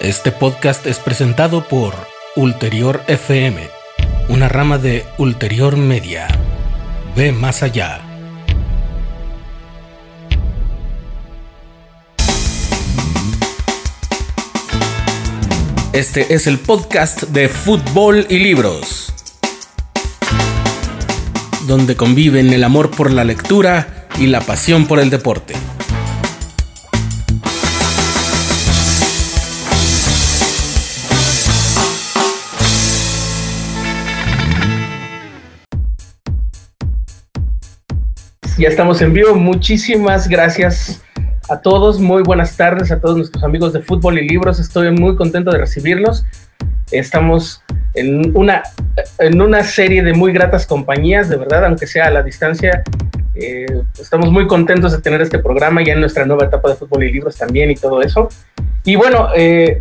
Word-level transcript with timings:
Este 0.00 0.32
podcast 0.32 0.86
es 0.86 0.98
presentado 0.98 1.68
por 1.68 1.94
Ulterior 2.34 3.02
FM, 3.06 3.68
una 4.30 4.48
rama 4.48 4.78
de 4.78 5.04
Ulterior 5.18 5.76
Media. 5.76 6.26
Ve 7.14 7.32
más 7.32 7.62
allá. 7.62 8.00
Este 15.92 16.32
es 16.32 16.46
el 16.46 16.58
podcast 16.58 17.24
de 17.24 17.50
Fútbol 17.50 18.26
y 18.30 18.38
Libros, 18.38 19.12
donde 21.66 21.94
conviven 21.94 22.54
el 22.54 22.64
amor 22.64 22.90
por 22.90 23.10
la 23.10 23.24
lectura 23.24 24.06
y 24.18 24.28
la 24.28 24.40
pasión 24.40 24.86
por 24.86 24.98
el 24.98 25.10
deporte. 25.10 25.52
Ya 38.60 38.68
estamos 38.68 39.00
en 39.00 39.14
vivo. 39.14 39.34
Muchísimas 39.36 40.28
gracias 40.28 41.02
a 41.48 41.62
todos. 41.62 41.98
Muy 41.98 42.22
buenas 42.22 42.58
tardes 42.58 42.92
a 42.92 43.00
todos 43.00 43.16
nuestros 43.16 43.42
amigos 43.42 43.72
de 43.72 43.80
Fútbol 43.80 44.18
y 44.18 44.28
Libros. 44.28 44.60
Estoy 44.60 44.90
muy 44.90 45.16
contento 45.16 45.50
de 45.50 45.56
recibirlos. 45.56 46.26
Estamos 46.90 47.62
en 47.94 48.36
una, 48.36 48.62
en 49.18 49.40
una 49.40 49.64
serie 49.64 50.02
de 50.02 50.12
muy 50.12 50.34
gratas 50.34 50.66
compañías, 50.66 51.30
de 51.30 51.38
verdad, 51.38 51.64
aunque 51.64 51.86
sea 51.86 52.08
a 52.08 52.10
la 52.10 52.22
distancia. 52.22 52.82
Eh, 53.34 53.64
estamos 53.98 54.30
muy 54.30 54.46
contentos 54.46 54.92
de 54.92 55.00
tener 55.00 55.22
este 55.22 55.38
programa 55.38 55.82
ya 55.82 55.94
en 55.94 56.00
nuestra 56.00 56.26
nueva 56.26 56.44
etapa 56.44 56.68
de 56.68 56.76
Fútbol 56.76 57.04
y 57.04 57.12
Libros 57.12 57.38
también 57.38 57.70
y 57.70 57.76
todo 57.76 58.02
eso. 58.02 58.28
Y 58.84 58.96
bueno, 58.96 59.30
eh, 59.34 59.80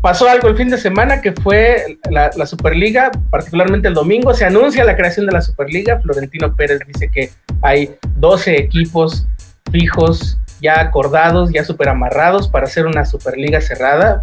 pasó 0.00 0.28
algo 0.28 0.48
el 0.48 0.56
fin 0.56 0.68
de 0.68 0.78
semana 0.78 1.20
que 1.20 1.32
fue 1.32 1.98
la, 2.10 2.30
la, 2.36 2.46
Superliga, 2.46 3.10
particularmente 3.30 3.88
el 3.88 3.94
domingo, 3.94 4.34
se 4.34 4.44
anuncia 4.44 4.84
la 4.84 4.96
creación 4.96 5.26
de 5.26 5.32
la 5.32 5.40
Superliga. 5.40 6.00
Florentino 6.00 6.54
Pérez 6.54 6.80
dice 6.86 7.10
que 7.10 7.30
hay 7.62 7.94
12 8.16 8.56
equipos 8.56 9.26
fijos 9.72 10.38
ya 10.60 10.80
acordados, 10.80 11.52
ya 11.52 11.64
super 11.64 11.88
amarrados 11.88 12.48
para 12.48 12.66
hacer 12.66 12.86
una 12.86 13.04
Superliga 13.04 13.60
cerrada, 13.60 14.22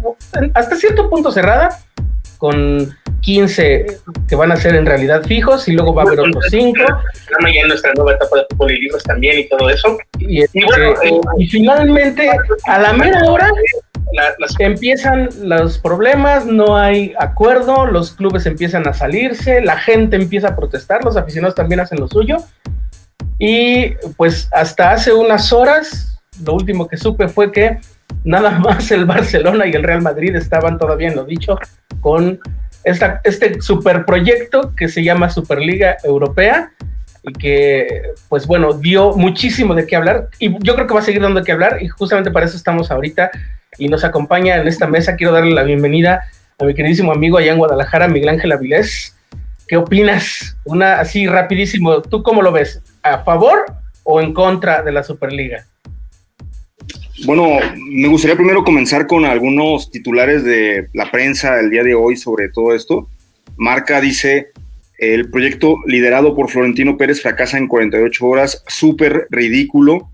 hasta 0.54 0.76
cierto 0.76 1.08
punto 1.08 1.30
cerrada, 1.30 1.78
con 2.38 2.94
15 3.20 3.86
que 4.28 4.36
van 4.36 4.52
a 4.52 4.56
ser 4.56 4.74
en 4.74 4.84
realidad 4.84 5.22
fijos 5.22 5.66
y 5.68 5.72
luego 5.72 5.94
va 5.94 6.02
a 6.02 6.06
haber 6.06 6.20
otros 6.20 6.44
5. 6.50 6.76
Ya 6.76 7.60
en 7.62 7.68
nuestra 7.68 7.92
nueva 7.94 8.12
etapa 8.12 8.36
de 8.36 8.46
fútbol 8.50 8.72
y 8.72 8.80
libros 8.80 9.02
también 9.04 9.38
y 9.40 9.48
todo 9.48 9.70
eso. 9.70 9.96
Y, 10.18 10.42
y 10.42 10.64
bueno, 10.64 10.90
eh, 11.02 11.20
y 11.38 11.46
finalmente, 11.46 12.30
a 12.66 12.78
la 12.78 12.92
mera 12.92 13.24
hora, 13.24 13.50
las, 14.12 14.54
empiezan 14.58 15.28
los 15.42 15.78
problemas, 15.78 16.46
no 16.46 16.76
hay 16.76 17.14
acuerdo, 17.18 17.86
los 17.86 18.12
clubes 18.12 18.46
empiezan 18.46 18.86
a 18.86 18.92
salirse, 18.92 19.60
la 19.60 19.76
gente 19.76 20.16
empieza 20.16 20.48
a 20.48 20.56
protestar, 20.56 21.04
los 21.04 21.16
aficionados 21.16 21.54
también 21.54 21.80
hacen 21.80 21.98
lo 21.98 22.08
suyo. 22.08 22.36
Y 23.38 23.94
pues 24.16 24.48
hasta 24.52 24.92
hace 24.92 25.12
unas 25.12 25.52
horas, 25.52 26.20
lo 26.44 26.54
último 26.54 26.86
que 26.86 26.96
supe 26.96 27.28
fue 27.28 27.50
que 27.50 27.78
nada 28.22 28.50
más 28.58 28.90
el 28.90 29.04
Barcelona 29.04 29.66
y 29.66 29.72
el 29.72 29.82
Real 29.82 30.02
Madrid 30.02 30.34
estaban 30.36 30.78
todavía 30.78 31.08
en 31.08 31.16
lo 31.16 31.24
dicho 31.24 31.58
con 32.00 32.38
esta, 32.84 33.20
este 33.24 33.60
superproyecto 33.60 34.74
que 34.76 34.88
se 34.88 35.02
llama 35.02 35.30
Superliga 35.30 35.96
Europea 36.04 36.72
y 37.22 37.32
que, 37.32 38.12
pues 38.28 38.46
bueno, 38.46 38.74
dio 38.74 39.14
muchísimo 39.14 39.74
de 39.74 39.86
qué 39.86 39.96
hablar 39.96 40.28
y 40.38 40.52
yo 40.62 40.74
creo 40.74 40.86
que 40.86 40.94
va 40.94 41.00
a 41.00 41.04
seguir 41.04 41.22
dando 41.22 41.40
de 41.40 41.46
qué 41.46 41.52
hablar 41.52 41.82
y 41.82 41.88
justamente 41.88 42.30
para 42.30 42.44
eso 42.44 42.56
estamos 42.56 42.90
ahorita 42.90 43.30
y 43.78 43.88
nos 43.88 44.04
acompaña 44.04 44.56
en 44.56 44.68
esta 44.68 44.86
mesa. 44.86 45.16
Quiero 45.16 45.32
darle 45.32 45.52
la 45.52 45.62
bienvenida 45.62 46.22
a 46.58 46.64
mi 46.64 46.74
queridísimo 46.74 47.12
amigo 47.12 47.38
allá 47.38 47.52
en 47.52 47.58
Guadalajara, 47.58 48.08
Miguel 48.08 48.28
Ángel 48.30 48.52
Avilés. 48.52 49.16
¿Qué 49.66 49.76
opinas? 49.76 50.56
Una 50.64 51.00
así 51.00 51.26
rapidísimo, 51.26 52.02
¿tú 52.02 52.22
cómo 52.22 52.42
lo 52.42 52.52
ves? 52.52 52.82
¿A 53.02 53.24
favor 53.24 53.64
o 54.02 54.20
en 54.20 54.34
contra 54.34 54.82
de 54.82 54.92
la 54.92 55.02
Superliga? 55.02 55.66
Bueno, 57.24 57.58
me 57.76 58.08
gustaría 58.08 58.36
primero 58.36 58.64
comenzar 58.64 59.06
con 59.06 59.24
algunos 59.24 59.90
titulares 59.90 60.44
de 60.44 60.88
la 60.92 61.10
prensa 61.10 61.58
el 61.60 61.70
día 61.70 61.82
de 61.82 61.94
hoy 61.94 62.16
sobre 62.16 62.48
todo 62.48 62.74
esto. 62.74 63.08
Marca 63.56 64.00
dice, 64.00 64.48
el 64.98 65.30
proyecto 65.30 65.76
liderado 65.86 66.34
por 66.34 66.50
Florentino 66.50 66.96
Pérez 66.96 67.22
fracasa 67.22 67.56
en 67.56 67.68
48 67.68 68.26
horas, 68.26 68.64
súper 68.66 69.26
ridículo. 69.30 70.10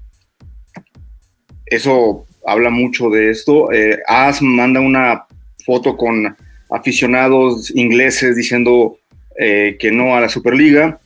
Eso 1.67 2.27
habla 2.45 2.71
mucho 2.71 3.11
de 3.11 3.31
esto. 3.31 3.73
Eh, 3.73 3.99
As 4.07 4.43
manda 4.43 4.81
una 4.81 5.25
foto 5.65 5.97
con 5.97 6.37
aficionados 6.71 7.71
ingleses 7.75 8.37
diciendo 8.37 8.99
eh, 9.39 9.77
que 9.79 9.91
no 9.91 10.17
a 10.17 10.21
la 10.21 10.29
Superliga. 10.29 11.01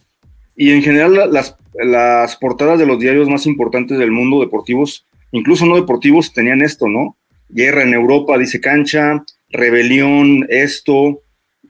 Y 0.57 0.71
en 0.71 0.83
general 0.83 1.33
las, 1.33 1.57
las 1.75 2.37
portadas 2.37 2.79
de 2.79 2.87
los 2.87 2.99
diarios 2.99 3.29
más 3.29 3.47
importantes 3.47 3.99
del 3.99 4.11
mundo 4.11 4.41
deportivos, 4.41 5.07
incluso 5.33 5.67
no 5.67 5.77
deportivos, 5.77 6.33
tenían 6.33 6.63
esto, 6.63 6.89
¿no? 6.89 7.17
Guerra 7.49 7.83
en 7.83 7.95
Europa, 7.95 8.39
dice 8.39 8.61
Cancha, 8.61 9.25
rebelión, 9.51 10.47
esto, 10.49 11.23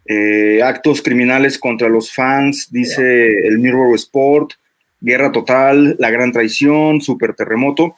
eh, 0.07 0.61
actos 0.63 1.01
criminales 1.01 1.59
contra 1.59 1.89
los 1.89 2.13
fans, 2.13 2.69
dice 2.71 3.47
el 3.47 3.59
Mirror 3.59 3.95
Sport, 3.95 4.53
guerra 5.01 5.33
total, 5.33 5.97
la 5.99 6.11
gran 6.11 6.33
traición, 6.33 7.01
super 7.01 7.35
terremoto. 7.35 7.97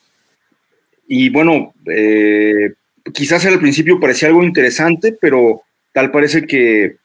Y 1.07 1.31
bueno, 1.31 1.75
eh, 1.87 2.73
quizás 3.13 3.47
al 3.47 3.61
principio 3.61 4.01
parecía 4.01 4.29
algo 4.29 4.43
interesante, 4.43 5.17
pero 5.21 5.63
tal 5.93 6.11
parece 6.11 6.47
que 6.47 6.97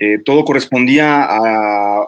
eh, 0.00 0.18
todo 0.24 0.44
correspondía 0.44 1.24
a 1.24 2.06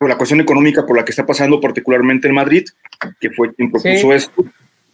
la 0.00 0.16
cuestión 0.16 0.40
económica 0.40 0.84
por 0.84 0.96
la 0.96 1.04
que 1.04 1.10
está 1.10 1.26
pasando, 1.26 1.60
particularmente 1.60 2.28
en 2.28 2.34
Madrid, 2.34 2.64
que 3.20 3.30
fue 3.30 3.54
quien 3.54 3.70
propuso 3.70 4.12
esto, 4.12 4.44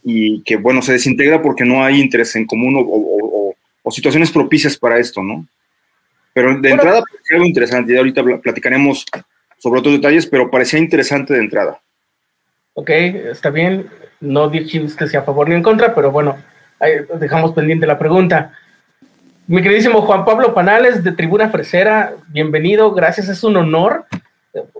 y 0.02 0.42
que 0.42 0.56
bueno, 0.56 0.82
se 0.82 0.92
desintegra 0.92 1.40
porque 1.40 1.64
no 1.64 1.84
hay 1.84 2.00
interés 2.00 2.34
en 2.36 2.46
común 2.46 2.74
o, 2.76 3.54
situaciones 3.90 4.30
propicias 4.30 4.76
para 4.76 4.98
esto, 4.98 5.22
¿no? 5.22 5.48
Pero 6.34 6.60
de 6.60 6.70
entrada 6.70 7.02
parecía 7.10 7.36
algo 7.36 7.46
interesante, 7.46 7.94
y 7.94 7.96
ahorita 7.96 8.22
platicaremos 8.42 9.06
sobre 9.56 9.80
otros 9.80 9.94
detalles, 9.94 10.26
pero 10.26 10.50
parecía 10.50 10.78
interesante 10.78 11.32
de 11.32 11.40
entrada. 11.40 11.80
Ok, 12.74 12.90
está 12.90 13.48
bien 13.48 13.88
no 14.20 14.48
dijimos 14.48 14.94
que 14.94 15.06
sea 15.06 15.20
a 15.20 15.24
favor 15.24 15.48
ni 15.48 15.54
en 15.54 15.62
contra, 15.62 15.94
pero 15.94 16.10
bueno, 16.10 16.36
dejamos 17.18 17.52
pendiente 17.52 17.86
la 17.86 17.98
pregunta. 17.98 18.52
Mi 19.46 19.62
queridísimo 19.62 20.02
Juan 20.02 20.24
Pablo 20.24 20.54
Panales 20.54 21.02
de 21.02 21.12
Tribuna 21.12 21.48
Fresera, 21.48 22.14
bienvenido, 22.28 22.92
gracias, 22.92 23.28
es 23.28 23.42
un 23.44 23.56
honor, 23.56 24.04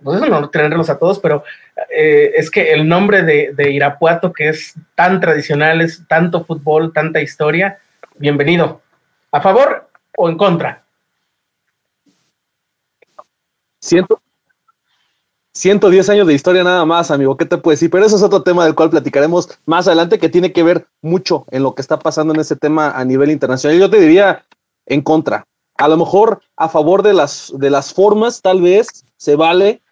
pues 0.03 0.19
es 0.21 0.27
un 0.27 0.35
honor 0.35 0.51
tenerlos 0.51 0.91
a 0.91 0.99
todos, 0.99 1.19
pero 1.21 1.45
eh, 1.91 2.33
es 2.37 2.51
que 2.51 2.73
el 2.73 2.87
nombre 2.87 3.23
de, 3.23 3.53
de, 3.55 3.71
Irapuato, 3.71 4.33
que 4.33 4.49
es 4.49 4.75
tan 4.95 5.21
tradicional, 5.21 5.81
es 5.81 6.07
tanto 6.07 6.45
fútbol, 6.45 6.93
tanta 6.93 7.21
historia, 7.21 7.79
bienvenido. 8.17 8.83
¿A 9.33 9.41
favor 9.41 9.89
o 10.17 10.29
en 10.29 10.37
contra? 10.37 10.83
Siento, 13.81 14.21
110 15.59 16.09
años 16.11 16.27
de 16.29 16.35
historia 16.35 16.63
nada 16.63 16.85
más, 16.85 17.11
amigo, 17.11 17.37
¿qué 17.37 17.45
te 17.45 17.59
puedo 17.59 17.73
decir? 17.73 17.91
Pero 17.91 18.07
eso 18.07 18.15
es 18.15 18.23
otro 18.23 18.45
tema 18.45 18.65
del 18.65 18.77
cual 18.77 18.91
platicaremos 18.91 19.49
más 19.67 19.89
adelante 19.89 20.21
que 20.21 20.29
tiene 20.29 20.53
que 20.53 20.63
ver 20.63 20.87
mucho 21.03 21.47
en 21.51 21.65
lo 21.65 21.75
que 21.75 21.83
está 21.83 21.99
pasando 21.99 22.33
en 22.33 22.39
ese 22.39 22.55
tema 22.55 22.93
a 22.93 23.05
nivel 23.05 23.33
internacional. 23.33 23.77
Yo 23.77 23.91
te 23.91 23.99
diría 23.99 24.47
en 24.87 25.03
contra. 25.03 25.49
A 25.77 25.89
lo 25.89 25.97
mejor 25.97 26.41
a 26.57 26.69
favor 26.69 27.03
de 27.03 27.13
las, 27.13 27.53
de 27.57 27.71
las 27.71 27.93
formas, 27.93 28.41
tal 28.41 28.63
vez 28.63 29.05
se 29.17 29.35
vale, 29.35 29.83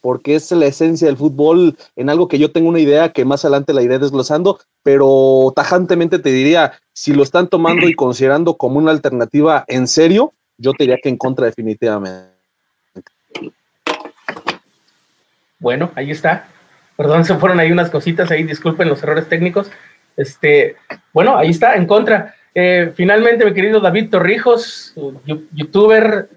porque 0.00 0.36
es 0.36 0.52
la 0.52 0.66
esencia 0.66 1.08
del 1.08 1.16
fútbol 1.16 1.76
en 1.96 2.08
algo 2.08 2.28
que 2.28 2.38
yo 2.38 2.52
tengo 2.52 2.68
una 2.68 2.78
idea 2.78 3.12
que 3.12 3.24
más 3.24 3.44
adelante 3.44 3.74
la 3.74 3.82
iré 3.82 3.98
desglosando, 3.98 4.60
pero 4.84 5.52
tajantemente 5.56 6.20
te 6.20 6.30
diría, 6.30 6.74
si 6.92 7.12
lo 7.12 7.24
están 7.24 7.48
tomando 7.48 7.88
y 7.88 7.94
considerando 7.94 8.56
como 8.56 8.78
una 8.78 8.92
alternativa 8.92 9.64
en 9.66 9.88
serio, 9.88 10.32
yo 10.58 10.74
te 10.74 10.84
diría 10.84 10.98
que 11.02 11.08
en 11.08 11.16
contra 11.16 11.46
definitivamente. 11.46 12.29
Bueno, 15.60 15.92
ahí 15.94 16.10
está. 16.10 16.48
Perdón, 16.96 17.24
se 17.26 17.36
fueron 17.36 17.60
ahí 17.60 17.70
unas 17.70 17.90
cositas 17.90 18.30
ahí, 18.30 18.42
disculpen 18.42 18.88
los 18.88 19.02
errores 19.02 19.28
técnicos. 19.28 19.70
Este, 20.16 20.76
bueno, 21.12 21.36
ahí 21.36 21.50
está, 21.50 21.76
en 21.76 21.86
contra. 21.86 22.34
Eh, 22.54 22.92
finalmente, 22.96 23.44
mi 23.44 23.54
querido 23.54 23.80
David 23.80 24.10
Torrijos, 24.10 24.94
youtuber, 25.52 26.28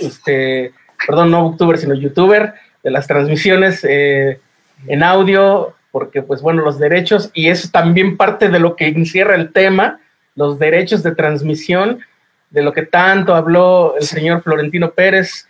este, 0.00 0.72
perdón, 1.06 1.30
no 1.30 1.50
youtuber, 1.50 1.76
sino 1.76 1.94
youtuber 1.94 2.54
de 2.82 2.90
las 2.90 3.06
transmisiones 3.06 3.84
eh, 3.88 4.40
en 4.86 5.02
audio, 5.02 5.74
porque 5.90 6.22
pues 6.22 6.40
bueno, 6.40 6.62
los 6.62 6.78
derechos, 6.78 7.30
y 7.34 7.48
eso 7.48 7.68
también 7.70 8.16
parte 8.16 8.48
de 8.48 8.58
lo 8.58 8.76
que 8.76 8.88
encierra 8.88 9.34
el 9.34 9.52
tema, 9.52 10.00
los 10.34 10.58
derechos 10.58 11.02
de 11.02 11.14
transmisión, 11.14 12.00
de 12.48 12.62
lo 12.62 12.72
que 12.72 12.82
tanto 12.82 13.34
habló 13.34 13.96
el 13.98 14.04
señor 14.04 14.42
Florentino 14.42 14.92
Pérez, 14.92 15.46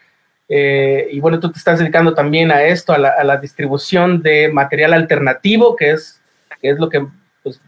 eh, 0.52 1.06
y 1.12 1.20
bueno, 1.20 1.38
tú 1.38 1.52
te 1.52 1.58
estás 1.58 1.78
dedicando 1.78 2.12
también 2.12 2.50
a 2.50 2.64
esto, 2.64 2.92
a 2.92 2.98
la, 2.98 3.36
distribución 3.36 4.20
de 4.20 4.48
material 4.48 4.92
alternativo, 4.94 5.76
que 5.76 5.92
es, 5.92 6.20
es 6.60 6.76
lo 6.80 6.88
que 6.88 7.06
pues, 7.44 7.60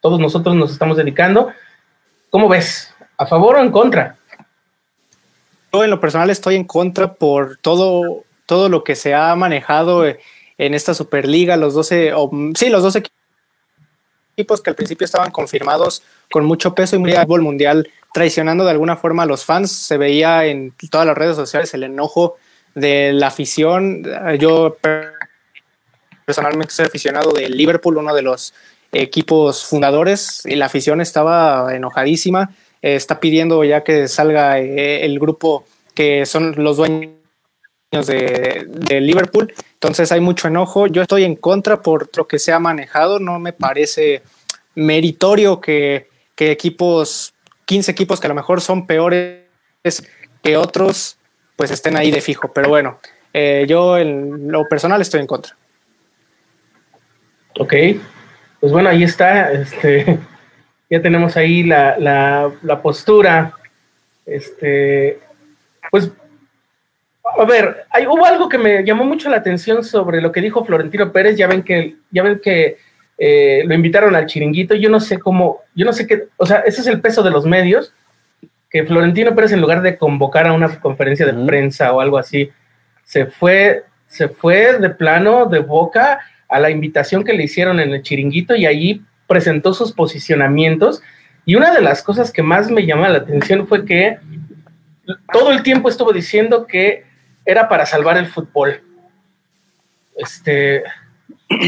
todos 0.00 0.20
nosotros 0.20 0.54
nos 0.54 0.70
estamos 0.70 0.98
dedicando. 0.98 1.50
¿Cómo 2.28 2.46
ves? 2.46 2.94
¿A 3.16 3.24
favor 3.24 3.56
o 3.56 3.60
en 3.60 3.72
contra? 3.72 4.16
Yo 5.72 5.82
en 5.82 5.88
lo 5.88 5.98
personal 5.98 6.28
estoy 6.28 6.56
en 6.56 6.64
contra 6.64 7.14
por 7.14 7.56
todo, 7.56 8.24
todo 8.44 8.68
lo 8.68 8.84
que 8.84 8.96
se 8.96 9.14
ha 9.14 9.34
manejado 9.34 10.04
en 10.04 10.74
esta 10.74 10.92
Superliga, 10.92 11.56
los 11.56 11.72
12, 11.72 12.12
o, 12.12 12.30
sí, 12.54 12.68
los 12.68 12.82
12 12.82 13.02
equipos 14.36 14.60
que 14.60 14.68
al 14.68 14.76
principio 14.76 15.06
estaban 15.06 15.30
confirmados 15.30 16.02
con 16.30 16.44
mucho 16.44 16.74
peso 16.74 16.96
y 16.96 16.98
muy 16.98 17.12
fútbol 17.12 17.40
mundial 17.40 17.88
traicionando 18.12 18.64
de 18.64 18.70
alguna 18.70 18.96
forma 18.96 19.22
a 19.22 19.26
los 19.26 19.44
fans. 19.44 19.72
Se 19.72 19.96
veía 19.96 20.46
en 20.46 20.72
todas 20.90 21.06
las 21.06 21.16
redes 21.16 21.36
sociales 21.36 21.72
el 21.74 21.84
enojo 21.84 22.36
de 22.74 23.12
la 23.12 23.28
afición. 23.28 24.04
Yo 24.38 24.76
personalmente 26.24 26.72
soy 26.72 26.86
aficionado 26.86 27.32
de 27.32 27.48
Liverpool, 27.48 27.98
uno 27.98 28.14
de 28.14 28.22
los 28.22 28.54
equipos 28.92 29.64
fundadores, 29.64 30.42
y 30.44 30.56
la 30.56 30.66
afición 30.66 31.00
estaba 31.00 31.74
enojadísima. 31.74 32.50
está 32.82 33.20
pidiendo 33.20 33.62
ya 33.64 33.84
que 33.84 34.08
salga 34.08 34.58
eh, 34.58 35.04
el 35.04 35.18
grupo 35.18 35.64
que 35.94 36.24
son 36.26 36.54
los 36.56 36.78
dueños 36.78 37.10
de, 37.92 39.00
Liverpool. 39.00 39.52
Entonces 39.74 40.12
hay 40.12 40.20
mucho 40.20 40.48
enojo. 40.48 40.86
Yo 40.86 41.02
estoy 41.02 41.24
en 41.24 41.36
contra 41.36 41.82
por 41.82 42.10
lo 42.16 42.26
que 42.26 42.38
se 42.38 42.52
ha 42.52 42.58
manejado. 42.58 43.18
No 43.18 43.38
me 43.38 43.52
parece 43.52 44.22
meritorio 44.74 45.60
que 45.60 46.08
equipos, 46.36 47.34
15 47.70 47.92
equipos 47.92 48.18
que 48.18 48.26
a 48.26 48.30
lo 48.30 48.34
mejor 48.34 48.60
son 48.60 48.84
peores 48.84 49.44
que 50.42 50.56
otros, 50.56 51.16
pues 51.54 51.70
estén 51.70 51.96
ahí 51.96 52.10
de 52.10 52.20
fijo. 52.20 52.52
Pero 52.52 52.68
bueno, 52.68 52.98
eh, 53.32 53.64
yo 53.68 53.96
en 53.96 54.50
lo 54.50 54.64
personal 54.66 55.00
estoy 55.00 55.20
en 55.20 55.28
contra. 55.28 55.54
Ok, 57.60 57.72
pues 58.58 58.72
bueno, 58.72 58.88
ahí 58.88 59.04
está. 59.04 59.52
Este, 59.52 60.18
ya 60.90 61.00
tenemos 61.00 61.36
ahí 61.36 61.62
la, 61.62 61.96
la, 62.60 62.82
postura. 62.82 63.52
Este, 64.26 65.20
pues, 65.92 66.10
a 67.22 67.44
ver, 67.44 67.84
hay, 67.90 68.04
hubo 68.04 68.26
algo 68.26 68.48
que 68.48 68.58
me 68.58 68.82
llamó 68.84 69.04
mucho 69.04 69.30
la 69.30 69.36
atención 69.36 69.84
sobre 69.84 70.20
lo 70.20 70.32
que 70.32 70.40
dijo 70.40 70.64
Florentino 70.64 71.12
Pérez. 71.12 71.36
Ya 71.36 71.46
ven 71.46 71.62
que, 71.62 71.98
ya 72.10 72.24
ven 72.24 72.40
que 72.40 72.78
eh, 73.22 73.64
lo 73.66 73.74
invitaron 73.74 74.16
al 74.16 74.24
chiringuito. 74.24 74.74
Yo 74.74 74.88
no 74.88 74.98
sé 74.98 75.18
cómo, 75.18 75.60
yo 75.74 75.84
no 75.84 75.92
sé 75.92 76.06
qué, 76.06 76.28
o 76.38 76.46
sea, 76.46 76.60
ese 76.60 76.80
es 76.80 76.86
el 76.86 77.02
peso 77.02 77.22
de 77.22 77.30
los 77.30 77.44
medios. 77.44 77.92
Que 78.70 78.84
Florentino 78.84 79.34
Pérez, 79.34 79.52
en 79.52 79.60
lugar 79.60 79.82
de 79.82 79.98
convocar 79.98 80.46
a 80.46 80.54
una 80.54 80.80
conferencia 80.80 81.26
de 81.26 81.34
prensa 81.44 81.92
o 81.92 82.00
algo 82.00 82.16
así, 82.16 82.50
se 83.04 83.26
fue, 83.26 83.84
se 84.06 84.28
fue 84.28 84.78
de 84.78 84.88
plano, 84.90 85.46
de 85.46 85.58
boca 85.58 86.20
a 86.48 86.58
la 86.58 86.70
invitación 86.70 87.22
que 87.22 87.34
le 87.34 87.44
hicieron 87.44 87.78
en 87.78 87.92
el 87.92 88.02
chiringuito 88.02 88.56
y 88.56 88.64
allí 88.64 89.02
presentó 89.26 89.74
sus 89.74 89.92
posicionamientos. 89.92 91.02
Y 91.44 91.56
una 91.56 91.74
de 91.74 91.82
las 91.82 92.02
cosas 92.02 92.32
que 92.32 92.42
más 92.42 92.70
me 92.70 92.86
llamó 92.86 93.06
la 93.06 93.18
atención 93.18 93.66
fue 93.66 93.84
que 93.84 94.18
todo 95.32 95.50
el 95.50 95.62
tiempo 95.62 95.88
estuvo 95.88 96.12
diciendo 96.12 96.66
que 96.66 97.04
era 97.44 97.68
para 97.68 97.84
salvar 97.84 98.16
el 98.16 98.28
fútbol. 98.28 98.80
Este, 100.16 100.84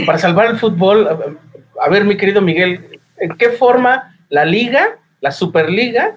para 0.07 0.19
salvar 0.19 0.47
el 0.47 0.59
fútbol, 0.59 1.09
a 1.81 1.89
ver, 1.89 2.05
mi 2.05 2.17
querido 2.17 2.41
Miguel, 2.41 3.01
¿en 3.19 3.37
qué 3.37 3.51
forma 3.51 4.17
la 4.29 4.45
liga, 4.45 4.99
la 5.21 5.33
Superliga, 5.33 6.17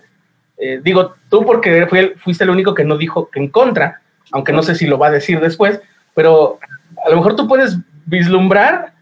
eh, 0.58 0.80
digo 0.84 1.16
tú 1.30 1.46
porque 1.46 1.86
fuiste 2.18 2.44
el 2.44 2.50
único 2.50 2.74
que 2.74 2.86
no 2.86 2.98
dijo 2.98 3.30
que 3.30 3.40
en 3.40 3.50
contra, 3.50 4.02
aunque 4.32 4.54
no 4.54 4.64
sé 4.64 4.76
si 4.76 4.88
lo 4.88 4.98
va 4.98 5.08
a 5.08 5.12
decir 5.12 5.40
después, 5.40 5.80
pero 6.14 6.60
a 7.06 7.10
lo 7.10 7.18
mejor 7.18 7.36
tú 7.36 7.48
puedes 7.48 7.78
vislumbrar 8.06 8.94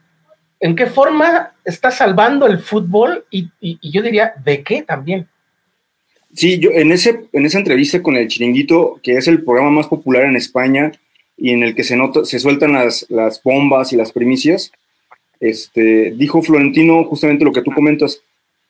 en 0.60 0.76
qué 0.76 0.88
forma 0.88 1.52
está 1.66 1.92
salvando 1.92 2.48
el 2.48 2.60
fútbol 2.60 3.26
y, 3.30 3.50
yo 3.82 4.02
diría, 4.02 4.34
¿de 4.44 4.64
qué 4.64 4.82
también? 4.82 5.28
Sí, 6.34 6.58
yo 6.58 6.72
en, 6.72 6.92
ese, 6.92 7.26
en 7.32 7.46
esa 7.46 7.60
entrevista 7.60 8.02
con 8.02 8.16
el 8.16 8.28
Chiringuito, 8.28 9.00
que 9.04 9.18
es 9.18 9.28
el 9.28 9.44
programa 9.44 9.70
más 9.70 9.88
popular 9.88 10.24
en 10.24 10.36
España 10.36 10.92
y 11.38 11.52
en 11.52 11.64
el 11.64 11.76
que 11.76 11.84
se, 11.84 11.96
nota, 11.96 12.26
se 12.26 12.40
sueltan 12.40 12.74
las, 12.74 13.06
las 13.10 13.42
bombas 13.44 13.94
y 13.94 13.98
las 13.98 14.12
primicias, 14.12 14.72
este, 15.40 16.12
dijo 16.12 16.42
Florentino 16.42 17.04
justamente 17.04 17.44
lo 17.44 17.52
que 17.52 17.62
tú 17.62 17.72
comentas, 17.72 18.22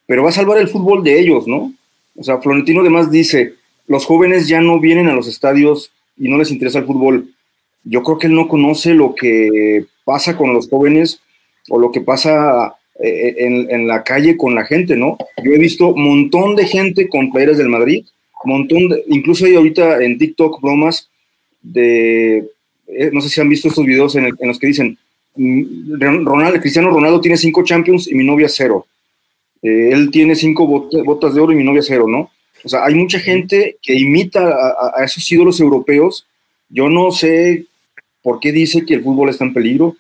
pero 0.08 0.24
va 0.24 0.30
a 0.30 0.34
salvar 0.34 0.58
el 0.58 0.68
fútbol 0.68 1.04
de 1.04 1.20
ellos, 1.20 1.48
¿no? 1.48 1.74
O 2.16 2.24
sea, 2.24 2.40
Florentino 2.40 2.82
además 2.82 3.12
dice, 3.12 3.54
los 3.88 4.06
jóvenes 4.06 4.48
ya 4.48 4.62
no 4.62 4.80
vienen 4.80 5.08
a 5.08 5.14
los 5.14 5.28
estadios 5.28 5.92
y 6.18 6.30
no 6.30 6.38
les 6.38 6.52
interesa 6.52 6.80
el 6.80 6.86
fútbol. 6.86 7.30
Yo 7.84 8.04
creo 8.04 8.18
que 8.18 8.28
él 8.28 8.36
no 8.36 8.48
conoce 8.48 8.94
lo 8.94 9.14
que 9.14 9.86
pasa 10.06 10.38
con 10.38 10.54
los 10.54 10.70
jóvenes 10.70 11.22
o 11.70 11.80
lo 11.80 11.92
que 11.92 12.02
pasa 12.02 12.76
eh, 13.00 13.36
en, 13.38 13.88
la 13.88 14.04
calle 14.04 14.38
con 14.38 14.56
la 14.56 14.66
gente, 14.66 14.96
¿no? 14.96 15.18
Yo 15.44 15.52
he 15.52 15.58
visto 15.58 15.96
montón 15.96 16.56
de 16.56 16.66
gente 16.66 17.10
con 17.10 17.32
playeras 17.32 17.58
del 17.58 17.70
Madrid, 17.70 18.06
montón 18.46 18.90
incluso 19.08 19.46
hay 19.46 19.56
ahorita 19.56 20.04
en 20.04 20.18
TikTok 20.18 20.62
bromas 20.62 21.10
de, 21.64 22.46
eh, 22.88 23.10
no 23.12 23.22
sé 23.22 23.30
si 23.30 23.42
han 23.42 23.50
visto 23.50 23.68
estos 23.68 23.86
videos 23.86 24.16
en, 24.16 24.30
los 24.40 24.60
que 24.60 24.68
dicen, 24.68 24.98
mm, 25.36 26.00
Ronaldo, 26.26 26.60
Cristiano 26.60 26.92
Ronaldo 26.92 27.20
tiene 27.20 27.38
cinco 27.38 27.64
Champions 27.64 28.08
y 28.08 28.14
mi 28.14 28.24
novia 28.24 28.48
cero. 28.50 28.86
Eh, 29.64 29.90
él 29.92 30.12
tiene 30.12 30.36
cinco 30.36 30.68
botas 30.68 31.34
de 31.34 31.42
oro 31.42 31.54
y 31.54 31.56
mi 31.56 31.64
novia 31.64 31.82
cero, 31.82 32.06
¿no? 32.08 32.30
O 32.64 32.70
sea, 32.70 32.86
hay 32.86 32.94
mucha 32.94 33.20
gente 33.20 33.78
que 33.82 33.96
imita 33.96 34.48
a, 34.48 34.92
a 34.96 35.04
esos 35.04 35.30
ídolos 35.32 35.60
europeos. 35.60 36.28
Yo 36.70 36.90
no 36.90 37.12
sé 37.12 37.66
¿por 38.24 38.40
qué 38.40 38.52
dice 38.52 38.86
que 38.86 38.96
el 38.96 39.04
fútbol 39.04 39.30
está 39.30 39.44
en 39.44 39.54
peligro? 39.54 39.96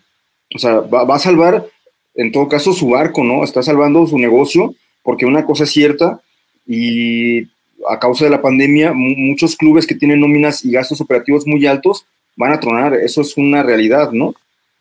O 0.55 0.57
sea, 0.57 0.79
va, 0.79 1.15
a 1.15 1.19
salvar, 1.19 1.67
en 2.15 2.31
todo 2.31 2.47
caso, 2.47 2.73
su 2.73 2.89
barco, 2.89 3.23
¿no? 3.23 3.43
Está 3.43 3.61
salvando 3.61 4.07
su 4.07 4.17
negocio, 4.17 4.73
porque 5.03 5.25
una 5.25 5.45
cosa 5.45 5.65
es 5.65 5.71
cierta, 5.71 6.21
y 6.65 7.43
a 7.89 7.99
causa 7.99 8.25
de 8.25 8.31
la 8.31 8.41
pandemia, 8.41 8.93
muchos 8.93 9.55
clubes 9.55 9.85
que 9.85 9.95
tienen 9.95 10.19
nóminas 10.19 10.63
y 10.63 10.71
gastos 10.71 11.01
operativos 11.01 11.45
muy 11.45 11.65
altos 11.65 12.05
van 12.35 12.51
a 12.51 12.59
tronar, 12.59 12.93
eso 12.95 13.21
es 13.21 13.37
una 13.37 13.63
realidad, 13.63 14.11
¿no? 14.11 14.33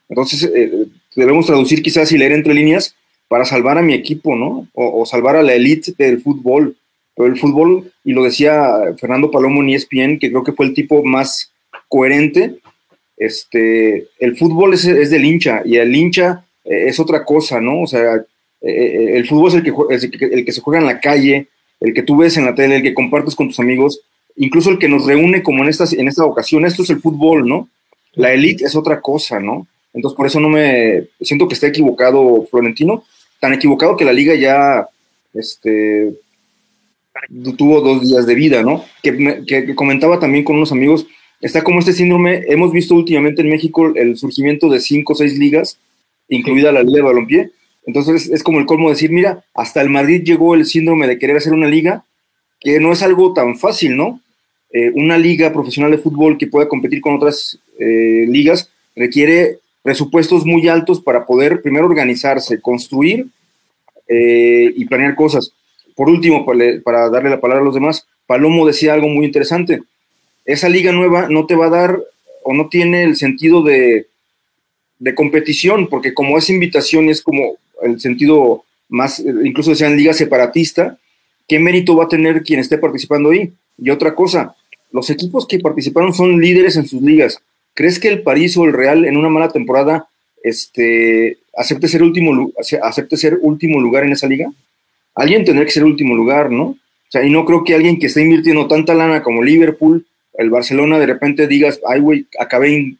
Entonces, 0.09 0.51
eh, 0.55 0.87
debemos 1.17 1.47
traducir 1.47 1.83
quizás 1.83 2.13
y 2.13 2.19
leer 2.19 2.33
entre 2.33 2.55
líneas 2.55 2.95
para 3.29 3.45
salvar 3.45 3.79
a 3.79 3.83
mi 3.83 3.95
equipo, 3.95 4.37
¿no? 4.37 4.69
O, 4.75 5.07
salvar 5.07 5.37
a 5.37 5.43
la 5.43 5.55
élite 5.55 5.95
del 5.97 6.21
fútbol. 6.21 6.77
Pero 7.15 7.29
el 7.29 7.39
fútbol, 7.39 7.93
y 8.05 8.13
lo 8.13 8.23
decía 8.23 8.95
Fernando 8.99 9.31
Palomo 9.31 9.63
en 9.63 9.71
ESPN, 9.71 10.19
que 10.19 10.31
creo 10.31 10.45
que 10.45 10.53
fue 10.53 10.67
el 10.67 10.75
tipo 10.75 11.03
más 11.05 11.51
coherente, 11.89 12.59
este, 13.17 14.09
el 14.19 14.37
fútbol 14.37 14.75
es, 14.75 14.85
es 14.85 15.11
del 15.11 15.25
hincha 15.25 15.63
y 15.65 15.77
el 15.77 15.95
hincha 15.95 16.45
eh, 16.65 16.89
es 16.89 16.99
otra 16.99 17.25
cosa, 17.25 17.61
¿no? 17.61 17.83
O 17.83 17.87
sea, 17.87 18.17
eh, 18.17 18.25
eh, 18.61 19.17
el 19.17 19.27
fútbol 19.27 19.49
es 19.49 19.55
el 19.55 19.63
que, 20.11 20.25
el 20.25 20.45
que, 20.45 20.53
se 20.53 20.61
juega 20.61 20.81
en 20.81 20.87
la 20.87 21.01
calle, 21.01 21.49
el 21.83 21.95
que 21.95 22.03
tú 22.03 22.17
ves 22.17 22.37
en 22.37 22.45
la 22.45 22.55
tele, 22.55 22.77
el 22.77 22.83
que 22.83 22.95
compartes 22.95 23.35
con 23.35 23.49
tus 23.49 23.61
amigos, 23.61 24.01
incluso 24.37 24.71
el 24.71 24.79
que 24.79 24.89
nos 24.89 25.05
reúne 25.05 25.43
como 25.43 25.63
en, 25.63 25.69
estas, 25.69 25.93
en 25.93 26.09
esta 26.09 26.25
ocasión, 26.25 26.65
esto 26.65 26.83
es 26.83 26.91
el 26.91 27.01
fútbol, 27.01 27.47
¿no? 27.47 27.69
La 28.15 28.33
élite 28.33 28.65
es 28.65 28.77
otra 28.77 29.01
cosa, 29.01 29.41
¿no? 29.41 29.67
Entonces 29.93 30.17
por 30.17 30.27
eso 30.27 30.41
no 30.41 30.49
me 30.49 31.09
siento 31.21 31.49
que 31.49 31.55
está 31.55 31.67
equivocado 31.67 32.47
Florentino, 32.51 33.05
tan 33.41 33.53
equivocado 33.53 33.97
que 33.97 34.05
la 34.05 34.13
liga 34.13 34.35
ya 34.35 34.87
este, 35.35 36.15
tuvo 37.57 37.81
dos 37.81 38.03
días 38.03 38.27
de 38.27 38.35
vida, 38.35 38.63
¿no? 38.63 38.85
Que, 39.03 39.43
que 39.47 39.75
comentaba 39.75 40.19
también 40.19 40.45
con 40.45 40.57
unos 40.57 40.73
amigos, 40.73 41.07
está 41.41 41.63
como 41.63 41.81
este 41.81 41.93
síndrome, 41.93 42.45
hemos 42.47 42.73
visto 42.73 42.95
últimamente 42.95 43.43
en 43.43 43.51
México 43.51 43.93
el 43.95 44.17
surgimiento 44.17 44.69
de 44.69 44.81
cinco 44.81 45.15
o 45.15 45.17
seis 45.17 45.37
ligas, 45.37 45.79
incluida 46.29 46.73
la 46.73 46.83
Liga 46.83 46.99
de 46.99 47.03
Balompié, 47.03 47.51
entonces 47.87 48.31
es 48.31 48.43
como 48.43 48.59
el 48.59 48.67
colmo 48.67 48.91
decir, 48.91 49.11
mira, 49.11 49.45
hasta 49.55 49.81
el 49.81 49.91
Madrid 49.91 50.23
llegó 50.25 50.55
el 50.55 50.67
síndrome 50.67 51.07
de 51.07 51.19
querer 51.19 51.37
hacer 51.37 51.53
una 51.53 51.69
liga, 51.69 52.05
que 52.61 52.79
no 52.81 52.93
es 52.93 53.03
algo 53.03 53.33
tan 53.33 53.59
fácil, 53.59 53.97
¿no? 53.97 54.21
Eh, 54.71 54.91
una 54.95 55.19
liga 55.19 55.53
profesional 55.53 55.91
de 55.91 55.99
fútbol 55.99 56.39
que 56.39 56.47
pueda 56.47 56.69
competir 56.69 57.01
con 57.01 57.15
otras 57.15 57.59
eh, 57.79 58.25
ligas 58.29 58.71
requiere 58.97 59.59
presupuestos 59.83 60.47
muy 60.47 60.69
altos 60.69 61.01
para 61.01 61.27
poder 61.27 61.61
primero 61.61 61.87
organizarse, 61.87 62.61
construir 62.61 63.27
eh, 64.09 64.73
y 64.75 64.85
planear 64.87 65.15
cosas. 65.15 65.53
Por 65.95 66.09
último, 66.09 66.47
para 66.85 67.11
darle 67.11 67.31
la 67.31 67.41
palabra 67.41 67.63
a 67.63 67.65
los 67.65 67.75
demás, 67.75 68.07
Palomo 68.27 68.67
decía 68.67 68.95
algo 68.95 69.09
muy 69.09 69.27
interesante 69.27 69.83
esa 70.45 70.69
liga 70.69 70.93
nueva 70.93 71.29
no 71.29 71.47
te 71.47 71.55
va 71.55 71.67
a 71.67 71.71
dar 71.71 72.01
o 72.45 72.53
no 72.53 72.69
tiene 72.69 73.05
el 73.05 73.17
sentido 73.17 73.63
de, 73.63 74.07
competición, 75.17 75.89
porque 75.89 76.15
como 76.15 76.39
es 76.39 76.49
invitación 76.49 77.07
y 77.07 77.11
es 77.11 77.23
como 77.23 77.57
el 77.83 78.01
sentido 78.01 78.65
más, 78.89 79.21
incluso 79.21 79.71
decían 79.71 79.97
liga 79.97 80.13
separatista, 80.13 80.99
¿qué 81.49 81.59
mérito 81.59 81.97
va 81.97 82.05
a 82.05 82.09
tener 82.09 82.43
quien 82.43 82.61
esté 82.61 82.79
participando 82.79 83.31
ahí? 83.31 83.53
Y 83.79 83.91
otra 83.91 84.15
cosa, 84.15 84.55
los 84.93 85.09
equipos 85.11 85.47
que 85.47 85.59
participaron 85.59 86.13
son 86.13 86.41
líderes 86.41 86.77
en 86.77 86.87
sus 86.87 87.03
ligas. 87.03 87.41
¿Crees 87.75 87.99
que 87.99 88.09
el 88.09 88.23
París 88.23 88.57
o 88.57 88.65
el 88.65 88.73
Real 88.73 89.05
en 89.05 89.17
una 89.17 89.31
mala 89.31 89.49
temporada 89.49 90.07
este, 90.43 91.39
acepte, 91.57 91.89
ser 91.89 92.03
último, 92.03 92.53
acepte 92.83 93.17
ser 93.17 93.39
último 93.41 93.81
lugar 93.81 94.05
en 94.05 94.13
esa 94.13 94.27
liga? 94.27 94.53
Alguien 95.15 95.45
tendría 95.45 95.65
que 95.65 95.73
ser 95.73 95.85
último 95.85 96.15
lugar, 96.15 96.51
¿no? 96.51 96.65
O 96.65 97.11
sea, 97.11 97.25
y 97.25 97.31
no 97.31 97.45
creo 97.45 97.65
que 97.65 97.75
alguien 97.75 97.99
que 97.99 98.07
esté 98.07 98.23
invirtiendo 98.23 98.67
tanta 98.67 98.95
lana 98.95 99.23
como 99.23 99.43
Liverpool, 99.43 100.07
el 100.35 100.51
Barcelona 100.51 100.99
de 100.99 101.07
repente 101.07 101.47
digas, 101.47 101.81
ay, 101.87 102.01
güey, 102.01 102.27
acabé 102.39 102.75
en 102.75 102.99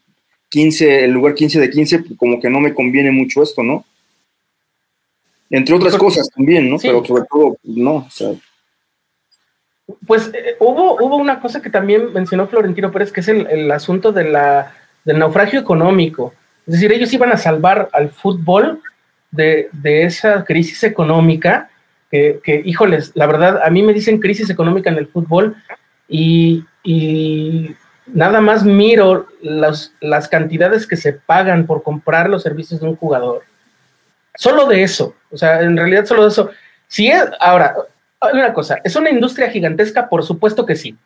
15, 0.49 1.05
el 1.05 1.11
lugar 1.11 1.33
15 1.33 1.59
de 1.59 1.69
15, 1.69 2.03
como 2.17 2.39
que 2.39 2.49
no 2.49 2.59
me 2.59 2.73
conviene 2.73 3.11
mucho 3.11 3.41
esto, 3.41 3.63
¿no? 3.63 3.85
Entre 5.53 5.75
otras 5.75 5.95
cosas 5.97 6.27
también, 6.35 6.67
¿no? 6.67 6.77
Pero 6.81 7.05
sobre 7.05 7.25
todo, 7.29 7.57
no, 7.63 7.97
o 7.97 8.09
sea. 8.09 8.31
Pues 10.07 10.31
eh, 10.33 10.55
hubo, 10.59 10.95
hubo 10.95 11.15
una 11.15 11.39
cosa 11.39 11.61
que 11.61 11.69
también 11.69 12.11
mencionó 12.11 12.47
Florentino 12.47 12.91
Pérez, 12.91 13.11
que 13.11 13.19
es 13.19 13.27
el, 13.27 13.69
asunto 13.69 14.11
de 14.11 14.23
la, 14.23 14.73
del 15.05 15.19
naufragio 15.19 15.59
económico. 15.59 16.33
Es 16.65 16.73
decir, 16.73 16.91
ellos 16.91 17.13
iban 17.13 17.31
a 17.31 17.37
salvar 17.37 17.87
al 17.93 18.09
fútbol 18.09 18.81
de, 19.29 19.69
esa 19.83 20.43
crisis 20.43 20.83
económica, 20.83 21.69
que, 22.09 22.39
que, 22.43 22.63
híjoles, 22.65 23.11
la 23.13 23.27
verdad, 23.27 23.61
a 23.63 23.69
mí 23.69 23.83
me 23.83 23.93
dicen 23.93 24.19
crisis 24.19 24.49
económica 24.49 24.89
en 24.89 24.97
el 24.97 25.05
fútbol 25.05 25.55
y, 26.07 26.65
y 26.81 27.75
nada 28.07 28.41
más 28.41 28.65
miro 28.65 29.27
las, 29.43 29.93
las 30.01 30.27
cantidades 30.27 30.87
que 30.87 30.97
se 30.97 31.13
pagan 31.13 31.67
por 31.67 31.83
comprar 31.83 32.27
los 32.27 32.41
servicios 32.41 32.81
de 32.81 32.87
un 32.87 32.95
jugador. 32.95 33.43
Solo 34.35 34.65
de 34.65 34.83
eso, 34.83 35.15
o 35.31 35.37
sea, 35.37 35.61
en 35.61 35.77
realidad 35.77 36.05
solo 36.05 36.23
de 36.23 36.29
eso. 36.29 36.49
Si 36.87 37.07
es, 37.07 37.23
ahora, 37.39 37.75
una 38.33 38.53
cosa, 38.53 38.79
¿es 38.83 38.95
una 38.95 39.09
industria 39.09 39.49
gigantesca? 39.49 40.09
Por 40.09 40.23
supuesto 40.23 40.65
que 40.65 40.75
sí. 40.75 40.97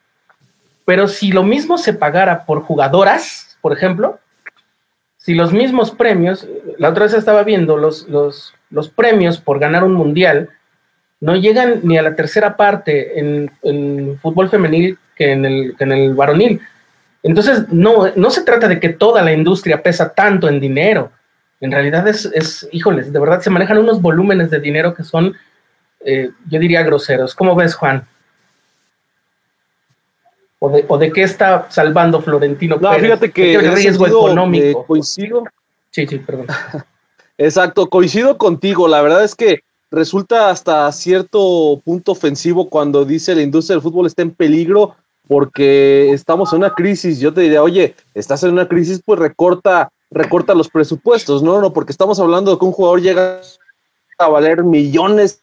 Pero 0.85 1.07
si 1.07 1.31
lo 1.31 1.43
mismo 1.43 1.77
se 1.77 1.93
pagara 1.93 2.45
por 2.45 2.61
jugadoras, 2.61 3.57
por 3.61 3.73
ejemplo, 3.73 4.19
si 5.17 5.33
los 5.33 5.51
mismos 5.51 5.91
premios, 5.91 6.47
la 6.77 6.89
otra 6.89 7.03
vez 7.03 7.13
estaba 7.13 7.43
viendo, 7.43 7.75
los, 7.75 8.07
los, 8.07 8.53
los 8.69 8.87
premios 8.87 9.39
por 9.39 9.59
ganar 9.59 9.83
un 9.83 9.93
mundial 9.93 10.49
no 11.19 11.35
llegan 11.35 11.81
ni 11.83 11.97
a 11.97 12.01
la 12.01 12.15
tercera 12.15 12.55
parte 12.55 13.19
en, 13.19 13.51
en 13.63 14.19
fútbol 14.21 14.49
femenil 14.49 14.97
que 15.15 15.31
en 15.31 15.45
el, 15.45 15.75
que 15.77 15.83
en 15.83 15.91
el 15.91 16.13
varonil. 16.13 16.61
Entonces, 17.23 17.67
no, 17.69 18.11
no 18.15 18.29
se 18.29 18.43
trata 18.43 18.67
de 18.67 18.79
que 18.79 18.89
toda 18.89 19.21
la 19.21 19.33
industria 19.33 19.81
pesa 19.81 20.13
tanto 20.13 20.47
en 20.47 20.59
dinero. 20.59 21.11
En 21.59 21.71
realidad 21.71 22.07
es, 22.07 22.25
es 22.25 22.67
híjoles, 22.71 23.11
de 23.11 23.19
verdad 23.19 23.41
se 23.41 23.49
manejan 23.49 23.79
unos 23.79 24.01
volúmenes 24.01 24.51
de 24.51 24.59
dinero 24.59 24.93
que 24.93 25.03
son, 25.03 25.35
eh, 26.01 26.29
yo 26.49 26.59
diría, 26.59 26.83
groseros. 26.83 27.33
¿Cómo 27.33 27.55
ves, 27.55 27.73
Juan? 27.73 28.07
¿O 30.59 30.69
de, 30.69 30.85
o 30.87 30.97
de 30.97 31.11
qué 31.11 31.23
está 31.23 31.67
salvando 31.69 32.21
Florentino 32.21 32.77
no, 32.79 32.91
fíjate 32.93 33.31
que 33.31 33.55
el 33.55 33.73
riesgo 33.73 34.07
económico. 34.07 34.85
coincido. 34.85 35.43
Sí, 35.91 36.07
sí, 36.07 36.17
perdón. 36.17 36.47
Exacto, 37.37 37.87
coincido 37.89 38.37
contigo. 38.37 38.87
La 38.87 39.01
verdad 39.01 39.23
es 39.23 39.35
que 39.35 39.61
resulta 39.91 40.49
hasta 40.49 40.91
cierto 40.91 41.81
punto 41.85 42.11
ofensivo 42.11 42.69
cuando 42.69 43.05
dice 43.05 43.35
la 43.35 43.43
industria 43.43 43.75
del 43.75 43.83
fútbol 43.83 44.07
está 44.07 44.23
en 44.23 44.31
peligro 44.31 44.95
porque 45.27 46.11
estamos 46.11 46.51
en 46.53 46.59
una 46.59 46.73
crisis. 46.73 47.19
Yo 47.19 47.33
te 47.33 47.41
diría, 47.41 47.61
oye, 47.61 47.95
estás 48.13 48.43
en 48.43 48.51
una 48.51 48.67
crisis, 48.67 49.01
pues 49.05 49.19
recorta, 49.19 49.91
recorta 50.09 50.53
los 50.53 50.69
presupuestos, 50.69 51.43
¿no? 51.43 51.61
No, 51.61 51.73
porque 51.73 51.91
estamos 51.91 52.19
hablando 52.19 52.51
de 52.51 52.59
que 52.59 52.65
un 52.65 52.71
jugador 52.71 53.01
llega 53.01 53.41
a 54.17 54.27
valer 54.27 54.63
millones 54.63 55.41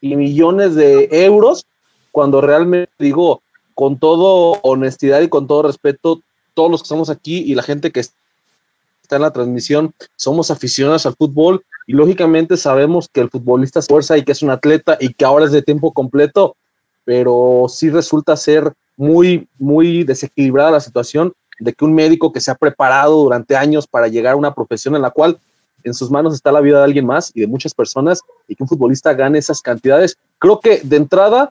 y 0.00 0.16
millones 0.16 0.74
de 0.74 1.08
euros, 1.10 1.66
cuando 2.12 2.40
realmente 2.40 2.92
digo, 2.98 3.42
con 3.74 3.98
todo 3.98 4.58
honestidad 4.62 5.20
y 5.20 5.28
con 5.28 5.46
todo 5.46 5.62
respeto, 5.62 6.20
todos 6.54 6.70
los 6.70 6.82
que 6.82 6.86
estamos 6.86 7.10
aquí 7.10 7.38
y 7.38 7.54
la 7.54 7.62
gente 7.62 7.92
que 7.92 8.00
está 8.00 9.16
en 9.16 9.22
la 9.22 9.32
transmisión, 9.32 9.94
somos 10.16 10.50
aficionados 10.50 11.06
al 11.06 11.14
fútbol 11.14 11.64
y 11.86 11.92
lógicamente 11.92 12.56
sabemos 12.56 13.08
que 13.08 13.20
el 13.20 13.30
futbolista 13.30 13.78
es 13.78 13.86
fuerza 13.86 14.16
y 14.16 14.24
que 14.24 14.32
es 14.32 14.42
un 14.42 14.50
atleta 14.50 14.96
y 15.00 15.12
que 15.12 15.24
ahora 15.24 15.44
es 15.44 15.52
de 15.52 15.62
tiempo 15.62 15.92
completo, 15.92 16.56
pero 17.04 17.66
sí 17.68 17.90
resulta 17.90 18.36
ser 18.36 18.72
muy, 18.96 19.46
muy 19.58 20.02
desequilibrada 20.04 20.72
la 20.72 20.80
situación 20.80 21.34
de 21.58 21.72
que 21.72 21.84
un 21.84 21.94
médico 21.94 22.32
que 22.32 22.40
se 22.40 22.50
ha 22.50 22.54
preparado 22.54 23.16
durante 23.22 23.56
años 23.56 23.86
para 23.86 24.08
llegar 24.08 24.34
a 24.34 24.36
una 24.36 24.54
profesión 24.54 24.96
en 24.96 25.02
la 25.02 25.10
cual 25.10 25.38
en 25.84 25.94
sus 25.94 26.10
manos 26.10 26.34
está 26.34 26.52
la 26.52 26.60
vida 26.60 26.78
de 26.78 26.84
alguien 26.84 27.06
más 27.06 27.30
y 27.34 27.40
de 27.40 27.46
muchas 27.46 27.74
personas 27.74 28.20
y 28.48 28.56
que 28.56 28.62
un 28.62 28.68
futbolista 28.68 29.14
gane 29.14 29.38
esas 29.38 29.62
cantidades. 29.62 30.18
Creo 30.38 30.60
que 30.60 30.80
de 30.82 30.96
entrada 30.96 31.50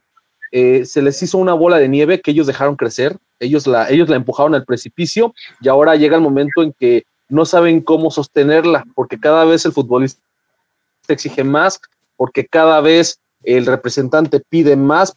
eh, 0.51 0.85
se 0.85 1.01
les 1.01 1.21
hizo 1.23 1.37
una 1.37 1.53
bola 1.53 1.77
de 1.77 1.87
nieve 1.87 2.21
que 2.21 2.31
ellos 2.31 2.47
dejaron 2.47 2.75
crecer, 2.75 3.17
ellos 3.39 3.65
la, 3.67 3.89
ellos 3.89 4.09
la 4.09 4.15
empujaron 4.15 4.55
al 4.55 4.65
precipicio 4.65 5.33
y 5.61 5.69
ahora 5.69 5.95
llega 5.95 6.15
el 6.15 6.21
momento 6.21 6.61
en 6.63 6.73
que 6.73 7.05
no 7.29 7.45
saben 7.45 7.81
cómo 7.81 8.11
sostenerla 8.11 8.85
porque 8.93 9.19
cada 9.19 9.45
vez 9.45 9.65
el 9.65 9.71
futbolista 9.71 10.21
exige 11.07 11.43
más, 11.43 11.79
porque 12.17 12.45
cada 12.45 12.81
vez 12.81 13.19
el 13.43 13.65
representante 13.65 14.39
pide 14.39 14.75
más 14.75 15.15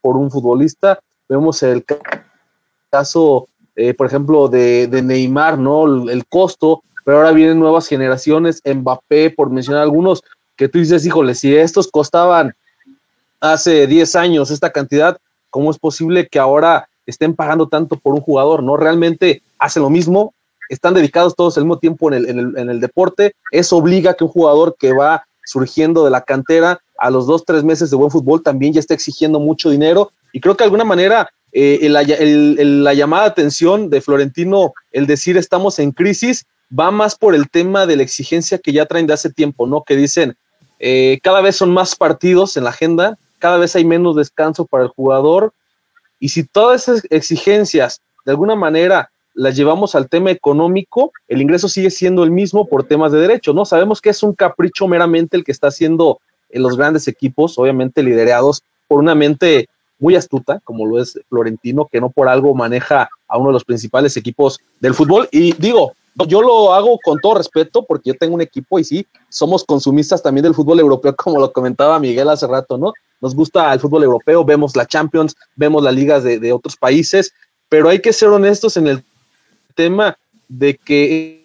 por 0.00 0.16
un 0.16 0.30
futbolista 0.30 1.00
Vemos 1.28 1.62
el 1.62 1.84
caso, 2.90 3.48
eh, 3.78 3.94
por 3.94 4.08
ejemplo, 4.08 4.48
de, 4.48 4.88
Neymar, 5.04 5.56
¿no? 5.56 6.10
El, 6.10 6.26
costo, 6.26 6.82
pero 7.04 7.18
ahora 7.18 7.30
vienen 7.30 7.60
nuevas 7.60 7.86
generaciones, 7.86 8.60
Mbappé, 8.64 9.30
por 9.30 9.50
mencionar 9.50 9.84
algunos, 9.84 10.24
que 10.56 10.68
tú 10.68 10.80
dices, 10.80 11.06
híjole, 11.06 11.36
si 11.36 11.54
estos 11.54 11.86
costaban 11.86 12.56
hace 13.38 13.86
10 13.86 14.16
años 14.16 14.50
esta 14.50 14.70
cantidad, 14.70 15.16
¿cómo 15.50 15.70
es 15.70 15.78
posible 15.78 16.26
que 16.26 16.40
ahora 16.40 16.88
estén 17.06 17.36
pagando 17.36 17.68
tanto 17.68 17.94
por 17.94 18.14
un 18.14 18.20
jugador? 18.20 18.64
¿No? 18.64 18.76
Realmente 18.76 19.42
hacen 19.60 19.84
lo 19.84 19.90
mismo, 19.90 20.34
están 20.68 20.94
dedicados 20.94 21.36
todos 21.36 21.56
al 21.56 21.62
mismo 21.62 21.78
tiempo 21.78 22.12
en 22.12 22.14
el, 22.14 22.58
en 22.58 22.68
el, 22.70 22.80
deporte, 22.80 23.36
eso 23.52 23.76
obliga 23.76 24.10
a 24.10 24.14
que 24.14 24.24
un 24.24 24.30
jugador 24.30 24.74
que 24.76 24.92
va 24.92 25.22
surgiendo 25.44 26.04
de 26.04 26.10
la 26.10 26.22
cantera 26.22 26.80
a 26.98 27.10
los 27.10 27.28
dos, 27.28 27.44
tres 27.44 27.62
meses 27.62 27.90
de 27.90 27.96
buen 27.96 28.10
fútbol 28.10 28.42
también 28.42 28.72
ya 28.72 28.80
está 28.80 28.94
exigiendo 28.94 29.38
mucho 29.38 29.70
dinero 29.70 30.10
y 30.32 30.40
creo 30.40 30.56
que 30.56 30.64
de 30.64 30.66
alguna 30.66 30.84
manera 30.84 31.30
eh, 31.52 31.88
la 31.88 32.94
llamada 32.94 33.24
de 33.24 33.30
atención 33.30 33.90
de 33.90 34.00
Florentino, 34.00 34.74
el 34.92 35.06
decir 35.06 35.36
estamos 35.36 35.78
en 35.78 35.92
crisis, 35.92 36.46
va 36.76 36.90
más 36.90 37.16
por 37.16 37.34
el 37.34 37.48
tema 37.48 37.86
de 37.86 37.96
la 37.96 38.02
exigencia 38.02 38.58
que 38.58 38.72
ya 38.72 38.86
traen 38.86 39.06
de 39.06 39.14
hace 39.14 39.30
tiempo, 39.30 39.66
¿no? 39.66 39.82
Que 39.82 39.96
dicen, 39.96 40.36
eh, 40.78 41.18
cada 41.22 41.40
vez 41.40 41.56
son 41.56 41.70
más 41.72 41.96
partidos 41.96 42.56
en 42.56 42.64
la 42.64 42.70
agenda, 42.70 43.18
cada 43.38 43.56
vez 43.56 43.74
hay 43.76 43.84
menos 43.84 44.16
descanso 44.16 44.66
para 44.66 44.84
el 44.84 44.90
jugador, 44.90 45.52
y 46.20 46.30
si 46.30 46.44
todas 46.44 46.82
esas 46.88 47.06
exigencias 47.10 48.00
de 48.24 48.32
alguna 48.32 48.56
manera 48.56 49.10
las 49.34 49.56
llevamos 49.56 49.94
al 49.94 50.08
tema 50.08 50.32
económico, 50.32 51.12
el 51.28 51.40
ingreso 51.40 51.68
sigue 51.68 51.90
siendo 51.90 52.24
el 52.24 52.32
mismo 52.32 52.66
por 52.66 52.84
temas 52.84 53.12
de 53.12 53.20
derecho, 53.20 53.52
¿no? 53.52 53.64
Sabemos 53.64 54.00
que 54.00 54.10
es 54.10 54.22
un 54.22 54.34
capricho 54.34 54.88
meramente 54.88 55.36
el 55.36 55.44
que 55.44 55.52
está 55.52 55.68
haciendo 55.68 56.20
en 56.50 56.62
los 56.62 56.76
grandes 56.76 57.06
equipos, 57.06 57.58
obviamente 57.58 58.02
liderados 58.02 58.62
por 58.88 58.98
una 58.98 59.14
mente 59.14 59.68
muy 59.98 60.16
astuta, 60.16 60.60
como 60.64 60.86
lo 60.86 61.00
es 61.00 61.18
Florentino, 61.28 61.88
que 61.90 62.00
no 62.00 62.10
por 62.10 62.28
algo 62.28 62.54
maneja 62.54 63.08
a 63.26 63.38
uno 63.38 63.48
de 63.48 63.54
los 63.54 63.64
principales 63.64 64.16
equipos 64.16 64.60
del 64.80 64.94
fútbol. 64.94 65.28
Y 65.32 65.52
digo, 65.54 65.92
yo 66.26 66.42
lo 66.42 66.74
hago 66.74 66.98
con 67.04 67.18
todo 67.18 67.34
respeto 67.34 67.84
porque 67.84 68.10
yo 68.10 68.16
tengo 68.16 68.34
un 68.34 68.40
equipo 68.40 68.78
y 68.78 68.84
sí, 68.84 69.06
somos 69.28 69.64
consumistas 69.64 70.22
también 70.22 70.44
del 70.44 70.54
fútbol 70.54 70.80
europeo, 70.80 71.14
como 71.16 71.40
lo 71.40 71.52
comentaba 71.52 71.98
Miguel 71.98 72.28
hace 72.28 72.46
rato, 72.46 72.78
¿no? 72.78 72.92
Nos 73.20 73.34
gusta 73.34 73.72
el 73.72 73.80
fútbol 73.80 74.04
europeo, 74.04 74.44
vemos 74.44 74.76
la 74.76 74.86
Champions, 74.86 75.34
vemos 75.56 75.82
las 75.82 75.94
ligas 75.94 76.22
de, 76.22 76.52
otros 76.52 76.76
países, 76.76 77.32
pero 77.68 77.88
hay 77.88 78.00
que 78.00 78.12
ser 78.12 78.28
honestos 78.28 78.76
en 78.76 78.86
el 78.86 79.04
tema 79.74 80.16
de 80.48 80.76
que 80.76 81.44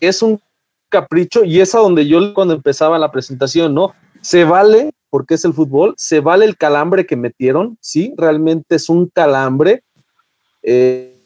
es 0.00 0.20
un 0.22 0.40
capricho 0.88 1.44
y 1.44 1.60
es 1.60 1.74
a 1.74 1.78
donde 1.78 2.06
yo 2.06 2.34
cuando 2.34 2.54
empezaba 2.54 2.98
la 2.98 3.10
presentación, 3.12 3.74
¿no? 3.74 3.94
Se 4.20 4.44
vale 4.44 4.92
porque 5.16 5.32
es 5.32 5.46
el 5.46 5.54
fútbol, 5.54 5.94
se 5.96 6.20
vale 6.20 6.44
el 6.44 6.58
calambre 6.58 7.06
que 7.06 7.16
metieron, 7.16 7.78
sí, 7.80 8.12
realmente 8.18 8.76
es 8.76 8.90
un 8.90 9.06
calambre. 9.06 9.82
Eh, 10.62 11.16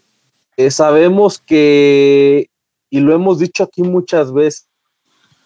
eh, 0.56 0.70
sabemos 0.70 1.40
que, 1.40 2.48
y 2.88 3.00
lo 3.00 3.12
hemos 3.12 3.40
dicho 3.40 3.64
aquí 3.64 3.82
muchas 3.82 4.32
veces, 4.32 4.68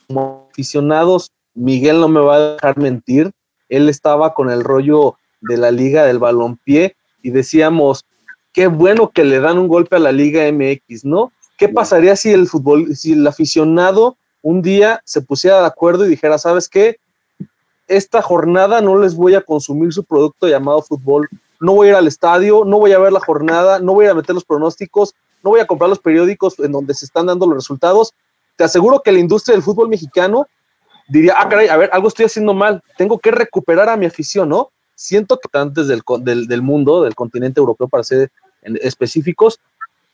como 0.07 0.47
aficionados, 0.51 1.31
Miguel 1.55 2.01
no 2.01 2.09
me 2.09 2.21
va 2.21 2.37
a 2.37 2.53
dejar 2.57 2.77
mentir, 2.77 3.31
él 3.71 3.89
estaba 3.89 4.35
con 4.35 4.51
el 4.51 4.63
rollo 4.63 5.17
de 5.41 5.57
la 5.57 5.71
liga 5.71 6.05
del 6.05 6.19
balompié 6.19 6.97
y 7.23 7.31
decíamos, 7.31 8.05
qué 8.53 8.67
bueno 8.67 9.11
que 9.11 9.25
le 9.25 9.41
dan 9.41 9.57
un 9.57 9.69
golpe 9.69 9.97
a 9.97 10.01
la 10.01 10.13
liga 10.13 10.53
MX, 10.53 11.07
¿no? 11.07 11.33
¿Qué 11.57 11.71
pasaría 11.71 12.15
si 12.15 12.31
el 12.31 12.47
fútbol, 12.47 12.95
si 12.95 13.15
el 13.15 13.27
aficionado 13.27 14.19
un 14.43 14.61
día 14.61 15.01
se 15.07 15.23
pusiera 15.23 15.61
de 15.61 15.67
acuerdo 15.67 16.05
y 16.05 16.11
dijera, 16.11 16.37
¿sabes 16.37 16.69
qué? 16.69 16.99
Esta 17.87 18.23
jornada 18.23 18.81
no 18.81 18.99
les 18.99 19.15
voy 19.15 19.35
a 19.35 19.41
consumir 19.41 19.93
su 19.93 20.05
producto 20.05 20.49
llamado 20.49 20.83
fútbol. 20.83 21.29
No 21.61 21.75
voy 21.75 21.89
a 21.89 21.91
ir 21.91 21.97
al 21.97 22.07
estadio, 22.07 22.65
no 22.65 22.79
voy 22.79 22.93
a 22.93 22.99
ver 22.99 23.13
la 23.13 23.21
jornada, 23.21 23.79
no 23.79 23.95
voy 23.95 24.07
a 24.07 24.15
meter 24.15 24.35
los 24.35 24.45
pronósticos, 24.45 25.15
no 25.43 25.51
voy 25.51 25.61
a 25.61 25.67
comprar 25.67 25.89
los 25.89 25.99
periódicos 25.99 26.59
en 26.59 26.73
donde 26.73 26.95
se 26.95 27.05
están 27.05 27.27
dando 27.27 27.47
los 27.47 27.57
resultados. 27.57 28.13
Te 28.57 28.65
aseguro 28.65 29.01
que 29.03 29.13
la 29.13 29.19
industria 29.19 29.55
del 29.55 29.63
fútbol 29.63 29.89
mexicano 29.89 30.47
diría, 31.09 31.35
ah, 31.37 31.49
caray, 31.49 31.69
a 31.69 31.77
ver, 31.77 31.91
algo 31.93 32.09
estoy 32.09 32.27
haciendo 32.27 32.55
mal, 32.55 32.83
tengo 32.97 33.19
que 33.19 33.31
recuperar 33.31 33.89
a 33.89 33.97
mi 33.97 34.07
afición, 34.07 34.49
¿no? 34.49 34.71
Siento 34.95 35.39
que 35.39 35.59
antes 35.59 35.89
del, 35.89 36.03
del, 36.23 36.63
mundo, 36.63 37.03
del 37.03 37.15
continente 37.15 37.61
europeo, 37.61 37.89
para 37.89 38.05
ser 38.05 38.31
específicos, 38.63 39.61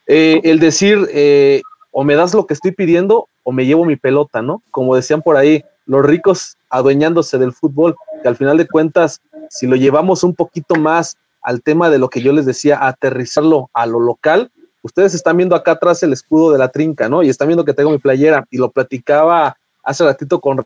eh, 0.06 0.40
el 0.42 0.58
decir, 0.58 1.08
eh, 1.12 1.62
o 1.92 2.02
me 2.02 2.14
das 2.14 2.34
lo 2.34 2.46
que 2.46 2.54
estoy 2.54 2.72
pidiendo 2.72 3.28
o 3.42 3.52
me 3.52 3.66
llevo 3.66 3.84
mi 3.84 3.96
pelota, 3.96 4.42
¿no? 4.42 4.62
Como 4.70 4.96
decían 4.96 5.22
por 5.22 5.36
ahí, 5.36 5.64
los 5.90 6.06
ricos 6.06 6.56
adueñándose 6.68 7.36
del 7.36 7.52
fútbol, 7.52 7.96
que 8.22 8.28
al 8.28 8.36
final 8.36 8.56
de 8.56 8.68
cuentas, 8.68 9.20
si 9.48 9.66
lo 9.66 9.74
llevamos 9.74 10.22
un 10.22 10.36
poquito 10.36 10.76
más 10.76 11.16
al 11.42 11.62
tema 11.62 11.90
de 11.90 11.98
lo 11.98 12.08
que 12.08 12.22
yo 12.22 12.32
les 12.32 12.46
decía, 12.46 12.86
aterrizarlo 12.86 13.70
a 13.72 13.86
lo 13.86 13.98
local, 13.98 14.52
ustedes 14.82 15.14
están 15.14 15.36
viendo 15.36 15.56
acá 15.56 15.72
atrás 15.72 16.00
el 16.04 16.12
escudo 16.12 16.52
de 16.52 16.58
la 16.58 16.68
trinca, 16.68 17.08
¿no? 17.08 17.24
Y 17.24 17.28
están 17.28 17.48
viendo 17.48 17.64
que 17.64 17.74
tengo 17.74 17.90
mi 17.90 17.98
playera 17.98 18.46
y 18.52 18.58
lo 18.58 18.70
platicaba 18.70 19.56
hace 19.82 20.04
ratito 20.04 20.40
con 20.40 20.64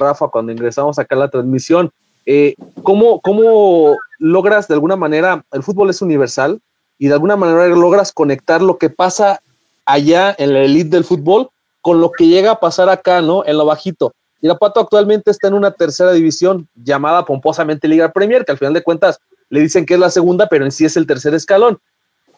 Rafa 0.00 0.26
cuando 0.26 0.50
ingresamos 0.50 0.98
acá 0.98 1.14
a 1.14 1.20
la 1.20 1.28
transmisión. 1.28 1.92
eh, 2.26 2.56
¿cómo, 2.82 3.20
¿cómo 3.20 3.96
logras 4.18 4.66
de 4.66 4.74
alguna 4.74 4.96
manera, 4.96 5.44
el 5.52 5.62
fútbol 5.62 5.90
es 5.90 6.02
universal 6.02 6.60
y 6.98 7.06
de 7.06 7.14
alguna 7.14 7.36
manera 7.36 7.68
logras 7.68 8.12
conectar 8.12 8.60
lo 8.60 8.78
que 8.78 8.90
pasa 8.90 9.40
allá 9.86 10.34
en 10.36 10.52
la 10.52 10.62
elite 10.62 10.90
del 10.90 11.04
fútbol 11.04 11.50
con 11.80 12.00
lo 12.00 12.10
que 12.10 12.26
llega 12.26 12.50
a 12.50 12.60
pasar 12.60 12.88
acá, 12.88 13.22
¿no? 13.22 13.44
En 13.46 13.56
lo 13.56 13.66
bajito. 13.66 14.12
Irapuato 14.44 14.78
actualmente 14.78 15.30
está 15.30 15.48
en 15.48 15.54
una 15.54 15.70
tercera 15.70 16.12
división 16.12 16.68
llamada 16.74 17.24
pomposamente 17.24 17.88
Liga 17.88 18.12
Premier, 18.12 18.44
que 18.44 18.52
al 18.52 18.58
final 18.58 18.74
de 18.74 18.82
cuentas 18.82 19.18
le 19.48 19.60
dicen 19.60 19.86
que 19.86 19.94
es 19.94 20.00
la 20.00 20.10
segunda, 20.10 20.50
pero 20.50 20.66
en 20.66 20.70
sí 20.70 20.84
es 20.84 20.98
el 20.98 21.06
tercer 21.06 21.32
escalón. 21.32 21.78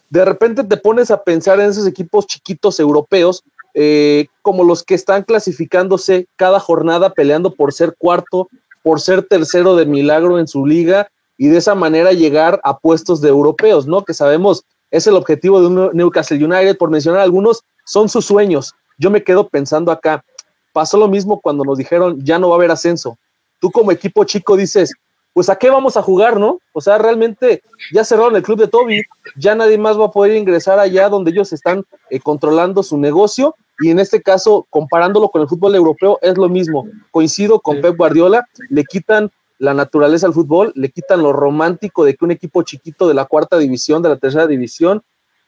De 0.08 0.24
repente 0.24 0.62
te 0.62 0.76
pones 0.76 1.10
a 1.10 1.24
pensar 1.24 1.58
en 1.58 1.68
esos 1.68 1.84
equipos 1.84 2.28
chiquitos 2.28 2.78
europeos, 2.78 3.42
eh, 3.74 4.28
como 4.42 4.62
los 4.62 4.84
que 4.84 4.94
están 4.94 5.24
clasificándose 5.24 6.28
cada 6.36 6.60
jornada 6.60 7.10
peleando 7.10 7.52
por 7.52 7.72
ser 7.72 7.96
cuarto, 7.98 8.48
por 8.84 9.00
ser 9.00 9.24
tercero 9.24 9.74
de 9.74 9.86
milagro 9.86 10.38
en 10.38 10.46
su 10.46 10.64
liga 10.64 11.10
y 11.36 11.48
de 11.48 11.58
esa 11.58 11.74
manera 11.74 12.12
llegar 12.12 12.60
a 12.62 12.78
puestos 12.78 13.20
de 13.20 13.30
europeos, 13.30 13.88
¿no? 13.88 14.04
Que 14.04 14.14
sabemos 14.14 14.64
es 14.92 15.08
el 15.08 15.16
objetivo 15.16 15.60
de 15.60 15.66
un 15.66 15.90
Newcastle 15.92 16.42
United, 16.42 16.78
por 16.78 16.88
mencionar 16.88 17.22
algunos, 17.22 17.64
son 17.84 18.08
sus 18.08 18.26
sueños. 18.26 18.74
Yo 18.96 19.10
me 19.10 19.24
quedo 19.24 19.48
pensando 19.48 19.90
acá, 19.90 20.24
pasó 20.76 20.98
lo 20.98 21.08
mismo 21.08 21.40
cuando 21.40 21.64
nos 21.64 21.78
dijeron 21.78 22.22
ya 22.22 22.38
no 22.38 22.50
va 22.50 22.56
a 22.56 22.58
haber 22.58 22.70
ascenso. 22.70 23.16
Tú 23.62 23.70
como 23.70 23.92
equipo 23.92 24.24
chico 24.24 24.58
dices, 24.58 24.92
pues 25.32 25.48
a 25.48 25.56
qué 25.56 25.70
vamos 25.70 25.96
a 25.96 26.02
jugar, 26.02 26.38
¿no? 26.38 26.58
O 26.74 26.82
sea, 26.82 26.98
realmente 26.98 27.62
ya 27.94 28.04
cerraron 28.04 28.36
el 28.36 28.42
club 28.42 28.58
de 28.58 28.68
Toby, 28.68 29.02
ya 29.36 29.54
nadie 29.54 29.78
más 29.78 29.98
va 29.98 30.04
a 30.04 30.10
poder 30.10 30.36
ingresar 30.36 30.78
allá 30.78 31.08
donde 31.08 31.30
ellos 31.30 31.50
están 31.54 31.82
eh, 32.10 32.20
controlando 32.20 32.82
su 32.82 32.98
negocio 32.98 33.54
y 33.78 33.88
en 33.88 33.98
este 33.98 34.20
caso, 34.20 34.66
comparándolo 34.68 35.30
con 35.30 35.40
el 35.40 35.48
fútbol 35.48 35.74
europeo, 35.74 36.18
es 36.20 36.36
lo 36.36 36.50
mismo. 36.50 36.86
Coincido 37.10 37.58
con 37.60 37.80
Pep 37.80 37.96
Guardiola, 37.96 38.46
le 38.68 38.84
quitan 38.84 39.30
la 39.58 39.72
naturaleza 39.72 40.26
al 40.26 40.34
fútbol, 40.34 40.72
le 40.74 40.90
quitan 40.90 41.22
lo 41.22 41.32
romántico 41.32 42.04
de 42.04 42.16
que 42.16 42.24
un 42.26 42.32
equipo 42.32 42.62
chiquito 42.64 43.08
de 43.08 43.14
la 43.14 43.24
cuarta 43.24 43.56
división, 43.56 44.02
de 44.02 44.10
la 44.10 44.18
tercera 44.18 44.46
división 44.46 45.02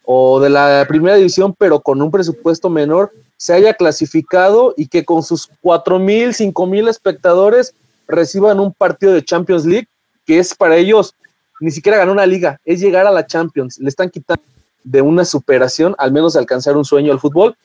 o 0.06 0.40
de 0.40 0.48
la 0.48 0.86
primera 0.88 1.16
división, 1.16 1.54
pero 1.58 1.80
con 1.80 2.00
un 2.00 2.10
presupuesto 2.10 2.70
menor, 2.70 3.12
se 3.38 3.54
haya 3.54 3.72
clasificado 3.72 4.74
y 4.76 4.88
que 4.88 5.04
con 5.04 5.22
sus 5.22 5.48
cuatro 5.62 5.98
mil, 5.98 6.34
cinco 6.34 6.66
mil 6.66 6.88
espectadores 6.88 7.72
reciban 8.06 8.60
un 8.60 8.74
partido 8.74 9.12
de 9.12 9.24
Champions 9.24 9.64
League, 9.64 9.88
que 10.26 10.38
es 10.38 10.54
para 10.54 10.76
ellos 10.76 11.14
ni 11.60 11.70
siquiera 11.70 11.98
ganar 11.98 12.12
una 12.12 12.26
liga, 12.26 12.60
es 12.64 12.80
llegar 12.80 13.06
a 13.06 13.10
la 13.10 13.26
Champions. 13.26 13.78
Le 13.78 13.88
están 13.88 14.10
quitando 14.10 14.42
de 14.84 15.00
una 15.00 15.24
superación, 15.24 15.94
al 15.98 16.12
menos 16.12 16.36
alcanzar 16.36 16.76
un 16.76 16.84
sueño 16.84 17.12
al 17.12 17.20
fútbol. 17.20 17.56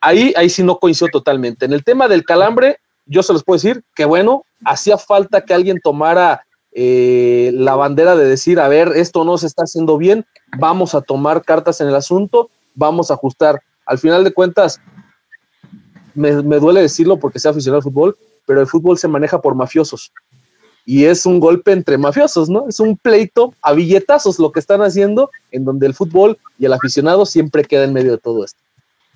Ahí, 0.00 0.32
ahí 0.36 0.48
sí 0.48 0.62
no 0.62 0.78
coincido 0.78 1.08
totalmente. 1.08 1.66
En 1.66 1.72
el 1.72 1.84
tema 1.84 2.08
del 2.08 2.24
calambre, 2.24 2.78
yo 3.06 3.22
se 3.22 3.32
los 3.32 3.42
puedo 3.42 3.56
decir 3.56 3.82
que 3.94 4.04
bueno, 4.04 4.44
hacía 4.64 4.98
falta 4.98 5.40
que 5.40 5.54
alguien 5.54 5.80
tomara 5.82 6.44
eh, 6.72 7.50
la 7.54 7.74
bandera 7.74 8.14
de 8.14 8.26
decir, 8.26 8.60
a 8.60 8.68
ver, 8.68 8.92
esto 8.94 9.24
no 9.24 9.38
se 9.38 9.46
está 9.46 9.64
haciendo 9.64 9.98
bien, 9.98 10.26
vamos 10.58 10.94
a 10.94 11.00
tomar 11.00 11.42
cartas 11.42 11.80
en 11.80 11.88
el 11.88 11.94
asunto, 11.94 12.50
vamos 12.74 13.10
a 13.10 13.14
ajustar. 13.14 13.60
Al 13.86 13.98
final 13.98 14.24
de 14.24 14.32
cuentas, 14.32 14.80
me, 16.14 16.32
duele 16.32 16.82
decirlo 16.82 17.18
porque 17.18 17.38
sea 17.38 17.52
aficionado 17.52 17.78
al 17.78 17.82
fútbol, 17.84 18.16
pero 18.46 18.60
el 18.60 18.66
fútbol 18.66 18.98
se 18.98 19.08
maneja 19.08 19.40
por 19.40 19.54
mafiosos. 19.54 20.12
Y 20.84 21.04
es 21.04 21.26
un 21.26 21.40
golpe 21.40 21.72
entre 21.72 21.98
mafiosos, 21.98 22.48
¿no? 22.48 22.68
Es 22.68 22.78
un 22.78 22.96
pleito 22.96 23.54
a 23.60 23.72
billetazos 23.72 24.38
lo 24.38 24.52
que 24.52 24.60
están 24.60 24.82
haciendo, 24.82 25.30
en 25.50 25.64
donde 25.64 25.86
el 25.86 25.94
fútbol 25.94 26.38
y 26.58 26.66
el 26.66 26.72
aficionado 26.72 27.26
siempre 27.26 27.64
queda 27.64 27.84
en 27.84 27.92
medio 27.92 28.12
de 28.12 28.18
todo 28.18 28.44
esto. 28.44 28.60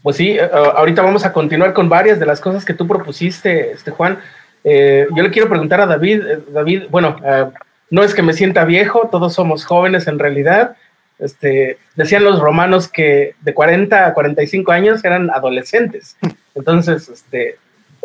Pues 0.03 0.17
sí, 0.17 0.31
eh, 0.31 0.51
ahorita 0.53 1.03
vamos 1.03 1.25
a 1.25 1.33
continuar 1.33 1.75
con 1.75 1.89
varias 1.89 2.19
de 2.19 2.27
las 2.27 2.41
cosas 2.41 2.65
que 2.65 2.75
tú 2.75 2.87
propusiste, 2.87 3.73
este 3.73 3.91
Juan. 3.91 4.19
Eh, 4.65 5.07
yo 5.15 5.23
le 5.23 5.31
quiero 5.31 5.49
preguntar 5.49 5.81
a 5.81 5.87
David, 5.87 6.23
eh, 6.27 6.41
David, 6.53 6.85
bueno, 6.91 7.17
no 7.91 8.03
es 8.03 8.15
que 8.15 8.23
me 8.23 8.33
sienta 8.33 8.65
viejo, 8.65 9.09
todos 9.11 9.35
somos 9.35 9.65
jóvenes 9.65 10.07
en 10.07 10.19
realidad. 10.19 10.77
Este, 11.21 11.79
decían 11.97 12.25
los 12.25 12.41
romanos 12.41 12.89
que 12.89 13.35
de 13.43 13.55
40 13.55 14.07
a 14.07 14.15
45 14.15 14.73
años 14.73 15.05
eran 15.05 15.31
adolescentes. 15.31 16.17
Entonces, 16.55 17.09
este, 17.09 17.59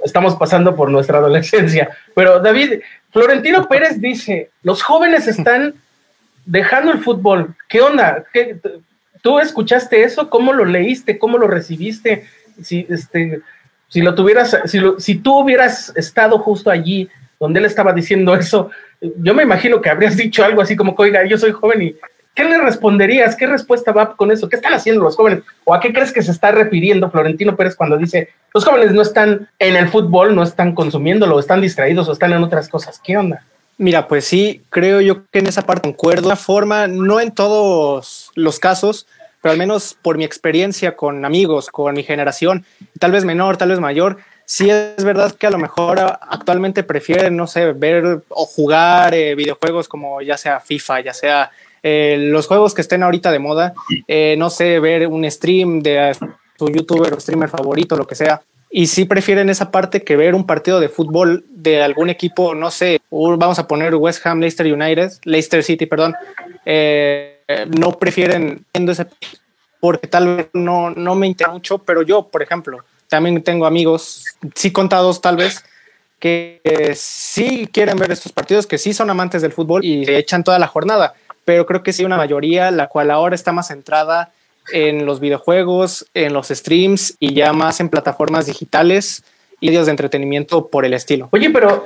estamos 0.03 0.35
pasando 0.35 0.75
por 0.75 0.91
nuestra 0.91 1.19
adolescencia. 1.19 1.89
Pero 2.13 2.39
David, 2.39 2.81
Florentino 3.11 3.67
Pérez 3.69 3.99
dice, 4.01 4.49
los 4.63 4.83
jóvenes 4.83 5.27
están 5.27 5.75
dejando 6.45 6.91
el 6.91 6.99
fútbol. 6.99 7.55
¿Qué 7.69 7.81
onda? 7.81 8.23
¿Qué, 8.33 8.59
¿Tú 9.21 9.39
escuchaste 9.39 10.03
eso? 10.03 10.29
¿Cómo 10.29 10.53
lo 10.53 10.65
leíste? 10.65 11.17
¿Cómo 11.17 11.37
lo 11.37 11.47
recibiste? 11.47 12.25
Si, 12.61 12.85
este, 12.89 13.41
si 13.87 14.01
lo 14.01 14.13
tuvieras, 14.13 14.57
si, 14.65 14.79
si 14.99 15.15
tú 15.15 15.39
hubieras 15.39 15.91
estado 15.95 16.37
justo 16.39 16.69
allí 16.69 17.09
donde 17.39 17.59
él 17.59 17.65
estaba 17.65 17.91
diciendo 17.91 18.35
eso, 18.35 18.69
yo 19.01 19.33
me 19.33 19.43
imagino 19.43 19.81
que 19.81 19.89
habrías 19.89 20.15
dicho 20.15 20.43
algo 20.43 20.61
así 20.61 20.75
como, 20.75 20.93
oiga, 20.97 21.25
yo 21.25 21.37
soy 21.37 21.51
joven 21.51 21.81
y 21.81 21.95
¿qué 22.35 22.43
le 22.43 22.59
responderías? 22.59 23.35
¿Qué 23.35 23.47
respuesta 23.47 23.91
va 23.91 24.15
con 24.15 24.29
eso? 24.29 24.49
¿Qué 24.49 24.57
están 24.57 24.73
haciendo 24.73 25.03
los 25.03 25.15
jóvenes? 25.15 25.43
¿O 25.63 25.73
a 25.73 25.79
qué 25.79 25.91
crees 25.91 26.11
que 26.11 26.21
se 26.21 26.31
está 26.31 26.51
refiriendo 26.51 27.09
Florentino 27.09 27.55
Pérez 27.55 27.75
cuando 27.75 27.97
dice, 27.97 28.29
los 28.53 28.65
jóvenes 28.65 28.91
no 28.91 29.01
están 29.01 29.49
en 29.57 29.75
el 29.75 29.87
fútbol, 29.87 30.35
no 30.35 30.43
están 30.43 30.75
consumiéndolo, 30.75 31.39
están 31.39 31.61
distraídos 31.61 32.07
o 32.07 32.11
están 32.11 32.33
en 32.33 32.43
otras 32.43 32.69
cosas? 32.69 32.99
¿Qué 33.03 33.17
onda? 33.17 33.43
Mira, 33.77 34.07
pues 34.07 34.25
sí, 34.25 34.63
creo 34.69 35.01
yo 35.01 35.25
que 35.31 35.39
en 35.39 35.47
esa 35.47 35.63
parte 35.63 35.89
concuerdo. 35.89 36.21
De 36.21 36.27
una 36.27 36.35
forma, 36.35 36.87
no 36.87 37.19
en 37.19 37.31
todos 37.31 38.31
los 38.35 38.59
casos, 38.59 39.07
pero 39.41 39.53
al 39.53 39.57
menos 39.57 39.97
por 40.01 40.17
mi 40.17 40.23
experiencia 40.23 40.95
con 40.95 41.25
amigos, 41.25 41.69
con 41.69 41.93
mi 41.95 42.03
generación, 42.03 42.65
tal 42.99 43.11
vez 43.11 43.25
menor, 43.25 43.57
tal 43.57 43.69
vez 43.69 43.79
mayor, 43.79 44.17
sí 44.45 44.69
es 44.69 45.03
verdad 45.03 45.33
que 45.33 45.47
a 45.47 45.51
lo 45.51 45.57
mejor 45.57 45.99
actualmente 45.99 46.83
prefieren, 46.83 47.35
no 47.35 47.47
sé, 47.47 47.73
ver 47.73 48.21
o 48.29 48.45
jugar 48.45 49.13
eh, 49.13 49.35
videojuegos 49.35 49.87
como 49.87 50.21
ya 50.21 50.37
sea 50.37 50.59
FIFA, 50.59 51.01
ya 51.01 51.13
sea 51.13 51.51
eh, 51.87 52.17
los 52.17 52.47
juegos 52.47 52.73
que 52.73 52.81
estén 52.81 53.03
ahorita 53.03 53.31
de 53.31 53.37
moda, 53.37 53.75
eh, 54.07 54.33
no 54.39 54.49
sé, 54.49 54.79
ver 54.79 55.05
un 55.05 55.29
stream 55.29 55.81
de 55.81 56.17
tu 56.57 56.67
youtuber 56.67 57.13
o 57.13 57.19
streamer 57.19 57.47
favorito, 57.47 57.95
lo 57.95 58.07
que 58.07 58.15
sea. 58.15 58.41
Y 58.71 58.87
sí 58.87 59.05
prefieren 59.05 59.51
esa 59.51 59.69
parte 59.69 60.03
que 60.03 60.15
ver 60.15 60.33
un 60.33 60.47
partido 60.47 60.79
de 60.79 60.89
fútbol 60.89 61.45
de 61.51 61.83
algún 61.83 62.09
equipo, 62.09 62.55
no 62.55 62.71
sé, 62.71 62.99
vamos 63.11 63.59
a 63.59 63.67
poner 63.67 63.93
West 63.93 64.25
Ham, 64.25 64.39
Leicester 64.39 64.65
United, 64.65 65.11
Leicester 65.25 65.63
City, 65.63 65.85
perdón. 65.85 66.15
Eh, 66.65 67.41
eh, 67.47 67.67
no 67.77 67.91
prefieren 67.91 68.65
viendo 68.73 68.91
ese 68.91 69.05
porque 69.79 70.07
tal 70.07 70.37
vez 70.37 70.47
no, 70.53 70.89
no 70.89 71.13
me 71.13 71.27
interesa 71.27 71.53
mucho, 71.53 71.77
pero 71.77 72.01
yo, 72.01 72.29
por 72.29 72.41
ejemplo, 72.41 72.83
también 73.07 73.43
tengo 73.43 73.67
amigos, 73.67 74.25
sí 74.55 74.71
contados 74.71 75.21
tal 75.21 75.37
vez, 75.37 75.63
que 76.17 76.59
sí 76.95 77.69
quieren 77.71 77.97
ver 77.97 78.11
estos 78.11 78.31
partidos, 78.31 78.65
que 78.65 78.79
sí 78.79 78.91
son 78.91 79.11
amantes 79.11 79.43
del 79.43 79.51
fútbol 79.51 79.85
y 79.85 80.09
echan 80.09 80.43
toda 80.43 80.57
la 80.57 80.65
jornada, 80.65 81.13
pero 81.45 81.65
creo 81.65 81.83
que 81.83 81.93
sí 81.93 82.03
una 82.03 82.17
mayoría, 82.17 82.71
la 82.71 82.87
cual 82.87 83.11
ahora 83.11 83.35
está 83.35 83.51
más 83.51 83.67
centrada 83.67 84.31
en 84.73 85.05
los 85.05 85.19
videojuegos, 85.19 86.07
en 86.13 86.33
los 86.33 86.47
streams 86.47 87.15
y 87.19 87.33
ya 87.33 87.53
más 87.53 87.79
en 87.79 87.89
plataformas 87.89 88.47
digitales 88.47 89.23
y 89.59 89.67
medios 89.67 89.85
de 89.85 89.91
entretenimiento 89.91 90.67
por 90.67 90.85
el 90.85 90.93
estilo. 90.93 91.29
Oye, 91.31 91.49
pero 91.51 91.85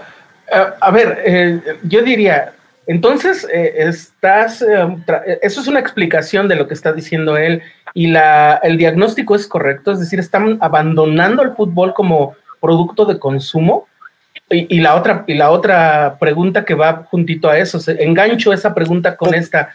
eh, 0.51 0.65
a 0.79 0.91
ver, 0.91 1.21
eh, 1.25 1.61
yo 1.83 2.01
diría, 2.01 2.53
entonces, 2.89 3.47
eh, 3.53 3.73
estás, 3.87 4.63
eh, 4.63 4.97
eso 5.43 5.61
es 5.61 5.67
una 5.67 5.79
explicación 5.79 6.47
de 6.47 6.55
lo 6.55 6.67
que 6.67 6.73
está 6.73 6.91
diciendo 6.91 7.37
él 7.37 7.61
y 7.93 8.07
la, 8.07 8.59
el 8.63 8.79
diagnóstico 8.79 9.35
es 9.35 9.45
correcto, 9.45 9.91
es 9.91 9.99
decir, 9.99 10.17
están 10.17 10.57
abandonando 10.59 11.43
el 11.43 11.51
fútbol 11.51 11.93
como 11.93 12.35
producto 12.59 13.05
de 13.05 13.19
consumo. 13.19 13.87
Y, 14.51 14.79
la, 14.79 14.95
otra, 14.95 15.25
y 15.27 15.35
la 15.35 15.51
otra 15.51 16.17
pregunta 16.19 16.65
que 16.65 16.73
va 16.73 17.05
juntito 17.09 17.49
a 17.49 17.57
eso, 17.59 17.79
engancho 17.99 18.51
esa 18.51 18.73
pregunta 18.73 19.15
con 19.15 19.33
esta. 19.33 19.69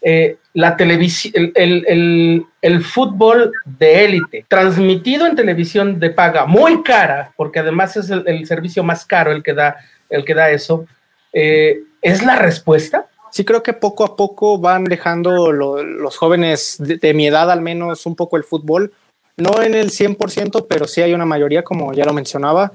Eh, 0.00 0.36
la 0.52 0.76
televisión, 0.76 1.52
el, 1.54 1.84
el, 1.86 2.46
el, 2.60 2.84
fútbol 2.84 3.52
de 3.64 4.04
élite, 4.04 4.44
transmitido 4.48 5.26
en 5.26 5.34
televisión 5.34 5.98
de 5.98 6.10
paga 6.10 6.44
muy 6.46 6.82
cara, 6.82 7.32
porque 7.36 7.58
además 7.58 7.96
es 7.96 8.10
el, 8.10 8.46
servicio 8.46 8.84
más 8.84 9.06
caro 9.06 9.32
el 9.32 9.42
que 9.42 9.54
da, 9.54 9.76
el 10.10 10.24
que 10.24 10.34
da 10.34 10.50
eso, 10.50 10.86
eh, 11.32 11.80
¿Es 12.04 12.22
la 12.22 12.36
respuesta? 12.36 13.08
Sí, 13.30 13.46
creo 13.46 13.62
que 13.62 13.72
poco 13.72 14.04
a 14.04 14.14
poco 14.14 14.58
van 14.58 14.84
dejando 14.84 15.50
los 15.52 16.16
jóvenes 16.18 16.76
de, 16.78 17.14
mi 17.14 17.26
edad 17.26 17.50
al 17.50 17.62
menos 17.62 18.04
un 18.04 18.14
poco 18.14 18.36
el 18.36 18.44
fútbol. 18.44 18.92
No 19.38 19.62
en 19.62 19.74
el 19.74 19.90
100%, 19.90 20.66
pero 20.68 20.86
sí 20.86 21.00
hay 21.00 21.14
una 21.14 21.24
mayoría, 21.24 21.64
como 21.64 21.94
ya 21.94 22.04
lo 22.04 22.12
mencionaba. 22.12 22.72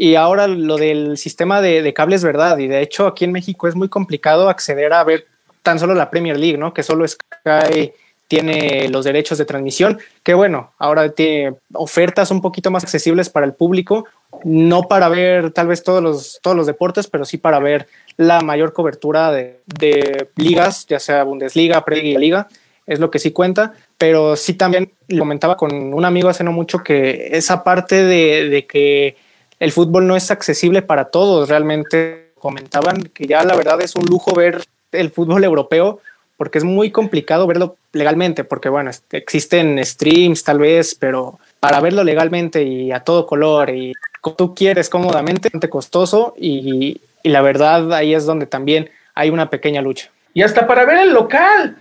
Y 0.00 0.14
ahora 0.14 0.46
lo 0.46 0.76
del 0.76 1.18
sistema 1.18 1.60
de, 1.60 1.82
de 1.82 1.92
cables, 1.92 2.22
verdad. 2.22 2.58
Y 2.58 2.68
de 2.68 2.82
hecho, 2.82 3.08
aquí 3.08 3.24
en 3.24 3.32
México 3.32 3.66
es 3.66 3.74
muy 3.74 3.88
complicado 3.88 4.48
acceder 4.48 4.92
a 4.92 5.02
ver 5.02 5.26
tan 5.64 5.80
solo 5.80 5.92
la 5.92 6.08
Premier 6.08 6.38
League, 6.38 6.56
¿no? 6.56 6.72
Que 6.72 6.84
solo 6.84 7.04
Sky 7.04 7.92
tiene 8.28 8.88
los 8.90 9.04
derechos 9.04 9.38
de 9.38 9.44
transmisión, 9.44 9.98
que 10.22 10.34
bueno, 10.34 10.72
ahora 10.78 11.10
tiene 11.10 11.56
ofertas 11.72 12.30
un 12.30 12.40
poquito 12.40 12.70
más 12.70 12.84
accesibles 12.84 13.28
para 13.28 13.44
el 13.44 13.54
público, 13.54 14.04
no 14.44 14.82
para 14.82 15.08
ver 15.08 15.50
tal 15.50 15.66
vez 15.66 15.82
todos 15.82 16.00
los, 16.00 16.38
todos 16.42 16.56
los 16.56 16.68
deportes, 16.68 17.08
pero 17.08 17.24
sí 17.24 17.36
para 17.36 17.58
ver 17.58 17.88
la 18.16 18.40
mayor 18.40 18.72
cobertura 18.72 19.32
de, 19.32 20.28
ligas, 20.36 20.86
ya 20.86 21.00
sea 21.00 21.24
Bundesliga, 21.24 21.84
Premier 21.84 22.20
Liga, 22.20 22.46
es 22.86 23.00
lo 23.00 23.10
que 23.10 23.18
sí 23.18 23.32
cuenta, 23.32 23.72
pero 23.96 24.36
sí 24.36 24.54
también 24.54 24.92
lo 25.08 25.18
comentaba 25.18 25.56
con 25.56 25.92
un 25.92 26.04
amigo 26.04 26.28
hace 26.28 26.44
no 26.44 26.52
mucho 26.52 26.84
que 26.84 27.30
esa 27.32 27.64
parte 27.64 28.04
de 28.04 28.64
que 28.68 29.16
el 29.60 29.72
fútbol 29.72 30.06
no 30.06 30.16
es 30.16 30.30
accesible 30.30 30.82
para 30.82 31.06
todos, 31.06 31.48
realmente 31.48 32.32
comentaban 32.38 33.02
que 33.02 33.26
ya 33.26 33.42
la 33.42 33.56
verdad 33.56 33.80
es 33.80 33.96
un 33.96 34.04
lujo 34.04 34.32
ver 34.34 34.64
el 34.92 35.10
fútbol 35.10 35.44
europeo 35.44 36.00
porque 36.36 36.58
es 36.58 36.64
muy 36.64 36.92
complicado 36.92 37.48
verlo 37.48 37.76
legalmente, 37.92 38.44
porque 38.44 38.68
bueno, 38.68 38.92
existen 39.10 39.84
streams 39.84 40.44
tal 40.44 40.60
vez, 40.60 40.94
pero 40.94 41.40
para 41.58 41.80
verlo 41.80 42.04
legalmente 42.04 42.62
y 42.62 42.92
a 42.92 43.00
todo 43.00 43.26
color 43.26 43.70
y 43.70 43.92
como 44.20 44.36
tú 44.36 44.54
quieres 44.54 44.88
cómodamente, 44.88 45.50
es 45.52 45.68
costoso 45.68 46.34
y, 46.38 47.00
y 47.24 47.28
la 47.28 47.42
verdad 47.42 47.92
ahí 47.92 48.14
es 48.14 48.24
donde 48.24 48.46
también 48.46 48.88
hay 49.14 49.30
una 49.30 49.50
pequeña 49.50 49.82
lucha. 49.82 50.10
Y 50.32 50.42
hasta 50.42 50.66
para 50.66 50.84
ver 50.84 50.98
el 50.98 51.12
local. 51.12 51.76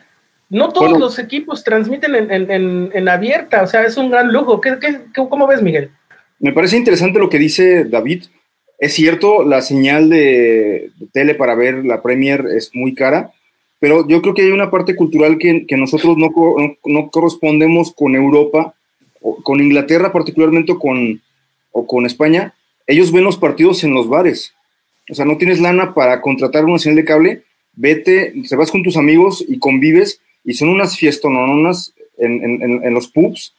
No 0.49 0.69
todos 0.69 0.97
los 0.97 1.19
equipos 1.19 1.63
transmiten 1.63 2.15
en, 2.15 2.31
en, 2.49 2.89
en, 2.93 3.09
abierta, 3.09 3.63
o 3.63 3.67
sea, 3.67 3.83
es 3.83 3.97
un 3.97 4.09
gran 4.09 4.31
lujo. 4.31 4.61
¿Qué, 4.61 4.79
qué, 4.79 5.01
cómo 5.13 5.45
ves, 5.45 5.61
Miguel? 5.61 5.91
Me 6.39 6.53
parece 6.53 6.77
interesante 6.77 7.19
lo 7.19 7.29
que 7.29 7.39
dice 7.39 7.85
David. 7.85 8.25
Es 8.79 8.93
cierto, 8.93 9.43
la 9.43 9.61
señal 9.61 10.09
de, 10.09 10.91
tele 11.11 11.33
para 11.35 11.55
ver 11.55 11.83
la 11.85 12.01
Premier 12.01 12.45
es 12.55 12.71
muy 12.73 12.93
cara, 12.93 13.31
pero 13.79 14.07
yo 14.07 14.21
creo 14.21 14.33
que 14.33 14.43
hay 14.43 14.51
una 14.51 14.69
parte 14.69 14.95
cultural 14.95 15.37
que, 15.37 15.65
nosotros 15.77 16.17
no, 16.17 16.29
no, 16.29 16.75
no, 16.85 17.09
correspondemos 17.09 17.93
con 17.93 18.15
Europa, 18.15 18.75
o 19.21 19.41
con 19.41 19.59
Inglaterra 19.59 20.11
particularmente 20.11 20.75
con, 20.75 21.21
o 21.71 21.87
con 21.87 22.05
España. 22.05 22.53
Ellos 22.85 23.11
ven 23.11 23.23
los 23.23 23.37
partidos 23.37 23.83
en 23.83 23.93
los 23.93 24.07
bares. 24.07 24.53
O 25.09 25.15
sea, 25.15 25.25
no 25.25 25.37
tienes 25.37 25.59
lana 25.59 25.93
para 25.93 26.21
contratar 26.21 26.65
una 26.65 26.79
señal 26.79 26.97
de 26.97 27.05
cable, 27.05 27.43
vete, 27.73 28.33
te 28.47 28.55
vas 28.55 28.71
con 28.71 28.83
tus 28.83 28.97
amigos 28.97 29.43
y 29.47 29.57
convives 29.59 30.21
y 30.43 30.53
son 30.53 30.69
unas 30.69 30.97
fiestononas 30.97 31.93
en, 32.17 32.43
en, 32.43 32.83
en, 32.83 32.93
los 32.93 33.07
pubs, 33.07 33.53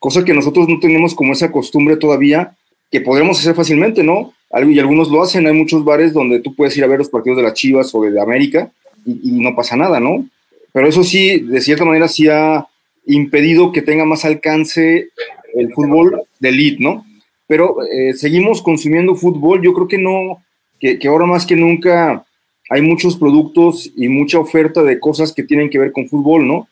cosa 0.00 0.24
que 0.24 0.34
nosotros 0.34 0.66
no 0.68 0.80
tenemos 0.80 1.14
como 1.14 1.34
esa 1.34 1.52
costumbre 1.52 1.96
todavía, 1.96 2.56
que 2.90 3.00
podremos 3.00 3.38
hacer 3.38 3.54
fácilmente, 3.54 4.02
¿no? 4.02 4.32
Y 4.66 4.78
algunos 4.80 5.10
lo 5.10 5.22
hacen, 5.22 5.46
hay 5.46 5.52
muchos 5.52 5.84
bares 5.84 6.12
donde 6.12 6.40
tú 6.40 6.56
puedes 6.56 6.76
ir 6.76 6.82
a 6.82 6.88
ver 6.88 6.98
los 6.98 7.08
partidos 7.08 7.36
de 7.36 7.44
las 7.44 7.54
Chivas 7.54 7.94
o 7.94 8.02
de 8.02 8.20
América 8.20 8.72
y, 9.06 9.30
no 9.40 9.54
pasa 9.54 9.76
nada, 9.76 10.00
¿no? 10.00 10.26
Pero 10.72 10.88
eso 10.88 11.04
sí, 11.04 11.38
de 11.40 11.60
cierta 11.60 11.84
manera 11.84 12.08
sí 12.08 12.28
ha 12.28 12.66
impedido 13.06 13.70
que 13.70 13.82
tenga 13.82 14.04
más 14.04 14.24
alcance 14.24 15.10
el 15.54 15.72
fútbol 15.72 16.22
de 16.40 16.48
elite, 16.48 16.82
¿no? 16.82 17.04
Pero 17.46 17.76
eh, 17.84 18.14
seguimos 18.14 18.62
consumiendo 18.62 19.14
fútbol, 19.14 19.62
yo 19.62 19.72
creo 19.72 19.86
que 19.86 19.98
no, 19.98 20.42
que, 20.80 20.98
que 20.98 21.08
ahora 21.08 21.26
más 21.26 21.46
que 21.46 21.56
nunca 21.56 22.24
hay 22.70 22.82
muchos 22.82 23.16
productos 23.16 23.92
y 23.96 24.08
mucha 24.08 24.38
oferta 24.38 24.82
de 24.82 24.98
cosas 24.98 25.32
que 25.32 25.42
tienen 25.42 25.70
que 25.70 25.78
ver 25.78 25.92
con 25.92 26.08
fútbol, 26.08 26.46
¿no? 26.46 26.68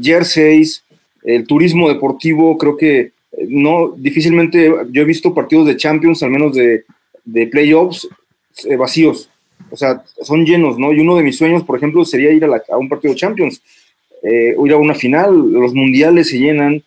Jerseys, 0.00 0.84
el 1.22 1.46
turismo 1.46 1.88
deportivo, 1.88 2.56
creo 2.56 2.76
que 2.76 2.98
eh, 3.00 3.12
no, 3.48 3.94
difícilmente 3.96 4.72
yo 4.90 5.02
he 5.02 5.04
visto 5.04 5.34
partidos 5.34 5.66
de 5.66 5.76
Champions, 5.76 6.22
al 6.22 6.30
menos 6.30 6.54
de, 6.54 6.84
de 7.24 7.46
playoffs, 7.46 8.08
eh, 8.64 8.76
vacíos. 8.76 9.30
O 9.70 9.76
sea, 9.76 10.02
son 10.22 10.44
llenos, 10.44 10.78
¿no? 10.78 10.92
Y 10.92 11.00
uno 11.00 11.16
de 11.16 11.22
mis 11.22 11.36
sueños, 11.36 11.62
por 11.64 11.76
ejemplo, 11.76 12.04
sería 12.04 12.32
ir 12.32 12.44
a, 12.44 12.76
un 12.76 12.88
partido 12.88 13.14
de 13.14 13.20
Champions, 13.20 13.62
eh, 14.22 14.54
o 14.56 14.66
ir 14.66 14.72
a 14.72 14.76
una 14.76 14.94
final, 14.94 15.52
los 15.52 15.74
mundiales 15.74 16.28
se 16.28 16.38
llenan. 16.38 16.82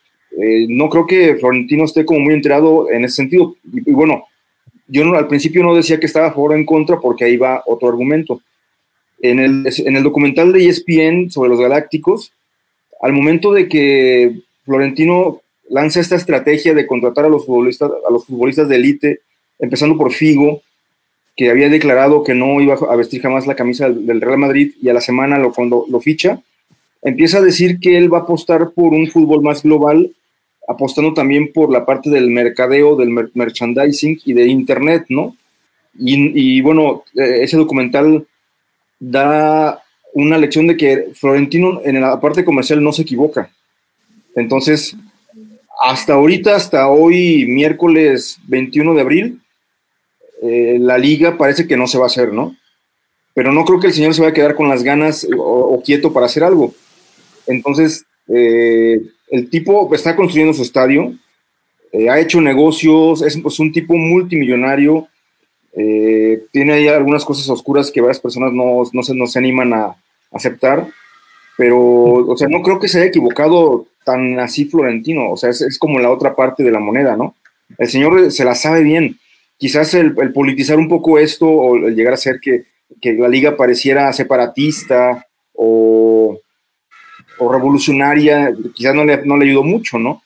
no 0.69 0.89
creo 0.89 1.05
que 1.05 1.35
Florentino 1.35 1.85
esté 1.85 2.05
como 2.05 2.19
muy 2.19 2.33
enterado 2.33 2.89
en 2.91 3.05
ese 3.05 3.17
sentido. 3.17 3.55
Y, 3.71 3.91
bueno, 3.91 4.25
yo 4.87 5.05
no, 5.05 5.15
al 5.15 5.27
principio 5.27 5.63
no 5.63 5.75
decía 5.75 5.99
que 5.99 6.07
estaba 6.07 6.27
a 6.27 6.31
favor 6.31 6.51
o 6.51 6.55
en 6.55 6.65
contra 6.65 6.99
porque 6.99 7.25
ahí 7.25 7.37
va 7.37 7.63
otro 7.65 7.87
argumento 7.87 8.41
en 9.23 9.39
el, 9.39 9.65
en 9.65 9.95
el 9.95 10.03
documental 10.03 10.51
de 10.51 10.67
ESPN 10.67 11.31
sobre 11.31 11.49
los 11.49 11.59
galácticos, 11.59 12.33
al 13.03 13.11
momento 13.11 13.51
de 13.51 13.67
que 13.67 14.39
Florentino 14.63 15.41
lanza 15.69 15.99
esta 15.99 16.15
estrategia 16.15 16.73
de 16.73 16.87
contratar 16.87 17.25
a 17.25 17.29
los 17.29 17.45
futbolistas, 17.45 17.91
a 18.07 18.09
los 18.09 18.25
futbolistas 18.25 18.69
de 18.69 18.77
élite, 18.77 19.19
empezando 19.59 19.97
por 19.97 20.13
Figo, 20.13 20.61
que 21.35 21.49
había 21.49 21.67
declarado 21.67 22.23
que 22.23 22.33
no 22.33 22.61
iba 22.61 22.75
a 22.75 22.95
vestir 22.95 23.21
jamás 23.21 23.45
la 23.45 23.57
camisa 23.57 23.89
del 23.89 24.21
Real 24.21 24.37
Madrid 24.37 24.71
y 24.81 24.87
a 24.87 24.93
la 24.93 25.01
semana 25.01 25.37
lo, 25.37 25.99
ficha, 25.99 26.41
empieza 27.01 27.39
a 27.39 27.41
decir 27.41 27.81
que 27.81 27.97
él 27.97 28.11
va 28.11 28.19
a 28.19 28.21
apostar 28.21 28.71
por 28.71 28.93
un 28.93 29.07
fútbol 29.07 29.41
más 29.41 29.63
global, 29.63 30.09
apostando 30.69 31.13
también 31.13 31.51
por 31.51 31.73
la 31.73 31.85
parte 31.85 32.09
del 32.09 32.29
mercadeo, 32.29 32.95
del 32.95 33.09
merchandising 33.33 34.21
y 34.23 34.31
de 34.31 34.47
Internet, 34.47 35.07
¿no? 35.09 35.35
Y, 35.99 36.57
y 36.57 36.61
bueno, 36.61 37.03
eh, 37.15 37.39
ese 37.41 37.57
documental 37.57 38.25
da 38.97 39.82
una 40.13 40.37
lección 40.37 40.67
de 40.67 40.77
que 40.77 41.09
Florentino 41.13 41.81
en 41.83 41.99
la 42.01 42.19
parte 42.19 42.45
comercial 42.45 42.83
no 42.83 42.93
se 42.93 43.01
equivoca. 43.01 43.51
Entonces, 44.35 44.95
hasta 45.83 46.13
ahorita, 46.13 46.55
hasta 46.55 46.87
hoy, 46.87 47.45
miércoles 47.47 48.37
21 48.47 48.93
de 48.93 49.01
abril, 49.01 49.41
eh, 50.41 50.77
la 50.79 50.97
liga 50.97 51.37
parece 51.37 51.67
que 51.67 51.77
no 51.77 51.87
se 51.87 51.97
va 51.97 52.05
a 52.05 52.07
hacer, 52.07 52.31
¿no? 52.31 52.55
Pero 53.33 53.51
no 53.51 53.65
creo 53.65 53.79
que 53.79 53.87
el 53.87 53.93
señor 53.93 54.13
se 54.13 54.21
vaya 54.21 54.31
a 54.31 54.35
quedar 54.35 54.55
con 54.55 54.69
las 54.69 54.83
ganas 54.83 55.27
o, 55.37 55.81
quieto 55.83 56.13
para 56.13 56.27
hacer 56.27 56.43
algo. 56.43 56.73
Entonces, 57.47 58.05
eh, 58.27 59.01
el 59.29 59.49
tipo 59.49 59.93
está 59.95 60.15
construyendo 60.15 60.53
su 60.53 60.61
estadio, 60.61 61.13
eh, 61.91 62.09
ha 62.09 62.19
hecho 62.19 62.39
negocios, 62.41 63.21
es 63.23 63.59
un 63.59 63.71
tipo 63.71 63.95
multimillonario, 63.95 65.07
tiene 66.51 66.73
ahí 66.73 66.87
algunas 66.87 67.25
cosas 67.25 67.49
oscuras 67.49 67.89
que 67.89 67.99
varias 67.99 68.19
personas 68.19 68.53
no, 68.53 68.83
no, 68.93 69.01
se, 69.01 69.15
no 69.15 69.25
se 69.25 69.39
animan 69.39 69.73
a 69.73 69.95
aceptar, 70.33 70.87
pero, 71.57 71.79
o 71.79 72.37
sea, 72.37 72.47
no 72.47 72.61
creo 72.61 72.79
que 72.79 72.87
se 72.87 72.99
haya 72.99 73.07
equivocado 73.07 73.87
tan 74.03 74.39
así 74.39 74.65
Florentino, 74.65 75.31
o 75.31 75.37
sea, 75.37 75.49
es, 75.49 75.77
como 75.79 75.99
la 75.99 76.11
otra 76.11 76.35
parte 76.35 76.63
de 76.63 76.71
la 76.71 76.79
moneda, 76.79 77.15
¿no? 77.15 77.35
El 77.77 77.87
señor 77.87 78.31
se 78.31 78.43
la 78.43 78.55
sabe 78.55 78.81
bien. 78.81 79.17
Quizás 79.57 79.93
el, 79.93 80.13
politizar 80.33 80.77
un 80.77 80.89
poco 80.89 81.19
esto 81.19 81.47
o 81.47 81.75
el 81.77 81.95
llegar 81.95 82.13
a 82.13 82.17
ser 82.17 82.39
que, 82.41 82.65
que 83.01 83.13
la 83.13 83.29
liga 83.29 83.55
pareciera 83.55 84.11
separatista 84.11 85.25
o, 85.53 86.37
o 87.37 87.51
revolucionaria, 87.51 88.53
quizás 88.73 88.93
no 88.93 89.05
le, 89.05 89.25
no 89.25 89.37
le 89.37 89.45
ayudó 89.45 89.63
mucho, 89.63 89.97
¿no? 89.97 90.21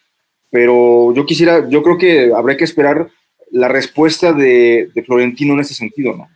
Pero 0.50 1.14
yo 1.14 1.26
quisiera, 1.26 1.68
yo 1.68 1.84
creo 1.84 1.98
que 1.98 2.32
habría 2.34 2.58
que 2.58 2.64
esperar 2.64 3.10
la 3.52 3.68
respuesta 3.68 4.34
de, 4.34 4.92
Florentino 5.06 5.54
en 5.54 5.62
ese 5.62 5.74
sentido, 5.74 6.16
¿no? 6.16 6.30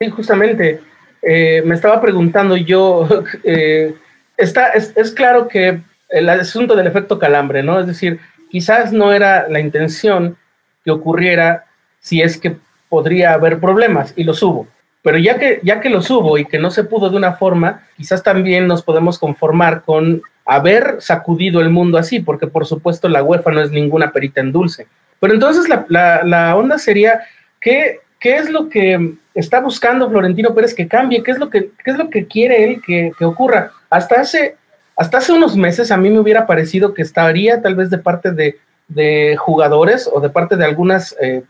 Sí, 0.00 0.08
justamente. 0.10 0.80
Eh, 1.22 1.62
me 1.64 1.74
estaba 1.74 2.00
preguntando 2.00 2.56
yo, 2.56 3.08
eh, 3.44 3.94
está, 4.36 4.68
es, 4.68 5.12
claro 5.12 5.48
que 5.48 5.80
el 6.08 6.28
asunto 6.28 6.74
del 6.74 6.86
efecto 6.86 7.18
calambre, 7.18 7.62
¿no? 7.62 7.78
Es 7.78 7.86
decir, 7.86 8.20
quizás 8.50 8.92
no 8.92 9.12
era 9.12 9.48
la 9.48 9.60
intención 9.60 10.36
que 10.84 10.90
ocurriera 10.90 11.66
si 12.00 12.22
es 12.22 12.38
que 12.38 12.56
podría 12.88 13.34
haber 13.34 13.60
problemas, 13.60 14.12
y 14.16 14.24
los 14.24 14.42
hubo. 14.42 14.66
Pero 15.02 15.16
ya 15.18 15.38
que, 15.38 15.60
ya 15.62 15.80
que 15.80 15.88
los 15.88 16.10
hubo 16.10 16.36
y 16.36 16.44
que 16.44 16.58
no 16.58 16.70
se 16.70 16.84
pudo 16.84 17.08
de 17.08 17.16
una 17.16 17.34
forma, 17.34 17.86
quizás 17.96 18.22
también 18.22 18.66
nos 18.66 18.82
podemos 18.82 19.18
conformar 19.18 19.82
con 19.82 20.22
haber 20.44 20.96
sacudido 21.00 21.60
el 21.60 21.70
mundo 21.70 21.96
así, 21.96 22.20
porque 22.20 22.46
por 22.48 22.66
supuesto 22.66 23.08
la 23.08 23.22
UEFA 23.22 23.52
no 23.52 23.62
es 23.62 23.70
ninguna 23.70 24.12
perita 24.12 24.40
en 24.40 24.52
dulce. 24.52 24.88
Pero 25.20 25.34
entonces 25.34 25.66
la, 25.88 26.56
onda 26.56 26.78
sería, 26.78 27.20
¿qué, 27.60 28.00
¿qué, 28.18 28.36
es 28.36 28.50
lo 28.50 28.68
que 28.68 29.14
está 29.34 29.60
buscando 29.60 30.08
Florentino 30.08 30.54
Pérez 30.54 30.74
que 30.74 30.88
cambie? 30.88 31.22
¿Qué 31.22 31.30
es 31.30 31.38
lo 31.38 31.50
que, 31.50 31.70
es 31.84 31.96
lo 31.96 32.10
que 32.10 32.26
quiere 32.26 32.64
él 32.64 32.82
que, 32.84 33.12
ocurra? 33.24 33.72
Hasta 33.88 34.20
hace, 34.20 34.56
hasta 34.96 35.18
hace 35.18 35.32
unos 35.32 35.56
meses 35.56 35.90
a 35.90 35.96
mí 35.96 36.10
me 36.10 36.20
hubiera 36.20 36.46
parecido 36.46 36.94
que 36.94 37.02
estaría 37.02 37.62
tal 37.62 37.74
vez 37.74 37.90
de 37.90 37.98
parte 37.98 38.32
de, 38.32 39.36
jugadores 39.38 40.10
o 40.12 40.20
de 40.20 40.30
parte 40.30 40.56
de 40.56 40.64
algunas, 40.64 41.16
eh, 41.20 41.42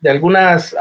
de 0.00 0.10
algunas 0.10 0.76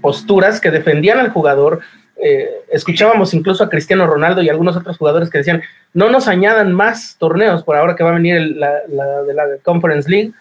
posturas 0.00 0.60
que 0.60 0.70
defendían 0.70 1.18
al 1.18 1.30
jugador. 1.30 1.80
Eh, 2.20 2.48
escuchábamos 2.72 3.32
incluso 3.32 3.62
a 3.62 3.68
Cristiano 3.68 4.06
Ronaldo 4.06 4.42
y 4.42 4.48
algunos 4.48 4.76
otros 4.76 4.98
jugadores 4.98 5.30
que 5.30 5.38
decían, 5.38 5.62
no 5.94 6.10
nos 6.10 6.26
añadan 6.26 6.72
más 6.72 7.16
torneos 7.18 7.62
por 7.62 7.76
ahora 7.76 7.94
que 7.94 8.02
va 8.02 8.10
a 8.10 8.14
venir 8.14 8.40
la, 8.56 8.72
la, 8.88 9.22
de 9.22 9.34
la 9.34 9.44
Conference 9.62 10.10
League 10.10 10.32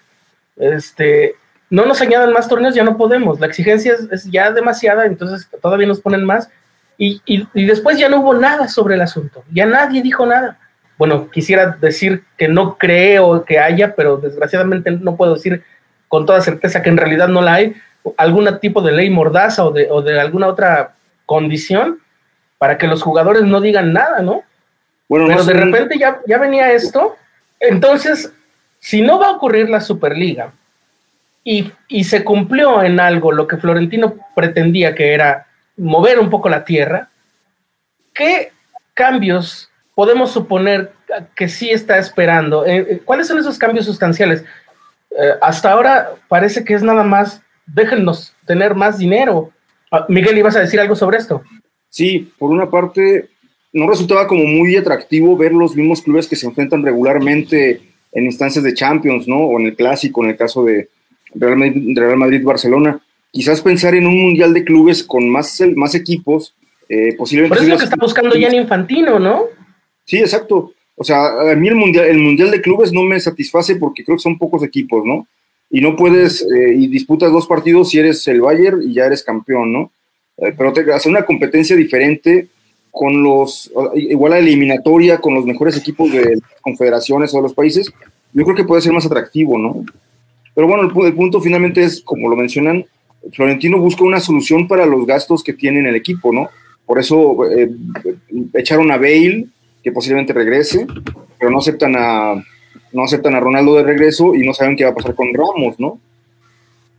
este, 0.60 1.36
no 1.70 1.86
nos 1.86 2.02
añadan 2.02 2.32
más 2.32 2.48
torneos, 2.48 2.76
ya 2.76 2.84
no 2.84 2.98
podemos. 2.98 3.40
La 3.40 3.48
exigencia 3.48 3.96
es, 4.12 4.30
ya 4.32 4.52
demasiada, 4.52 5.06
entonces 5.06 5.50
todavía 5.62 5.88
nos 5.88 6.00
ponen 6.00 6.24
más. 6.24 6.50
Y, 6.98 7.22
después 7.54 8.00
ya 8.00 8.10
no 8.10 8.22
hubo 8.22 8.34
nada 8.34 8.68
sobre 8.68 8.96
el 8.96 9.02
asunto, 9.02 9.44
ya 9.52 9.66
nadie 9.66 10.02
dijo 10.02 10.26
nada. 10.26 10.58
Bueno, 10.98 11.30
quisiera 11.30 11.78
decir 11.80 12.24
que 12.38 12.48
no 12.48 12.78
creo 12.78 13.46
que 13.46 13.60
haya, 13.60 13.94
pero 13.94 14.18
desgraciadamente 14.18 14.90
no 14.90 15.16
puedo 15.16 15.36
decir 15.36 15.64
con 16.08 16.26
toda 16.26 16.42
certeza 16.42 16.82
que 16.82 16.90
en 16.90 16.98
realidad 16.98 17.28
no 17.28 17.44
la 17.44 17.54
hay, 17.54 17.76
algún 18.18 18.48
tipo 18.60 18.82
de 18.82 18.94
ley 18.94 19.12
mordaza 19.12 19.64
o 19.66 19.72
de, 19.72 19.88
o 19.92 20.02
de 20.02 20.20
alguna 20.20 20.48
otra 20.48 20.96
condición 21.28 22.00
para 22.58 22.80
que 22.80 22.88
los 22.88 23.04
jugadores 23.04 23.44
no 23.44 23.62
digan 23.62 23.94
nada, 23.94 24.22
¿no? 24.22 24.42
Bueno, 25.08 25.28
pero 25.28 25.44
de 25.44 25.54
repente 25.54 26.00
ya, 26.00 26.20
ya 26.26 26.40
venía 26.40 26.74
esto, 26.74 27.16
entonces 27.60 28.34
si 28.80 29.02
no 29.02 29.20
va 29.20 29.28
a 29.28 29.32
ocurrir 29.34 29.70
la 29.70 29.82
Superliga 29.82 30.52
y, 31.50 32.04
se 32.04 32.26
cumplió 32.26 32.84
en 32.84 33.00
algo 33.00 33.32
lo 33.32 33.48
que 33.48 33.56
Florentino 33.56 34.16
pretendía 34.36 34.94
que 34.94 35.14
era 35.14 35.48
mover 35.78 36.20
un 36.20 36.30
poco 36.30 36.50
la 36.50 36.66
tierra, 36.66 37.08
¿qué 38.14 38.52
cambios 38.94 39.70
podemos 39.96 40.32
suponer 40.32 40.92
que 41.38 41.48
sí 41.48 41.70
está 41.70 42.00
esperando? 42.00 42.66
Eh, 42.66 42.86
eh, 42.90 43.02
¿Cuáles 43.06 43.28
son 43.28 43.40
esos 43.40 43.58
cambios 43.58 43.86
sustanciales? 43.86 44.44
Eh, 45.12 45.36
hasta 45.42 45.72
ahora 45.72 46.10
parece 46.28 46.66
que 46.66 46.74
es 46.74 46.84
nada 46.84 47.04
más, 47.04 47.42
déjennos 47.66 48.34
tener 48.46 48.76
más 48.76 48.98
dinero. 48.98 49.52
Ah, 49.90 50.06
Miguel, 50.10 50.38
¿ibas 50.38 50.58
a 50.58 50.62
decir 50.62 50.82
algo 50.82 50.98
sobre 50.98 51.18
esto? 51.18 51.44
Sí, 51.88 52.30
por 52.38 52.52
una 52.52 52.70
parte, 52.70 53.30
no 53.72 53.88
resultaba 53.88 54.28
como 54.28 54.44
muy 54.44 54.76
atractivo 54.76 55.38
ver 55.38 55.54
los 55.54 55.78
mismos 55.78 56.02
clubes 56.02 56.28
que 56.28 56.36
se 56.36 56.46
enfrentan 56.46 56.84
regularmente 56.84 57.80
en 58.12 58.26
instancias 58.26 58.66
de 58.66 58.74
Champions, 58.74 59.30
¿no? 59.30 59.38
O 59.38 59.58
en 59.58 59.68
el 59.68 59.78
Clásico, 59.78 60.26
en 60.26 60.32
el 60.32 60.36
caso 60.36 60.66
de 60.66 60.90
Real 61.40 62.18
Madrid-Barcelona. 62.18 63.00
Quizás 63.32 63.62
pensar 63.62 63.96
en 63.96 64.08
un 64.08 64.20
mundial 64.20 64.54
de 64.54 64.64
clubes 64.64 65.04
con 65.04 65.30
más, 65.30 65.62
más 65.76 65.96
equipos, 65.96 66.56
eh, 66.90 67.16
posiblemente... 67.18 67.56
Por 67.56 67.58
eso 67.58 67.66
es 67.66 67.72
lo 67.74 67.78
que 67.78 67.84
está 67.84 67.98
buscando 68.00 68.36
ya 68.36 68.48
en 68.48 68.56
Infantino, 68.56 69.20
¿no? 69.20 69.44
Sí, 70.06 70.18
exacto. 70.18 70.74
O 70.96 71.04
sea, 71.04 71.52
a 71.52 71.56
mí 71.56 71.68
el 71.68 71.76
mundial, 71.76 72.06
el 72.06 72.18
mundial 72.18 72.50
de 72.50 72.62
clubes 72.62 72.92
no 72.92 73.04
me 73.04 73.20
satisface 73.20 73.76
porque 73.76 74.04
creo 74.04 74.18
que 74.18 74.24
son 74.24 74.38
pocos 74.38 74.64
equipos, 74.64 75.06
¿no? 75.06 75.28
Y 75.70 75.82
no 75.82 75.96
puedes, 75.96 76.42
eh, 76.42 76.74
y 76.76 76.88
disputas 76.88 77.32
dos 77.32 77.46
partidos 77.46 77.90
si 77.90 78.00
eres 78.00 78.28
el 78.28 78.42
Bayern 78.42 78.82
y 78.82 78.94
ya 78.94 79.06
eres 79.06 79.24
campeón, 79.24 79.74
¿no? 79.74 79.92
Eh, 80.38 80.54
pero 80.58 80.74
te, 80.74 80.92
hacer 80.92 81.12
una 81.12 81.26
competencia 81.26 81.76
diferente 81.76 82.48
con 82.90 83.22
los, 83.22 83.72
igual 83.96 84.34
a 84.34 84.40
eliminatoria, 84.40 85.20
con 85.20 85.36
los 85.36 85.46
mejores 85.46 85.78
equipos 85.78 86.12
de 86.12 86.38
las 86.38 86.62
confederaciones 86.62 87.32
o 87.34 87.38
de 87.38 87.44
los 87.44 87.54
países, 87.54 87.94
yo 88.34 88.44
creo 88.44 88.56
que 88.56 88.64
puede 88.64 88.82
ser 88.82 88.92
más 88.92 89.06
atractivo, 89.06 89.58
¿no? 89.58 89.86
Pero 90.58 90.68
bueno, 90.68 90.92
el, 91.06 91.14
punto 91.14 91.40
finalmente 91.40 91.84
es, 91.84 92.02
como 92.02 92.28
lo 92.28 92.36
mencionan, 92.36 92.84
Florentino 93.32 93.78
busca 93.78 94.04
una 94.04 94.20
solución 94.20 94.68
para 94.68 94.88
los 94.88 95.06
gastos 95.06 95.44
que 95.44 95.54
tiene 95.54 95.82
en 95.82 95.86
el 95.86 95.96
equipo, 95.96 96.34
¿no? 96.34 96.50
Por 96.84 96.98
eso 96.98 97.38
eh, 97.48 97.70
echaron 98.56 98.92
a 98.92 98.98
Bale, 98.98 99.46
que 99.84 99.92
posiblemente 99.92 100.34
regrese, 100.34 100.88
pero 101.38 101.52
no 101.52 101.60
aceptan 101.60 101.94
a 101.96 102.44
no 102.92 103.04
aceptan 103.04 103.36
a 103.36 103.40
Ronaldo 103.40 103.76
de 103.76 103.84
regreso 103.84 104.34
y 104.34 104.48
no 104.48 104.52
saben 104.56 104.76
qué 104.76 104.84
va 104.84 104.90
a 104.90 104.96
pasar 104.96 105.14
con 105.14 105.28
Ramos, 105.32 105.80
¿no? 105.80 106.00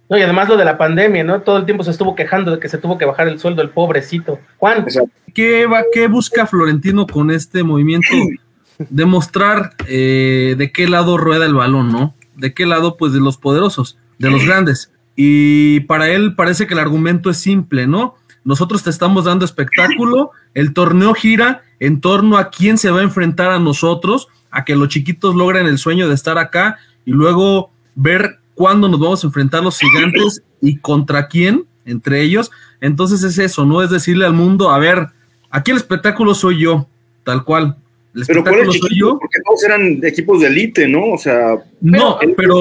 No, 0.08 0.16
y 0.16 0.22
además 0.22 0.48
lo 0.48 0.56
de 0.56 0.64
la 0.64 0.78
pandemia, 0.78 1.24
¿no? 1.24 1.42
Todo 1.42 1.56
el 1.56 1.64
tiempo 1.64 1.82
se 1.82 1.90
estuvo 1.90 2.14
quejando 2.14 2.52
de 2.52 2.60
que 2.60 2.68
se 2.68 2.78
tuvo 2.78 2.96
que 2.96 3.06
bajar 3.06 3.26
el 3.26 3.40
sueldo 3.40 3.60
el 3.60 3.70
pobrecito. 3.70 4.38
Juan. 4.58 4.86
¿Qué, 5.34 5.66
va, 5.66 5.82
¿Qué 5.92 6.06
busca 6.06 6.46
Florentino 6.46 7.08
con 7.08 7.32
este 7.32 7.64
movimiento? 7.64 8.06
Demostrar 8.88 9.72
eh, 9.88 10.54
de 10.56 10.70
qué 10.70 10.86
lado 10.86 11.18
rueda 11.18 11.44
el 11.44 11.54
balón, 11.54 11.90
¿no? 11.90 12.14
De 12.38 12.54
qué 12.54 12.64
lado, 12.64 12.96
pues, 12.96 13.12
de 13.12 13.20
los 13.20 13.36
poderosos, 13.36 13.98
de 14.18 14.30
los 14.30 14.46
grandes. 14.46 14.90
Y 15.14 15.80
para 15.80 16.08
él 16.08 16.34
parece 16.34 16.66
que 16.66 16.74
el 16.74 16.80
argumento 16.80 17.28
es 17.28 17.36
simple, 17.36 17.86
¿no? 17.86 18.14
Nosotros 18.44 18.82
te 18.82 18.90
estamos 18.90 19.24
dando 19.26 19.44
espectáculo, 19.44 20.30
el 20.54 20.72
torneo 20.72 21.12
gira 21.12 21.62
en 21.80 22.00
torno 22.00 22.38
a 22.38 22.50
quién 22.50 22.78
se 22.78 22.90
va 22.90 23.00
a 23.00 23.02
enfrentar 23.02 23.50
a 23.50 23.58
nosotros, 23.58 24.28
a 24.50 24.64
que 24.64 24.76
los 24.76 24.88
chiquitos 24.88 25.34
logren 25.34 25.66
el 25.66 25.76
sueño 25.76 26.08
de 26.08 26.14
estar 26.14 26.38
acá 26.38 26.78
y 27.04 27.10
luego 27.10 27.70
ver 27.94 28.38
cuándo 28.54 28.88
nos 28.88 29.00
vamos 29.00 29.22
a 29.22 29.26
enfrentar 29.26 29.62
los 29.62 29.78
gigantes 29.78 30.42
y 30.60 30.78
contra 30.78 31.28
quién, 31.28 31.66
entre 31.84 32.22
ellos. 32.22 32.50
Entonces 32.80 33.22
es 33.22 33.38
eso, 33.38 33.66
¿no? 33.66 33.82
Es 33.82 33.90
decirle 33.90 34.24
al 34.24 34.32
mundo, 34.34 34.70
a 34.70 34.78
ver, 34.78 35.08
aquí 35.50 35.72
el 35.72 35.76
espectáculo 35.76 36.34
soy 36.34 36.60
yo, 36.60 36.88
tal 37.24 37.44
cual. 37.44 37.76
El 38.18 38.26
pero 38.26 38.42
¿cuál 38.42 38.60
es 38.60 38.78
soy 38.78 38.98
yo? 38.98 39.18
Porque 39.18 39.38
todos 39.44 39.64
eran 39.64 40.00
equipos 40.02 40.40
de 40.40 40.48
élite, 40.48 40.88
¿no? 40.88 41.12
O 41.12 41.18
sea, 41.18 41.56
no, 41.80 42.18
pero, 42.36 42.60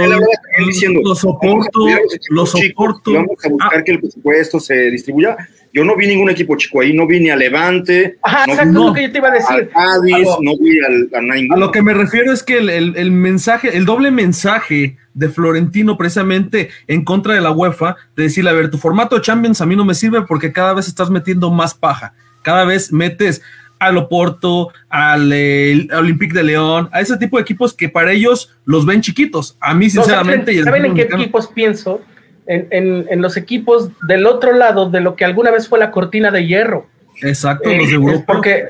los 1.04 1.20
soporto, 1.20 1.88
los 2.30 2.52
soporto. 2.52 3.14
Vamos 3.14 3.38
a 3.44 3.50
buscar 3.50 3.80
ah. 3.80 3.84
que 3.84 3.92
el 3.92 4.00
presupuesto 4.00 4.60
se 4.60 4.92
distribuya 4.92 5.36
yo 5.78 5.84
no 5.84 5.96
vi 5.96 6.08
ningún 6.08 6.30
equipo 6.30 6.56
chico 6.56 6.82
ahí, 6.82 6.92
no 6.92 7.06
vi 7.06 7.20
ni 7.20 7.30
a 7.30 7.36
Levante. 7.36 8.18
Ajá, 8.24 8.48
no 8.48 8.54
exacto, 8.54 8.88
lo 8.88 8.94
que 8.94 9.04
yo 9.04 9.12
te 9.12 9.18
iba 9.20 9.28
a 9.28 9.32
decir. 9.32 9.70
no 10.42 10.58
vi 10.58 10.80
al, 10.84 11.10
a, 11.14 11.54
a 11.54 11.58
lo 11.58 11.72
que 11.72 11.84
me 11.84 11.94
refiero 11.94 12.32
es 12.34 12.42
que 12.42 12.58
el, 12.58 13.12
mensaje, 13.12 13.78
el 13.78 13.86
doble 13.86 14.10
mensaje 14.10 14.98
de 15.14 15.30
Florentino 15.30 15.96
precisamente 15.96 16.70
en 16.88 17.04
contra 17.04 17.36
de 17.36 17.42
la 17.42 17.52
UEFA, 17.52 17.96
de 18.16 18.24
decirle, 18.24 18.50
a 18.50 18.54
ver, 18.54 18.72
tu 18.72 18.80
formato 18.80 19.16
de 19.16 19.22
Champions 19.22 19.62
a 19.62 19.68
mí 19.68 19.76
no 19.76 19.86
me 19.86 19.94
sirve 19.94 20.24
porque 20.24 20.52
cada 20.52 20.74
vez 20.74 20.88
estás 20.88 21.12
metiendo 21.12 21.52
más 21.52 21.76
paja, 21.76 22.14
cada 22.42 22.66
vez 22.66 22.92
metes 22.92 23.44
al 23.80 23.98
Oporto, 23.98 24.70
al, 24.90 25.32
Olympique 25.98 26.34
de 26.34 26.44
León, 26.44 26.90
a 26.92 27.02
ese 27.02 27.18
tipo 27.18 27.38
de 27.38 27.44
equipos 27.44 27.74
que 27.74 27.90
para 27.90 28.12
ellos 28.12 28.56
los 28.66 28.86
ven 28.86 29.02
chiquitos. 29.02 29.58
A 29.60 29.74
mí, 29.74 29.90
sinceramente. 29.90 30.64
¿Saben, 30.64 30.86
en 30.86 30.96
qué 30.96 31.04
equipos 31.04 31.48
pienso? 31.48 32.02
en, 32.48 33.22
los 33.22 33.38
equipos 33.38 33.90
del 34.08 34.26
otro 34.26 34.54
lado 34.54 34.90
de 34.90 35.02
lo 35.02 35.16
que 35.16 35.26
alguna 35.26 35.52
vez 35.52 35.68
fue 35.68 35.80
la 35.80 35.92
cortina 35.92 36.32
de 36.32 36.46
hierro. 36.46 36.88
Exacto, 37.22 37.70
los 37.70 37.88
de 37.88 37.94
eh, 37.94 37.96
Europa. 37.96 38.24
Porque 38.28 38.70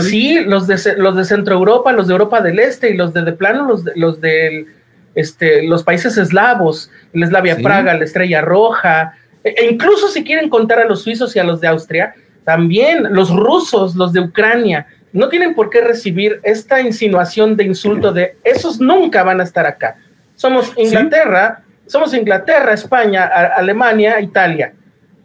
sí, 0.00 0.40
los 0.44 0.66
de, 0.66 0.76
los 0.96 1.16
de 1.16 1.24
Centro 1.24 1.54
Europa, 1.54 1.92
los 1.92 2.08
de 2.08 2.12
Europa 2.12 2.40
del 2.40 2.58
Este 2.58 2.90
y 2.90 2.96
los 2.96 3.12
de, 3.14 3.22
de 3.22 3.32
plano, 3.32 3.66
los 3.66 3.84
de, 3.84 3.92
los 3.94 4.20
de 4.20 4.66
este, 5.14 5.66
los 5.66 5.82
países 5.82 6.16
eslavos, 6.18 6.90
la 7.12 7.26
Eslavia 7.26 7.56
Praga, 7.56 7.94
la 7.94 8.04
Estrella 8.04 8.42
Roja, 8.42 9.14
e, 9.44 9.54
e, 9.56 9.70
incluso 9.70 10.08
si 10.08 10.24
quieren 10.24 10.50
contar 10.50 10.80
a 10.80 10.84
los 10.86 11.02
suizos 11.02 11.34
y 11.36 11.38
a 11.38 11.44
los 11.44 11.60
de 11.60 11.68
Austria, 11.68 12.14
también 12.46 13.08
los 13.10 13.34
rusos, 13.34 13.96
los 13.96 14.12
de 14.12 14.20
Ucrania, 14.20 14.86
no 15.12 15.28
tienen 15.28 15.52
por 15.52 15.68
qué 15.68 15.80
recibir 15.80 16.38
esta 16.44 16.80
insinuación 16.80 17.56
de 17.56 17.64
insulto 17.64 18.12
de 18.12 18.36
esos 18.44 18.78
nunca 18.78 19.24
van 19.24 19.40
a 19.40 19.42
estar 19.42 19.66
acá. 19.66 19.96
Somos 20.36 20.72
Inglaterra, 20.76 21.64
somos 21.86 22.14
Inglaterra, 22.14 22.72
España, 22.72 23.24
Alemania, 23.24 24.20
Italia 24.20 24.72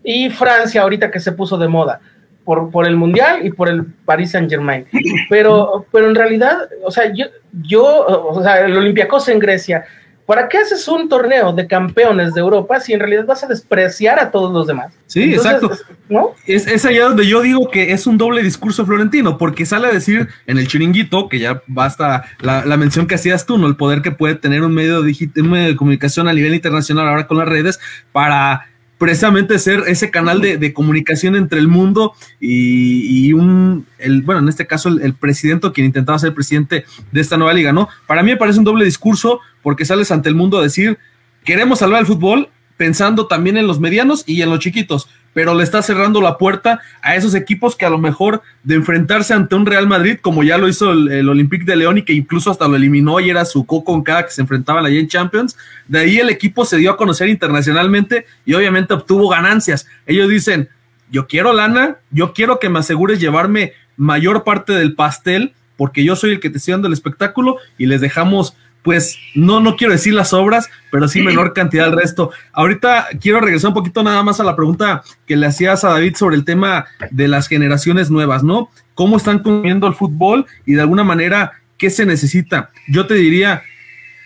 y 0.03 0.31
Francia 0.31 0.81
ahorita 0.81 1.12
que 1.12 1.19
se 1.19 1.31
puso 1.31 1.60
de 1.60 1.67
moda 1.67 2.01
por, 2.43 2.71
por 2.71 2.88
el 2.88 2.95
Mundial 2.95 3.45
y 3.45 3.51
por 3.51 3.69
el 3.69 3.86
Paris 3.86 4.31
Saint 4.31 4.49
Germain. 4.49 4.88
Pero, 5.29 5.86
pero 5.91 6.10
en 6.10 6.15
realidad, 6.15 6.57
o 6.84 6.89
sea, 6.89 7.13
yo, 7.13 7.27
yo 7.62 7.84
o 7.86 8.41
sea, 8.41 8.62
el 8.62 8.75
Olympiacos 8.75 9.29
en 9.29 9.38
Grecia, 9.38 9.86
¿Para 10.31 10.47
qué 10.47 10.59
haces 10.59 10.87
un 10.87 11.09
torneo 11.09 11.51
de 11.51 11.67
campeones 11.67 12.33
de 12.33 12.39
Europa 12.39 12.79
si 12.79 12.93
en 12.93 13.01
realidad 13.01 13.25
vas 13.25 13.43
a 13.43 13.47
despreciar 13.47 14.17
a 14.17 14.31
todos 14.31 14.53
los 14.53 14.65
demás? 14.65 14.93
Sí, 15.05 15.33
exacto. 15.33 15.71
¿no? 16.07 16.29
Es, 16.47 16.67
es, 16.67 16.85
allá 16.85 17.03
donde 17.03 17.27
yo 17.27 17.41
digo 17.41 17.69
que 17.69 17.91
es 17.91 18.07
un 18.07 18.17
doble 18.17 18.41
discurso 18.41 18.85
florentino, 18.85 19.37
porque 19.37 19.65
sale 19.65 19.89
a 19.89 19.91
decir 19.91 20.29
en 20.47 20.57
el 20.57 20.69
chiringuito, 20.69 21.27
que 21.27 21.37
ya 21.37 21.61
basta 21.67 22.23
la, 22.39 22.63
la 22.63 22.77
mención 22.77 23.07
que 23.07 23.15
hacías 23.15 23.45
tú, 23.45 23.57
¿no? 23.57 23.67
El 23.67 23.75
poder 23.75 24.01
que 24.01 24.11
puede 24.11 24.35
tener 24.35 24.63
un 24.63 24.73
medio, 24.73 25.01
un 25.01 25.49
medio 25.49 25.67
de 25.67 25.75
comunicación 25.75 26.29
a 26.29 26.33
nivel 26.33 26.55
internacional 26.55 27.09
ahora 27.09 27.27
con 27.27 27.37
las 27.37 27.49
redes 27.49 27.81
para 28.13 28.70
precisamente 29.01 29.57
ser 29.57 29.85
ese 29.87 30.11
canal 30.11 30.41
de, 30.41 30.73
comunicación 30.73 31.35
entre 31.35 31.57
el 31.57 31.67
mundo 31.67 32.13
y, 32.39 33.33
un, 33.33 33.87
el, 33.97 34.21
bueno, 34.21 34.41
en 34.41 34.47
este 34.47 34.67
caso 34.67 34.89
el, 34.89 35.15
presidente, 35.15 35.71
quien 35.71 35.87
intentaba 35.87 36.19
ser 36.19 36.35
presidente 36.35 36.85
de 37.11 37.19
esta 37.19 37.35
nueva 37.35 37.51
liga, 37.51 37.73
¿no? 37.73 37.89
Para 38.05 38.21
mí 38.21 38.29
me 38.29 38.37
parece 38.37 38.59
un 38.59 38.63
doble 38.63 38.85
discurso 38.85 39.39
porque 39.63 39.85
sales 39.85 40.11
ante 40.11 40.29
el 40.29 40.35
mundo 40.35 40.59
a 40.59 40.61
decir, 40.61 40.99
queremos 41.43 41.79
salvar 41.79 42.01
el 42.01 42.05
fútbol 42.05 42.49
pensando 42.77 43.25
también 43.25 43.57
en 43.57 43.65
los 43.65 43.79
medianos 43.79 44.23
y 44.27 44.43
en 44.43 44.51
los 44.51 44.59
chiquitos 44.59 45.09
pero 45.33 45.55
le 45.55 45.63
está 45.63 45.81
cerrando 45.81 46.21
la 46.21 46.37
puerta 46.37 46.81
a 47.01 47.15
esos 47.15 47.35
equipos 47.35 47.75
que 47.75 47.85
a 47.85 47.89
lo 47.89 47.97
mejor 47.97 48.41
de 48.63 48.75
enfrentarse 48.75 49.33
ante 49.33 49.55
un 49.55 49.65
Real 49.65 49.87
Madrid, 49.87 50.17
como 50.21 50.43
ya 50.43 50.57
lo 50.57 50.67
hizo 50.67 50.91
el, 50.91 51.29
Olympique 51.29 51.65
de 51.65 51.75
León 51.75 51.97
y 51.97 52.03
que 52.03 52.13
incluso 52.13 52.51
hasta 52.51 52.67
lo 52.67 52.75
eliminó 52.75 53.19
y 53.19 53.29
era 53.29 53.45
su 53.45 53.65
coco 53.65 53.93
con 53.93 54.03
cada 54.03 54.25
que 54.25 54.31
se 54.31 54.41
enfrentaban 54.41 54.85
allí 54.85 54.99
en 54.99 55.07
Champions, 55.07 55.57
de 55.87 55.99
ahí 55.99 56.17
el 56.17 56.29
equipo 56.29 56.65
se 56.65 56.77
dio 56.77 56.91
a 56.91 56.97
conocer 56.97 57.29
internacionalmente 57.29 58.25
y 58.45 58.53
obviamente 58.53 58.93
obtuvo 58.93 59.29
ganancias. 59.29 59.87
Ellos 60.05 60.29
dicen, 60.29 60.69
yo 61.09 61.27
quiero 61.27 61.53
lana, 61.53 61.97
yo 62.11 62.33
quiero 62.33 62.59
que 62.59 62.69
me 62.69 62.79
asegures 62.79 63.19
llevarme 63.19 63.73
mayor 63.97 64.43
parte 64.43 64.73
del 64.73 64.95
pastel, 64.95 65.53
porque 65.77 66.03
yo 66.03 66.15
soy 66.15 66.31
el 66.31 66.39
que 66.39 66.49
te 66.49 66.57
estoy 66.57 66.73
dando 66.73 66.87
el 66.87 66.93
espectáculo 66.93 67.57
y 67.77 67.85
les 67.85 68.01
dejamos 68.01 68.55
pues 68.83 69.17
no, 69.35 69.59
no 69.59 69.75
quiero 69.75 69.93
decir 69.93 70.13
las 70.13 70.33
obras, 70.33 70.69
pero 70.91 71.07
sí 71.07 71.21
menor 71.21 71.53
cantidad 71.55 71.85
del 71.85 71.97
resto. 71.97 72.31
Ahorita 72.53 73.07
quiero 73.19 73.39
regresar 73.39 73.69
un 73.69 73.75
poquito 73.75 74.03
nada 74.03 74.23
más 74.23 74.39
a 74.39 74.43
la 74.43 74.55
pregunta 74.55 75.03
que 75.27 75.35
le 75.35 75.47
hacías 75.47 75.83
a 75.83 75.89
David 75.89 76.15
sobre 76.15 76.35
el 76.35 76.45
tema 76.45 76.85
de 77.11 77.27
las 77.27 77.47
generaciones 77.47 78.09
nuevas, 78.09 78.43
¿no? 78.43 78.69
¿Cómo 78.93 79.17
están 79.17 79.39
comiendo 79.39 79.87
el 79.87 79.93
fútbol 79.93 80.45
y 80.65 80.73
de 80.73 80.81
alguna 80.81 81.03
manera 81.03 81.53
qué 81.77 81.89
se 81.89 82.05
necesita? 82.05 82.71
Yo 82.87 83.07
te 83.07 83.15
diría, 83.15 83.63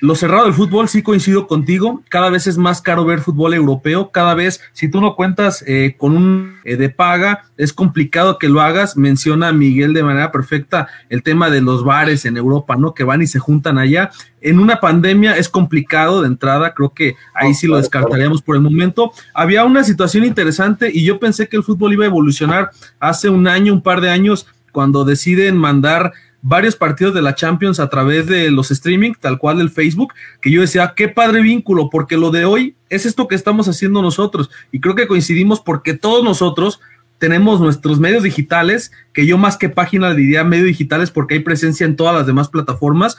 lo 0.02 0.16
cerrado 0.16 0.46
del 0.46 0.54
fútbol, 0.54 0.90
sí 0.90 1.02
coincido 1.02 1.48
contigo. 1.48 2.04
Cada 2.10 2.30
vez 2.30 2.48
es 2.48 2.58
más 2.58 2.82
caro 2.82 3.06
ver 3.06 3.22
fútbol 3.22 3.54
europeo. 3.54 4.12
Cada 4.12 4.34
vez, 4.34 4.62
si 4.74 4.90
tú 4.90 5.00
no 5.00 5.16
cuentas 5.16 5.64
eh, 5.68 5.96
con 5.98 6.16
un 6.16 6.56
eh, 6.66 6.76
de 6.76 6.90
paga, 6.90 7.46
es 7.58 7.72
complicado 7.72 8.38
que 8.38 8.50
lo 8.50 8.62
hagas. 8.62 8.98
Menciona 8.98 9.52
Miguel 9.54 9.94
de 9.94 10.04
manera 10.04 10.32
perfecta 10.32 10.88
el 11.10 11.24
tema 11.24 11.50
de 11.50 11.62
los 11.62 11.84
bares 11.84 12.26
en 12.26 12.38
Europa, 12.38 12.76
¿no? 12.76 12.94
Que 12.94 13.04
van 13.04 13.22
y 13.22 13.28
se 13.28 13.40
juntan 13.40 13.78
allá. 13.78 14.12
En 14.42 14.60
una 14.60 14.80
pandemia 14.80 15.38
es 15.38 15.50
complicado 15.50 16.22
de 16.22 16.28
entrada. 16.28 16.74
Creo 16.74 16.94
que 16.94 17.16
ahí 17.34 17.54
sí 17.54 17.66
lo 17.66 17.78
descartaríamos 17.78 18.42
por 18.42 18.56
el 18.56 18.62
momento. 18.62 19.12
Había 19.34 19.64
una 19.64 19.84
situación 19.84 20.26
interesante 20.26 20.92
y 20.94 21.04
yo 21.04 21.20
pensé 21.20 21.48
que 21.48 21.58
el 21.58 21.64
fútbol 21.64 21.94
iba 21.94 22.04
a 22.04 22.08
evolucionar 22.08 22.72
hace 23.00 23.30
un 23.30 23.48
año, 23.48 23.74
un 23.74 23.82
par 23.82 24.02
de 24.02 24.10
años, 24.10 24.46
cuando 24.76 25.06
deciden 25.06 25.56
mandar 25.56 26.12
varios 26.48 26.76
partidos 26.76 27.16
de 27.16 27.24
la 27.24 27.34
Champions 27.34 27.80
a 27.80 27.90
través 27.90 28.28
de 28.28 28.52
los 28.52 28.70
streaming, 28.70 29.14
tal 29.20 29.40
cual 29.40 29.58
del 29.58 29.72
Facebook, 29.72 30.14
que 30.42 30.52
yo 30.52 30.62
decía, 30.62 30.94
qué 30.96 31.10
padre 31.10 31.42
vínculo, 31.42 31.90
porque 31.90 32.18
lo 32.18 32.30
de 32.30 32.46
hoy 32.46 32.76
es 32.88 33.08
esto 33.08 33.28
que 33.28 33.34
estamos 33.34 33.68
haciendo 33.68 34.04
nosotros. 34.04 34.52
Y 34.72 34.80
creo 34.80 34.94
que 34.94 35.08
coincidimos 35.08 35.60
porque 35.60 35.96
todos 35.96 36.24
nosotros 36.24 36.80
tenemos 37.18 37.60
nuestros 37.60 38.00
medios 38.00 38.22
digitales, 38.22 38.92
que 39.12 39.26
yo 39.26 39.40
más 39.40 39.58
que 39.58 39.70
página 39.70 40.14
diría 40.14 40.44
medios 40.44 40.68
digitales 40.68 41.10
porque 41.10 41.34
hay 41.34 41.40
presencia 41.40 41.84
en 41.84 41.96
todas 41.96 42.14
las 42.14 42.28
demás 42.28 42.50
plataformas. 42.50 43.18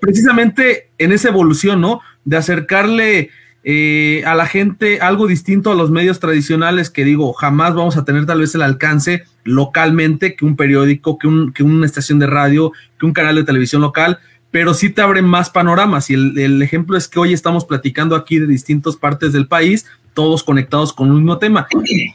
Precisamente 0.00 0.88
en 0.96 1.12
esa 1.12 1.28
evolución, 1.28 1.82
¿no? 1.82 2.00
De 2.24 2.38
acercarle 2.38 3.28
eh, 3.68 4.22
a 4.24 4.36
la 4.36 4.46
gente 4.46 5.00
algo 5.00 5.26
distinto 5.26 5.72
a 5.72 5.74
los 5.74 5.90
medios 5.90 6.20
tradicionales 6.20 6.88
que 6.88 7.04
digo, 7.04 7.32
jamás 7.32 7.74
vamos 7.74 7.96
a 7.96 8.04
tener 8.04 8.24
tal 8.24 8.38
vez 8.38 8.54
el 8.54 8.62
alcance 8.62 9.24
localmente 9.42 10.36
que 10.36 10.44
un 10.44 10.54
periódico, 10.54 11.18
que, 11.18 11.26
un, 11.26 11.52
que 11.52 11.64
una 11.64 11.84
estación 11.84 12.20
de 12.20 12.28
radio, 12.28 12.70
que 12.96 13.06
un 13.06 13.12
canal 13.12 13.34
de 13.34 13.42
televisión 13.42 13.82
local, 13.82 14.20
pero 14.52 14.72
sí 14.72 14.90
te 14.90 15.02
abre 15.02 15.20
más 15.20 15.50
panoramas. 15.50 16.10
Y 16.10 16.14
el, 16.14 16.62
ejemplo 16.62 16.96
es 16.96 17.08
que 17.08 17.18
hoy 17.18 17.32
estamos 17.32 17.64
platicando 17.64 18.14
aquí 18.14 18.38
de 18.38 18.46
distintas 18.46 18.94
partes 18.94 19.32
del 19.32 19.48
país, 19.48 19.84
todos 20.14 20.44
conectados 20.44 20.92
con 20.92 21.10
un 21.10 21.16
mismo 21.16 21.38
tema. 21.38 21.66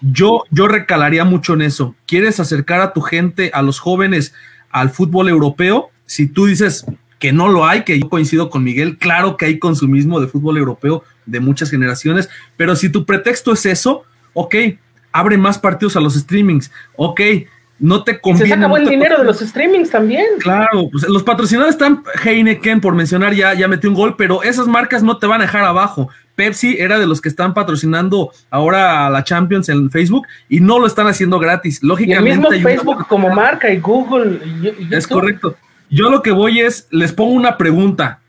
Yo, 0.02 0.46
yo 0.52 0.70
recalaría 0.70 1.26
mucho 1.26 1.54
en 1.56 1.64
eso. 1.64 1.96
¿Quieres 2.08 2.40
acercar 2.40 2.80
a 2.80 2.94
tu 2.94 3.02
gente, 3.02 3.52
a 3.54 3.62
los 3.62 3.82
jóvenes, 3.82 4.34
al 4.70 4.90
fútbol 4.90 5.28
europeo? 5.28 5.90
Si 6.06 6.28
tú 6.28 6.46
dices, 6.46 6.86
que 7.22 7.32
no 7.32 7.50
lo 7.50 7.68
hay, 7.68 7.84
que 7.84 8.00
yo 8.00 8.10
coincido 8.10 8.50
con 8.50 8.64
Miguel, 8.64 8.98
claro 8.98 9.38
que 9.38 9.46
hay 9.46 9.60
consumismo 9.60 10.20
de 10.20 10.28
fútbol 10.28 10.58
europeo 10.58 11.04
de 11.26 11.40
muchas 11.40 11.70
generaciones, 11.70 12.30
pero 12.58 12.76
si 12.76 12.90
tu 12.90 13.06
pretexto 13.06 13.54
es 13.54 13.66
eso, 13.66 14.04
ok, 14.34 14.56
abre 15.12 15.38
más 15.38 15.60
partidos 15.60 15.96
a 15.96 16.00
los 16.00 16.16
streamings, 16.16 16.72
ok, 16.96 17.22
no 17.82 18.04
te 18.04 18.22
conviene. 18.22 18.50
se 18.50 18.56
saca 18.56 18.68
buen 18.68 18.86
dinero 18.86 19.18
de 19.18 19.24
los 19.24 19.40
streamings 19.40 19.90
también. 19.90 20.26
Claro, 20.40 20.88
pues 20.92 21.08
los 21.10 21.24
patrocinadores 21.24 21.74
están 21.74 22.04
Heineken, 22.24 22.80
por 22.80 22.94
mencionar, 22.94 23.34
ya, 23.34 23.54
ya 23.56 23.68
metió 23.68 23.90
un 23.90 23.96
gol, 23.96 24.16
pero 24.18 24.44
esas 24.44 24.68
marcas 24.68 25.02
no 25.02 25.18
te 25.18 25.26
van 25.26 25.42
a 25.42 25.46
dejar 25.46 25.64
abajo. 25.64 26.10
Pepsi 26.36 26.78
era 26.80 27.00
de 27.00 27.08
los 27.08 27.22
que 27.22 27.30
están 27.30 27.54
patrocinando 27.54 28.32
ahora 28.50 29.08
a 29.08 29.10
la 29.10 29.24
Champions 29.24 29.68
en 29.70 29.90
Facebook 29.90 30.28
y 30.48 30.60
no 30.60 30.80
lo 30.80 30.88
están 30.88 31.08
haciendo 31.08 31.40
gratis. 31.40 31.84
Lógicamente. 31.84 32.30
Y 32.30 32.34
el 32.34 32.40
mismo 32.40 32.70
Facebook 32.70 33.08
como 33.08 33.30
marca 33.30 33.72
y 33.72 33.80
Google. 33.80 34.40
es 34.92 35.08
correcto. 35.08 35.56
Yo 35.90 36.10
lo 36.10 36.22
que 36.22 36.32
voy 36.32 36.62
es, 36.62 36.88
les 36.92 37.12
pongo 37.12 37.32
una 37.32 37.58
pregunta 37.58 38.21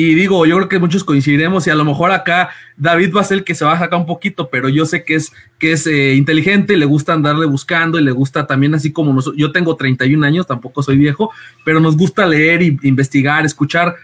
y 0.00 0.14
digo, 0.14 0.46
yo 0.46 0.54
creo 0.54 0.68
que 0.68 0.78
muchos 0.78 1.02
coincidiremos 1.02 1.66
y 1.66 1.70
a 1.70 1.74
lo 1.74 1.84
mejor 1.84 2.12
acá 2.12 2.50
David 2.76 3.16
va 3.16 3.20
a 3.20 3.24
ser 3.24 3.38
el 3.38 3.44
que 3.44 3.56
se 3.56 3.64
va 3.64 3.72
a 3.72 3.78
sacar 3.80 3.98
un 3.98 4.06
poquito, 4.06 4.48
pero 4.48 4.68
yo 4.68 4.86
sé 4.86 5.02
que 5.02 5.16
es, 5.16 5.32
que 5.58 5.72
es 5.72 5.88
eh, 5.88 6.14
inteligente, 6.14 6.76
le 6.76 6.86
gusta 6.86 7.14
andarle 7.14 7.46
buscando 7.46 7.98
y 7.98 8.04
le 8.04 8.12
gusta 8.12 8.46
también 8.46 8.76
así 8.76 8.92
como 8.92 9.12
nosotros, 9.12 9.36
yo 9.36 9.50
tengo 9.50 9.74
31 9.74 10.24
años, 10.24 10.46
tampoco 10.46 10.84
soy 10.84 10.98
viejo, 10.98 11.32
pero 11.64 11.80
nos 11.80 11.96
gusta 11.96 12.26
leer 12.26 12.62
y 12.62 12.78
investigar, 12.84 13.44
escuchar. 13.44 13.96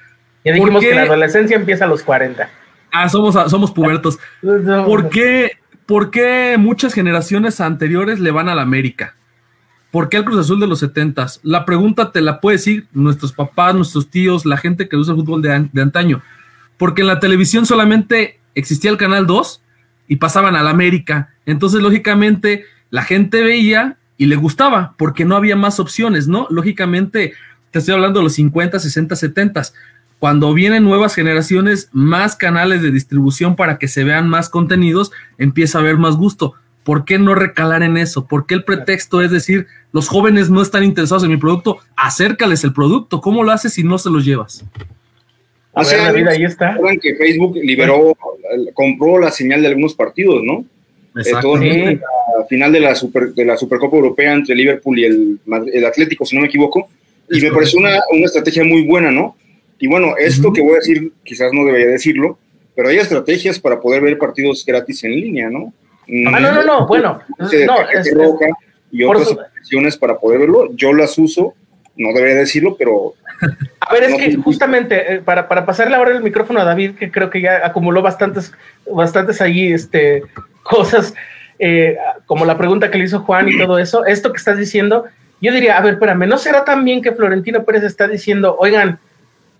Ya 0.44 0.54
dijimos 0.54 0.82
que 0.82 0.96
la 0.96 1.02
adolescencia 1.02 1.54
empieza 1.54 1.84
a 1.84 1.86
los 1.88 2.02
40. 2.02 2.50
Ah, 2.90 3.08
somos, 3.08 3.36
somos 3.48 3.70
pubertos. 3.70 4.18
¿Por 4.42 5.10
qué, 5.10 5.58
¿Por 5.86 6.10
qué 6.10 6.56
muchas 6.58 6.92
generaciones 6.92 7.60
anteriores 7.60 8.18
le 8.18 8.32
van 8.32 8.48
a 8.48 8.56
la 8.56 8.62
América? 8.62 9.14
¿Por 9.94 10.08
qué 10.08 10.16
el 10.16 10.24
Cruz 10.24 10.40
Azul 10.40 10.58
de 10.58 10.66
los 10.66 10.80
70 10.80 11.24
La 11.44 11.64
pregunta 11.64 12.10
te 12.10 12.20
la 12.20 12.40
puede 12.40 12.56
decir 12.56 12.88
nuestros 12.92 13.32
papás, 13.32 13.76
nuestros 13.76 14.08
tíos, 14.08 14.44
la 14.44 14.56
gente 14.56 14.88
que 14.88 14.96
usa 14.96 15.14
el 15.14 15.20
fútbol 15.20 15.40
de, 15.40 15.52
antaño. 15.80 16.20
Porque 16.76 17.02
en 17.02 17.06
la 17.06 17.20
televisión 17.20 17.64
solamente 17.64 18.40
existía 18.56 18.90
el 18.90 18.96
Canal 18.96 19.28
2 19.28 19.62
y 20.08 20.16
pasaban 20.16 20.56
a 20.56 20.64
la 20.64 20.70
América. 20.70 21.32
Entonces, 21.46 21.80
lógicamente, 21.80 22.64
la 22.90 23.04
gente 23.04 23.44
veía 23.44 23.96
y 24.18 24.26
le 24.26 24.34
gustaba 24.34 24.96
porque 24.98 25.24
no 25.24 25.36
había 25.36 25.54
más 25.54 25.78
opciones, 25.78 26.26
¿no? 26.26 26.48
Lógicamente, 26.50 27.34
te 27.70 27.78
estoy 27.78 27.94
hablando 27.94 28.18
de 28.18 28.24
los 28.24 28.32
50, 28.32 28.80
60, 28.80 29.14
70. 29.14 29.62
Cuando 30.18 30.52
vienen 30.54 30.82
nuevas 30.82 31.14
generaciones, 31.14 31.88
más 31.92 32.34
canales 32.34 32.82
de 32.82 32.90
distribución 32.90 33.54
para 33.54 33.78
que 33.78 33.86
se 33.86 34.02
vean 34.02 34.28
más 34.28 34.48
contenidos, 34.48 35.12
empieza 35.38 35.78
a 35.78 35.82
haber 35.82 35.98
más 35.98 36.16
gusto. 36.16 36.54
¿Por 36.84 37.04
qué 37.04 37.18
no 37.18 37.34
recalar 37.34 37.82
en 37.82 37.96
eso? 37.96 38.26
¿Por 38.26 38.46
qué 38.46 38.54
el 38.54 38.64
pretexto 38.64 39.22
es 39.22 39.30
decir, 39.30 39.66
los 39.92 40.08
jóvenes 40.08 40.50
no 40.50 40.62
están 40.62 40.84
interesados 40.84 41.24
en 41.24 41.30
mi 41.30 41.38
producto? 41.38 41.78
Acércales 41.96 42.62
el 42.62 42.72
producto. 42.72 43.20
¿Cómo 43.20 43.42
lo 43.42 43.50
haces 43.50 43.72
si 43.72 43.82
no 43.82 43.98
se 43.98 44.10
los 44.10 44.24
llevas? 44.24 44.64
Hace 45.72 45.96
la 45.96 46.12
vida 46.12 46.30
ahí 46.30 46.44
está. 46.44 46.76
que 47.02 47.16
Facebook 47.16 47.56
liberó, 47.56 48.16
compró 48.74 49.18
la 49.18 49.30
señal 49.30 49.62
de 49.62 49.68
algunos 49.68 49.94
partidos, 49.94 50.42
¿no? 50.44 50.64
Exacto. 51.16 51.56
la 51.56 52.44
final 52.48 52.72
de 52.72 52.80
la, 52.80 52.94
Super, 52.94 53.32
de 53.32 53.44
la 53.44 53.56
Supercopa 53.56 53.96
Europea 53.96 54.32
entre 54.32 54.54
Liverpool 54.54 54.98
y 54.98 55.04
el, 55.04 55.38
el 55.72 55.84
Atlético, 55.84 56.26
si 56.26 56.36
no 56.36 56.42
me 56.42 56.48
equivoco. 56.48 56.88
Y 57.30 57.40
me 57.40 57.50
pareció 57.50 57.78
una, 57.78 58.00
una, 58.12 58.26
estrategia 58.26 58.64
muy 58.64 58.84
buena, 58.84 59.10
¿no? 59.10 59.36
Y 59.78 59.86
bueno, 59.86 60.14
esto 60.18 60.52
que 60.52 60.60
voy 60.60 60.72
a 60.72 60.76
decir, 60.76 61.12
quizás 61.24 61.52
no 61.52 61.64
debería 61.64 61.86
decirlo, 61.86 62.38
pero 62.76 62.88
hay 62.88 62.96
estrategias 62.96 63.58
para 63.58 63.80
poder 63.80 64.02
ver 64.02 64.18
partidos 64.18 64.64
gratis 64.66 65.04
en 65.04 65.12
línea, 65.12 65.50
¿no? 65.50 65.72
Ah, 66.26 66.40
no, 66.40 66.52
no, 66.52 66.62
no, 66.62 66.86
bueno. 66.86 67.20
No, 67.38 67.48
es, 67.48 68.14
roja 68.14 68.46
y 68.90 69.04
otras 69.04 69.28
opciones 69.60 69.96
para 69.96 70.18
poder 70.18 70.40
verlo. 70.40 70.70
Yo 70.74 70.92
las 70.92 71.16
uso, 71.18 71.54
no 71.96 72.12
debería 72.12 72.36
decirlo, 72.36 72.76
pero. 72.76 73.14
A 73.80 73.92
ver, 73.92 74.04
es 74.04 74.14
que 74.14 74.36
justamente 74.36 75.14
eh, 75.14 75.18
para, 75.18 75.48
para 75.48 75.66
pasarle 75.66 75.96
ahora 75.96 76.12
el 76.12 76.22
micrófono 76.22 76.60
a 76.60 76.64
David, 76.64 76.92
que 76.96 77.10
creo 77.10 77.30
que 77.30 77.40
ya 77.40 77.66
acumuló 77.66 78.02
bastantes, 78.02 78.52
bastantes 78.90 79.40
ahí 79.40 79.72
este, 79.72 80.22
cosas, 80.62 81.14
eh, 81.58 81.96
como 82.26 82.44
la 82.44 82.56
pregunta 82.56 82.90
que 82.90 82.98
le 82.98 83.04
hizo 83.04 83.20
Juan 83.20 83.48
y 83.48 83.58
todo 83.64 83.78
eso, 83.78 84.04
esto 84.04 84.32
que 84.32 84.38
estás 84.38 84.58
diciendo, 84.58 85.04
yo 85.40 85.52
diría, 85.52 85.76
a 85.76 85.80
ver, 85.80 85.94
espérame, 85.94 86.26
¿no 86.26 86.38
será 86.38 86.64
también 86.64 87.02
que 87.02 87.12
Florentino 87.12 87.64
Pérez 87.64 87.82
está 87.82 88.08
diciendo, 88.08 88.56
oigan, 88.58 88.98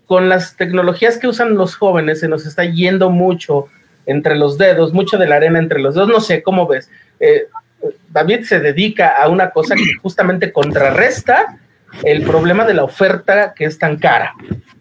con 0.05 0.29
las 0.29 0.55
tecnologías 0.55 1.17
que 1.17 1.27
usan 1.27 1.55
los 1.55 1.75
jóvenes 1.75 2.19
se 2.19 2.27
nos 2.27 2.45
está 2.45 2.63
yendo 2.65 3.09
mucho 3.09 3.67
entre 4.05 4.35
los 4.35 4.57
dedos, 4.57 4.93
mucho 4.93 5.17
de 5.17 5.27
la 5.27 5.35
arena 5.35 5.59
entre 5.59 5.79
los 5.79 5.95
dedos, 5.95 6.09
no 6.09 6.19
sé, 6.19 6.43
¿cómo 6.43 6.67
ves? 6.67 6.89
Eh, 7.19 7.47
David 8.11 8.43
se 8.43 8.59
dedica 8.59 9.21
a 9.21 9.29
una 9.29 9.51
cosa 9.51 9.75
que 9.75 9.95
justamente 10.01 10.51
contrarresta 10.51 11.57
el 12.03 12.23
problema 12.23 12.65
de 12.65 12.73
la 12.73 12.83
oferta 12.83 13.53
que 13.53 13.65
es 13.65 13.79
tan 13.79 13.97
cara. 13.97 14.33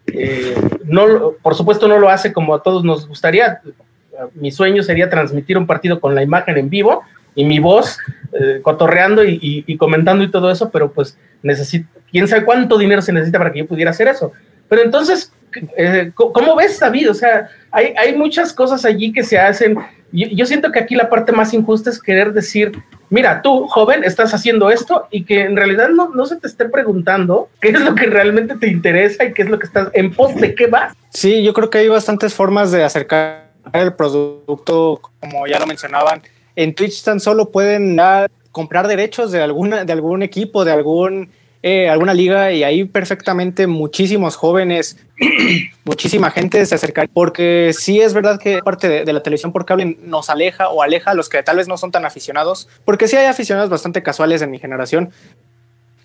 Eh, 0.07 0.55
no, 0.85 1.33
por 1.43 1.55
supuesto 1.55 1.89
no 1.89 1.99
lo 1.99 2.09
hace 2.09 2.33
como 2.33 2.55
a 2.55 2.63
todos 2.63 2.85
nos 2.85 3.07
gustaría. 3.07 3.61
Mi 4.35 4.53
sueño 4.53 4.83
sería 4.83 5.11
transmitir 5.11 5.59
un 5.59 5.67
partido 5.67 6.01
con 6.01 6.15
la 6.15 6.23
imagen 6.23 6.57
en 6.57 6.71
vivo 6.71 7.03
y 7.35 7.45
mi 7.45 7.59
voz 7.59 7.99
eh, 8.33 8.61
cotorreando 8.63 9.25
y, 9.25 9.77
comentando 9.77 10.23
y 10.25 10.31
todo 10.31 10.51
eso, 10.51 10.71
pero 10.71 10.93
pues 10.93 11.19
necesito, 11.43 11.89
quién 12.11 12.29
sabe 12.29 12.45
cuánto 12.45 12.79
dinero 12.79 13.03
se 13.03 13.13
necesita 13.13 13.39
para 13.39 13.53
que 13.53 13.61
yo 13.61 13.67
pudiera 13.67 13.91
hacer 13.91 14.09
eso. 14.09 14.33
Pero 14.69 14.83
entonces, 14.83 15.33
eh, 15.77 16.13
¿cómo 16.15 16.57
ves, 16.57 16.79
David? 16.81 17.11
O 17.11 17.15
sea, 17.15 17.51
hay, 17.71 17.95
hay, 17.97 18.17
muchas 18.17 18.53
cosas 18.53 18.85
allí 18.85 19.13
que 19.13 19.23
se 19.23 19.39
hacen. 19.39 19.77
Yo, 20.13 20.47
siento 20.47 20.71
que 20.71 20.79
aquí 20.79 20.95
la 20.95 21.09
parte 21.09 21.33
más 21.33 21.53
injusta 21.55 21.91
es 21.91 22.01
querer 22.01 22.33
decir, 22.33 22.73
mira, 23.11 23.43
tú, 23.43 23.67
joven, 23.67 24.05
estás 24.05 24.33
haciendo 24.33 24.71
esto 24.71 25.09
y 25.11 25.25
que 25.25 25.41
en 25.41 25.57
realidad 25.57 25.89
no, 25.89 26.11
no 26.11 26.25
se 26.27 26.37
te 26.37 26.47
esté 26.47 26.69
preguntando 26.69 27.49
qué 27.61 27.71
es 27.71 27.81
lo 27.81 27.95
que 27.95 28.07
realmente 28.07 28.55
te 28.55 28.69
interesa 28.69 29.25
y 29.25 29.33
qué 29.33 29.43
es 29.43 29.49
lo 29.49 29.59
que 29.59 29.67
estás 29.67 29.89
en 29.93 30.13
pos 30.13 30.37
de 30.37 30.55
qué 30.55 30.69
vas. 30.69 30.95
Sí, 31.11 31.43
yo 31.43 31.53
creo 31.53 31.69
que 31.69 31.79
hay 31.79 31.89
bastantes 31.89 32.33
formas 32.33 32.71
de 32.71 32.85
acercar 32.85 33.49
el 33.73 33.95
producto, 33.95 35.01
como 35.21 35.47
ya 35.47 35.59
lo 35.59 35.67
mencionaban. 35.67 36.23
En 36.57 36.75
Twitch 36.75 37.03
tan 37.03 37.19
solo 37.19 37.51
pueden 37.51 37.99
comprar 38.53 38.87
derechos 38.87 39.33
de, 39.33 39.43
alguna, 39.43 39.85
de 39.85 39.93
algún 39.93 40.23
equipo, 40.23 40.65
de 40.65 40.73
algún 40.73 41.31
eh, 41.67 41.89
alguna 41.89 42.13
liga 42.13 42.53
y 42.53 42.63
ahí 42.63 42.85
perfectamente 42.85 43.67
muchísimos 43.67 44.37
jóvenes, 44.37 44.99
muchísima 45.85 46.31
gente 46.31 46.67
se 46.67 46.75
acerca, 46.75 47.07
porque 47.11 47.71
sí 47.73 48.03
es 48.03 48.13
verdad 48.13 48.39
que 48.39 48.61
parte 48.63 48.87
de, 48.87 49.11
la 49.11 49.23
televisión 49.23 49.51
por 49.51 49.65
cable 49.65 49.97
nos 50.03 50.29
aleja 50.29 50.69
o 50.69 50.83
aleja 50.83 51.13
a 51.13 51.15
los 51.15 51.31
que 51.31 51.43
tal 51.43 51.57
vez 51.57 51.67
no 51.67 51.79
son 51.79 51.91
tan 51.91 52.05
aficionados, 52.05 52.69
porque 52.85 53.09
sí 53.09 53.17
hay 53.17 53.25
aficionados 53.25 53.71
bastante 53.71 54.03
casuales 54.03 54.43
en 54.43 54.51
mi 54.51 54.59
generación 54.59 55.11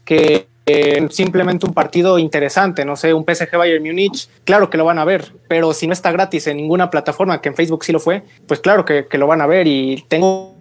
que 0.06 0.48
eh, 0.66 1.06
simplemente 1.10 1.66
un 1.66 1.74
partido 1.74 2.20
interesante, 2.20 2.86
no 2.86 2.96
sé, 2.96 3.14
un 3.14 3.26
PSG 3.26 3.58
Bayern 3.58 3.84
Múnich, 3.84 4.30
claro 4.46 4.70
que 4.70 4.78
lo 4.78 4.86
van 4.86 4.98
a 4.98 5.04
ver, 5.04 5.34
pero 5.50 5.74
si 5.74 5.88
no 5.88 5.92
está 5.94 6.14
gratis 6.14 6.48
en 6.48 6.56
ninguna 6.56 6.90
plataforma, 6.90 7.42
que 7.42 7.50
en 7.50 7.56
Facebook 7.56 7.84
sí 7.84 7.92
lo 7.92 8.00
fue, 8.00 8.24
pues 8.48 8.62
claro 8.62 8.86
que, 8.86 9.08
que 9.08 9.18
lo 9.18 9.28
van 9.28 9.42
a 9.42 9.46
ver 9.46 9.68
y 9.68 10.06
tengo 10.08 10.59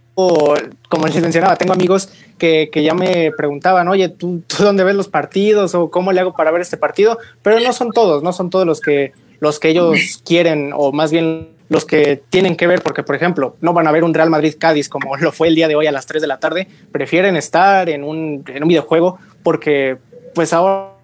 como 0.88 1.06
les 1.06 1.22
mencionaba, 1.22 1.54
tengo 1.54 1.72
amigos 1.72 2.08
que, 2.38 2.70
ya 2.74 2.92
me 2.92 3.30
preguntaban, 3.30 3.86
oye, 3.86 4.08
¿tú, 4.08 4.42
¿tú, 4.48 4.64
dónde 4.64 4.82
ves 4.82 4.96
los 4.96 5.06
partidos 5.06 5.76
o 5.76 5.90
cómo 5.90 6.10
le 6.10 6.20
hago 6.20 6.34
para 6.34 6.50
ver 6.50 6.60
este 6.60 6.76
partido? 6.76 7.18
Pero 7.42 7.60
no 7.60 7.72
son 7.72 7.92
todos, 7.92 8.22
no 8.24 8.32
son 8.32 8.50
todos 8.50 8.66
los 8.66 8.80
que, 8.80 9.12
los 9.38 9.60
que 9.60 9.68
ellos 9.68 10.20
quieren 10.24 10.72
o 10.74 10.90
más 10.90 11.12
bien 11.12 11.50
los 11.68 11.84
que 11.84 12.20
tienen 12.30 12.56
que 12.56 12.66
ver, 12.66 12.82
porque 12.82 13.04
por 13.04 13.14
ejemplo, 13.14 13.54
no 13.60 13.72
van 13.72 13.86
a 13.86 13.92
ver 13.92 14.02
un 14.02 14.12
Real 14.12 14.30
Madrid-Cádiz 14.30 14.88
como 14.88 15.16
lo 15.16 15.30
fue 15.30 15.48
el 15.48 15.54
día 15.54 15.68
de 15.68 15.76
hoy 15.76 15.86
a 15.86 15.92
las 15.92 16.06
3 16.06 16.20
de 16.20 16.28
la 16.28 16.40
tarde, 16.40 16.66
prefieren 16.90 17.36
estar 17.36 17.88
en 17.88 18.02
un, 18.02 18.42
en 18.48 18.62
un 18.62 18.68
videojuego 18.68 19.18
porque 19.44 19.98
pues 20.34 20.52
ahora 20.52 20.94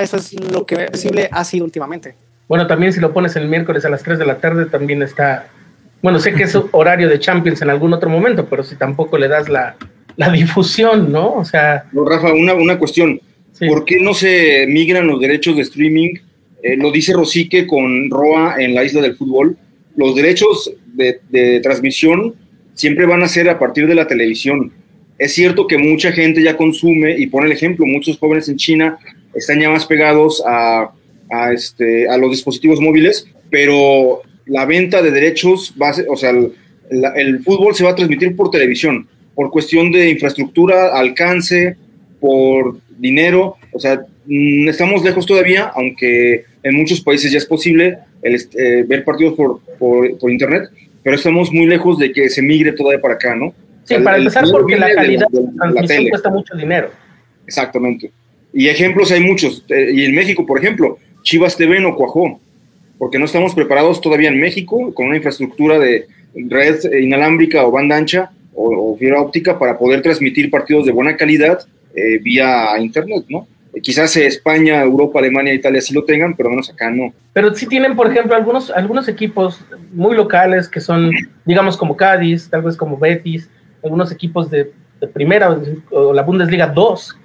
eso 0.00 0.16
es 0.16 0.32
lo 0.52 0.64
que 0.64 0.76
posible 0.86 1.28
ha 1.32 1.44
sido 1.44 1.64
últimamente. 1.64 2.14
Bueno, 2.46 2.68
también 2.68 2.92
si 2.92 3.00
lo 3.00 3.12
pones 3.12 3.34
el 3.34 3.48
miércoles 3.48 3.84
a 3.84 3.88
las 3.88 4.04
3 4.04 4.18
de 4.18 4.26
la 4.26 4.38
tarde 4.38 4.66
también 4.66 5.02
está 5.02 5.48
bueno, 6.02 6.18
sé 6.18 6.32
que 6.32 6.44
es 6.44 6.56
horario 6.72 7.08
de 7.08 7.18
Champions 7.18 7.62
en 7.62 7.70
algún 7.70 7.92
otro 7.92 8.10
momento, 8.10 8.46
pero 8.48 8.62
si 8.62 8.76
tampoco 8.76 9.18
le 9.18 9.28
das 9.28 9.48
la, 9.48 9.76
difusión, 10.32 11.10
¿no? 11.10 11.34
O 11.34 11.44
sea. 11.44 11.84
Rafa, 11.92 12.32
una, 12.32 12.54
una 12.54 12.78
cuestión. 12.78 13.20
¿Por 13.58 13.84
qué 13.84 13.98
no 14.00 14.14
se 14.14 14.66
migran 14.68 15.06
los 15.06 15.20
derechos 15.20 15.56
de 15.56 15.62
streaming? 15.62 16.14
Eh, 16.62 16.76
lo 16.76 16.90
dice 16.90 17.12
Rosique 17.12 17.66
con 17.66 18.08
Roa 18.10 18.56
en 18.58 18.74
la 18.74 18.84
isla 18.84 19.02
del 19.02 19.16
fútbol. 19.16 19.56
Los 19.96 20.14
derechos 20.14 20.72
de, 20.94 21.20
de 21.28 21.60
transmisión 21.60 22.34
siempre 22.74 23.06
van 23.06 23.22
a 23.22 23.28
ser 23.28 23.48
a 23.50 23.58
partir 23.58 23.86
de 23.86 23.94
la 23.94 24.06
televisión. 24.06 24.72
Es 25.18 25.34
cierto 25.34 25.66
que 25.66 25.76
mucha 25.76 26.12
gente 26.12 26.42
ya 26.42 26.56
consume, 26.56 27.18
y 27.18 27.26
pone 27.26 27.46
el 27.46 27.52
ejemplo, 27.52 27.84
muchos 27.84 28.18
jóvenes 28.18 28.48
en 28.48 28.56
China 28.56 28.98
están 29.34 29.60
ya 29.60 29.68
más 29.68 29.84
pegados 29.84 30.42
a, 30.46 30.92
a, 31.30 31.52
este, 31.52 32.08
a 32.08 32.16
los 32.16 32.30
dispositivos 32.30 32.80
móviles, 32.80 33.28
pero 33.50 34.22
la 34.46 34.64
venta 34.64 35.02
de 35.02 35.10
derechos, 35.10 35.74
va 35.80 35.92
o 36.08 36.16
sea, 36.16 36.30
el, 36.30 37.42
fútbol 37.42 37.74
se 37.74 37.84
va 37.84 37.90
a 37.90 37.94
transmitir 37.94 38.34
por 38.36 38.50
televisión, 38.50 39.08
por 39.34 39.50
cuestión 39.50 39.92
de 39.92 40.10
infraestructura, 40.10 40.98
alcance, 40.98 41.76
por 42.20 42.78
dinero, 42.98 43.56
o 43.72 43.78
sea, 43.78 44.04
mm, 44.26 44.68
estamos 44.68 45.04
lejos 45.04 45.24
todavía, 45.26 45.70
aunque 45.74 46.44
en 46.62 46.76
muchos 46.76 47.00
países 47.00 47.32
ya 47.32 47.38
es 47.38 47.46
posible 47.46 47.98
el, 48.22 48.34
eh, 48.34 48.84
ver 48.86 49.04
partidos 49.04 49.34
por, 49.34 49.60
por, 49.78 50.30
internet, 50.30 50.68
pero 51.02 51.16
estamos 51.16 51.50
muy 51.52 51.66
lejos 51.66 51.98
de 51.98 52.12
que 52.12 52.28
se 52.28 52.42
migre 52.42 52.72
todavía 52.72 53.00
para 53.00 53.14
acá, 53.14 53.34
¿no? 53.34 53.54
Sí, 53.84 53.94
para 54.04 54.18
empezar, 54.18 54.44
porque 54.50 54.76
la 54.76 54.92
calidad 54.92 55.26
de, 55.30 55.42
la 55.42 55.72
transmisión 55.72 56.08
cuesta 56.10 56.30
mucho 56.30 56.54
dinero. 56.54 56.90
Exactamente. 57.46 58.10
Y 58.52 58.68
ejemplos 58.68 59.10
hay 59.10 59.20
muchos. 59.20 59.64
Eh, 59.68 59.90
y 59.94 60.04
en 60.04 60.14
México, 60.14 60.44
por 60.44 60.58
ejemplo, 60.58 60.98
Chivas 61.22 61.56
TV 61.56 61.80
no 61.80 61.94
cuajó, 61.94 62.40
porque 63.00 63.18
no 63.18 63.24
estamos 63.24 63.54
preparados 63.54 63.98
todavía 64.02 64.28
en 64.28 64.38
México 64.38 64.92
con 64.92 65.06
una 65.06 65.16
infraestructura 65.16 65.78
de 65.78 66.06
red 66.34 66.78
inalámbrica 67.00 67.66
o 67.66 67.70
banda 67.70 67.96
ancha 67.96 68.30
o, 68.54 68.94
fibra 68.98 69.22
óptica 69.22 69.58
para 69.58 69.78
poder 69.78 70.02
transmitir 70.02 70.50
partidos 70.50 70.84
de 70.84 70.92
buena 70.92 71.16
calidad 71.16 71.66
eh, 71.94 72.18
vía 72.18 72.78
internet, 72.78 73.24
¿no? 73.30 73.48
Quizás 73.82 74.14
España, 74.18 74.82
Europa, 74.82 75.18
Alemania, 75.18 75.54
Italia 75.54 75.80
sí 75.80 75.94
lo 75.94 76.04
tengan, 76.04 76.36
pero 76.36 76.50
menos 76.50 76.68
acá 76.68 76.90
no. 76.90 77.14
Pero 77.32 77.54
sí 77.54 77.66
tienen, 77.66 77.96
por 77.96 78.10
ejemplo, 78.10 78.36
algunos, 78.36 78.70
algunos 78.70 79.08
equipos 79.08 79.64
muy 79.92 80.14
locales 80.14 80.68
que 80.68 80.80
son, 80.80 81.10
digamos, 81.46 81.78
como 81.78 81.96
Cádiz, 81.96 82.50
tal 82.50 82.62
vez 82.62 82.76
como 82.76 82.98
Betis, 82.98 83.48
algunos 83.82 84.12
equipos 84.12 84.50
de, 84.50 84.72
de 85.00 85.06
primera 85.06 85.58
o 85.90 86.12
la 86.12 86.22
Bundesliga 86.22 86.66
2, 86.66 87.16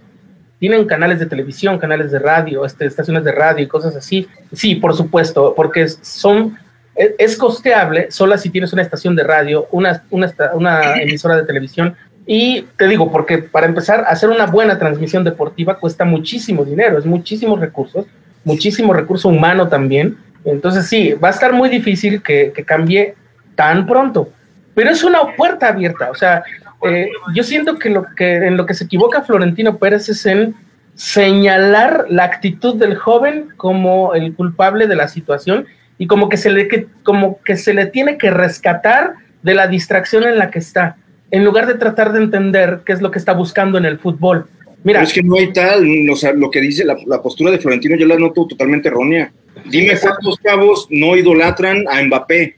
tienen 0.66 0.88
canales 0.88 1.20
de 1.20 1.28
televisión, 1.28 1.78
canales 1.78 2.10
de 2.10 2.18
radio, 2.18 2.66
este, 2.66 2.88
estaciones 2.88 3.24
de 3.24 3.32
radio 3.32 3.64
y 3.64 3.68
cosas 3.68 3.96
así. 3.96 4.28
Sí, 4.52 4.74
por 4.74 4.96
supuesto, 4.96 5.54
porque 5.56 5.88
son 5.88 6.58
es 6.96 7.38
costeable 7.38 8.10
solo 8.10 8.36
si 8.40 8.50
tienes 8.50 8.74
una 8.74 8.82
estación 8.82 9.16
de 9.16 9.24
radio, 9.24 9.68
una, 9.70 10.02
una, 10.10 10.34
una, 10.56 10.96
emisora 10.96 11.36
de 11.36 11.44
televisión. 11.44 11.96
Y 12.26 12.64
te 12.78 12.88
digo, 12.88 13.12
porque 13.12 13.38
para 13.38 13.68
empezar, 13.68 14.06
hacer 14.08 14.32
una 14.32 14.48
buena 14.48 14.80
transmisión 14.80 15.24
deportiva 15.24 15.78
cuesta 15.78 16.04
muchísimo 16.04 16.66
dinero, 16.66 16.98
es 16.98 17.06
muchísimos 17.06 17.60
recursos, 17.60 18.08
muchísimo 18.44 18.92
recurso 18.92 19.30
humano 19.30 19.68
también. 19.68 20.18
Entonces 20.46 20.88
sí, 20.88 21.14
va 21.14 21.28
a 21.28 21.32
estar 21.32 21.54
muy 21.54 21.70
difícil 21.70 22.24
que, 22.24 22.52
que 22.56 22.66
cambie 22.66 23.14
tan 23.54 23.86
pronto, 23.86 24.32
pero 24.74 24.90
es 24.90 25.04
una 25.04 25.36
puerta 25.36 25.68
abierta. 25.68 26.10
O 26.10 26.16
sea, 26.16 26.44
eh, 26.90 27.10
yo 27.34 27.44
siento 27.44 27.78
que, 27.78 27.90
lo 27.90 28.06
que 28.16 28.36
en 28.36 28.58
lo 28.58 28.66
que 28.66 28.74
se 28.74 28.86
equivoca 28.86 29.22
Florentino 29.22 29.78
Pérez 29.78 30.10
es 30.10 30.26
en 30.26 30.56
señalar 30.96 32.06
la 32.10 32.24
actitud 32.24 32.76
del 32.76 32.96
joven 32.96 33.50
como 33.58 34.14
el 34.14 34.34
culpable 34.34 34.88
de 34.88 34.96
la 34.96 35.08
situación 35.08 35.66
y 35.98 36.08
como 36.08 36.30
que 36.30 36.38
se 36.38 36.50
le, 36.50 36.68
que, 36.68 36.88
como 37.04 37.40
que 37.44 37.56
se 37.58 37.74
le 37.74 37.86
tiene 37.86 38.18
que 38.18 38.32
rescatar 38.32 39.16
de 39.44 39.54
la 39.54 39.68
distracción 39.68 40.24
en 40.24 40.38
la 40.38 40.50
que 40.52 40.60
está, 40.60 40.98
en 41.32 41.46
lugar 41.46 41.68
de 41.68 41.76
tratar 41.76 42.14
de 42.14 42.20
entender 42.20 42.82
qué 42.86 42.94
es 42.94 43.02
lo 43.02 43.12
que 43.12 43.20
está 43.20 43.34
buscando 43.34 43.78
en 43.78 43.86
el 43.86 44.00
fútbol. 44.00 44.48
Mira, 44.84 45.02
es 45.02 45.14
que 45.14 45.24
no 45.24 45.36
hay 45.38 45.52
tal, 45.52 45.84
o 46.12 46.16
sea, 46.16 46.32
lo 46.34 46.50
que 46.52 46.62
dice 46.62 46.86
la, 46.86 47.22
postura 47.22 47.52
de 47.52 47.60
Florentino 47.60 47.96
yo 47.96 48.06
la 48.06 48.18
noto 48.18 48.48
totalmente 48.48 48.88
errónea. 48.88 49.32
Dime 49.70 49.98
cuántos 50.00 50.38
cabos 50.38 50.88
no 50.92 51.16
idolatran 51.16 51.86
a 51.90 52.04
Mbappé, 52.04 52.56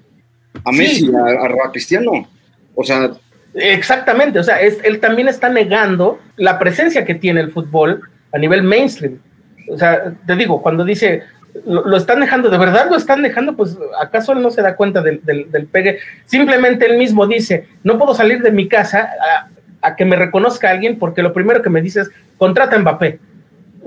a 0.64 0.72
Messi, 0.72 1.10
a, 1.14 1.68
a 1.68 1.72
Cristiano. 1.72 2.28
O 2.76 2.84
sea, 2.84 3.12
Exactamente, 3.54 4.40
o 4.40 4.44
sea, 4.44 4.60
él 4.60 5.00
también 5.00 5.28
está 5.28 5.50
negando 5.50 6.20
la 6.36 6.60
presencia 6.60 7.06
que 7.06 7.16
tiene 7.16 7.42
el 7.42 7.52
fútbol 7.52 8.02
a 8.32 8.38
nivel 8.38 8.64
mainstream. 8.64 9.20
O 9.70 9.78
sea, 9.78 10.14
te 10.26 10.36
digo, 10.36 10.62
cuando 10.62 10.86
dice, 10.86 11.24
lo, 11.66 11.96
están 11.98 12.20
dejando, 12.20 12.50
¿de 12.50 12.58
verdad 12.58 12.88
lo 12.90 12.98
están 12.98 13.22
dejando? 13.22 13.56
Pues 13.56 13.78
acaso 14.00 14.34
él 14.34 14.42
no 14.42 14.50
se 14.50 14.62
da 14.62 14.76
cuenta 14.76 15.02
del, 15.02 15.22
pegue. 15.72 16.00
Simplemente 16.26 16.86
él 16.86 16.98
mismo 16.98 17.28
dice, 17.28 17.68
no 17.84 17.98
puedo 17.98 18.14
salir 18.14 18.42
de 18.42 18.52
mi 18.52 18.68
casa 18.68 19.10
a, 19.82 19.96
que 19.96 20.06
me 20.06 20.18
reconozca 20.18 20.70
alguien 20.70 21.00
porque 21.00 21.22
lo 21.22 21.32
primero 21.34 21.62
que 21.62 21.70
me 21.70 21.82
dice 21.82 22.02
es, 22.02 22.12
contrata 22.38 22.76
a 22.76 22.80
Mbappé. 22.80 23.20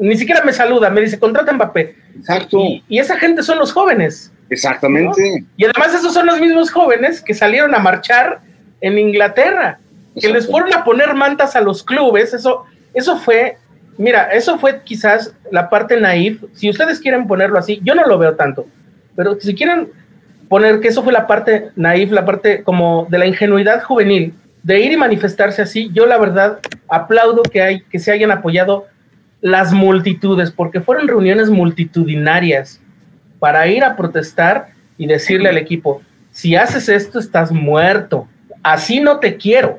Ni 0.01 0.17
siquiera 0.17 0.43
me 0.45 0.53
saluda, 0.53 0.89
me 0.89 1.03
dice, 1.03 1.19
contrata 1.19 1.51
a 1.51 1.55
Mbappé. 1.55 1.95
Exacto. 2.17 2.59
Y, 2.89 2.99
esa 2.99 3.19
gente 3.19 3.43
son 3.43 3.59
los 3.59 3.73
jóvenes. 3.73 4.33
Exactamente. 4.49 5.45
Y 5.57 5.65
además 5.65 5.95
esos 5.95 6.13
son 6.13 6.27
los 6.27 6.41
mismos 6.41 6.71
jóvenes 6.71 7.21
que 7.21 7.35
salieron 7.35 7.75
a 7.75 7.79
marchar 7.79 8.41
en 8.81 8.99
Inglaterra, 8.99 9.79
que 10.19 10.33
les 10.33 10.47
fueron 10.47 10.73
a 10.75 10.85
poner 10.85 11.15
mantas 11.15 11.57
a 11.57 11.61
los 11.61 11.83
clubes, 11.83 12.35
eso, 12.35 12.65
eso 12.95 13.17
fue, 13.17 13.57
mira, 13.97 14.25
eso 14.33 14.59
fue 14.59 14.83
quizás 14.83 15.35
la 15.51 15.69
parte 15.69 16.01
naif, 16.01 16.43
si 16.55 16.69
ustedes 16.69 17.01
quieren 17.01 17.27
ponerlo 17.27 17.59
así, 17.59 17.81
yo 17.83 17.95
no 17.95 18.05
lo 18.07 18.19
veo 18.19 18.35
tanto, 18.35 18.67
pero 19.15 19.41
si 19.41 19.55
quieren 19.55 19.89
poner 20.49 20.81
que 20.81 20.89
eso 20.89 21.03
fue 21.03 21.13
la 21.13 21.27
parte 21.27 21.71
naif, 21.77 22.11
la 22.11 22.25
parte 22.25 22.63
como 22.63 23.07
de 23.09 23.19
la 23.19 23.27
ingenuidad 23.27 23.83
juvenil, 23.83 24.35
de 24.63 24.81
ir 24.81 24.93
y 24.93 24.97
manifestarse 24.97 25.63
así, 25.63 25.91
yo 25.93 26.07
la 26.07 26.19
verdad 26.19 26.59
aplaudo 26.89 27.43
que, 27.43 27.63
hay, 27.63 27.81
que 27.83 27.99
se 27.99 28.13
hayan 28.13 28.31
apoyado 28.31 28.87
las 29.41 29.73
multitudes, 29.73 30.51
porque 30.51 30.81
fueron 30.81 31.09
reuniones 31.09 31.49
multitudinarias 31.49 32.81
para 33.39 33.67
ir 33.69 33.85
a 33.85 33.97
protestar 33.97 34.69
y 34.99 35.07
decirle 35.07 35.49
al 35.49 35.57
equipo, 35.57 36.03
si 36.31 36.57
haces 36.57 36.89
esto 36.89 37.19
estás 37.19 37.51
muerto, 37.51 38.29
así 38.63 39.01
no 39.01 39.19
te 39.19 39.37
quiero, 39.37 39.79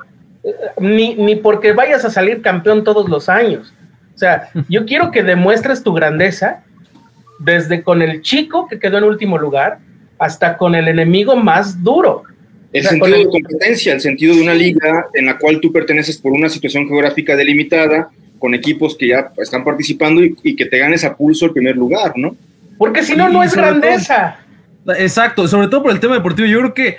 ni, 0.80 1.16
ni 1.16 1.36
porque 1.36 1.74
vayas 1.74 2.06
a 2.06 2.10
salir 2.10 2.42
campeón 2.42 2.84
todos 2.84 3.10
los 3.10 3.30
años. 3.30 3.74
O 4.16 4.18
sea, 4.18 4.50
yo 4.70 4.86
quiero 4.86 5.12
que 5.12 5.24
demuestres 5.24 5.84
tu 5.84 5.94
grandeza 5.94 6.64
desde 7.40 7.84
con 7.84 8.02
el 8.02 8.22
chico 8.22 8.68
que 8.68 8.80
quedó 8.80 8.98
en 8.98 9.06
último 9.06 9.38
lugar 9.38 9.80
hasta 10.20 10.58
con 10.58 10.76
el 10.76 10.88
enemigo 10.88 11.36
más 11.36 11.84
duro. 11.84 12.24
El 12.72 12.86
sentido 12.86 13.18
de 13.18 13.28
competencia, 13.28 13.94
el 13.94 14.02
sentido 14.02 14.36
de 14.36 14.44
una 14.44 14.54
liga 14.54 15.08
en 15.14 15.26
la 15.26 15.38
cual 15.38 15.60
tú 15.60 15.74
perteneces 15.74 16.18
por 16.18 16.32
una 16.32 16.48
situación 16.48 16.88
geográfica 16.88 17.36
delimitada, 17.36 18.10
con 18.40 18.54
equipos 18.54 18.96
que 18.96 19.10
ya 19.10 19.32
están 19.38 19.64
participando 19.64 20.24
y, 20.24 20.56
que 20.56 20.66
te 20.66 20.78
ganes 20.78 21.04
a 21.04 21.16
pulso 21.16 21.46
el 21.46 21.52
primer 21.52 21.76
lugar, 21.76 22.14
¿no? 22.16 22.36
Porque 22.78 23.04
si 23.04 23.16
no, 23.16 23.30
no 23.30 23.44
es 23.44 23.56
grandeza. 23.56 24.40
exacto, 24.98 25.48
sobre 25.48 25.68
todo 25.68 25.84
por 25.84 25.92
el 25.92 26.00
tema 26.00 26.16
deportivo. 26.16 26.48
Yo 26.48 26.60
creo 26.60 26.74
que 26.74 26.98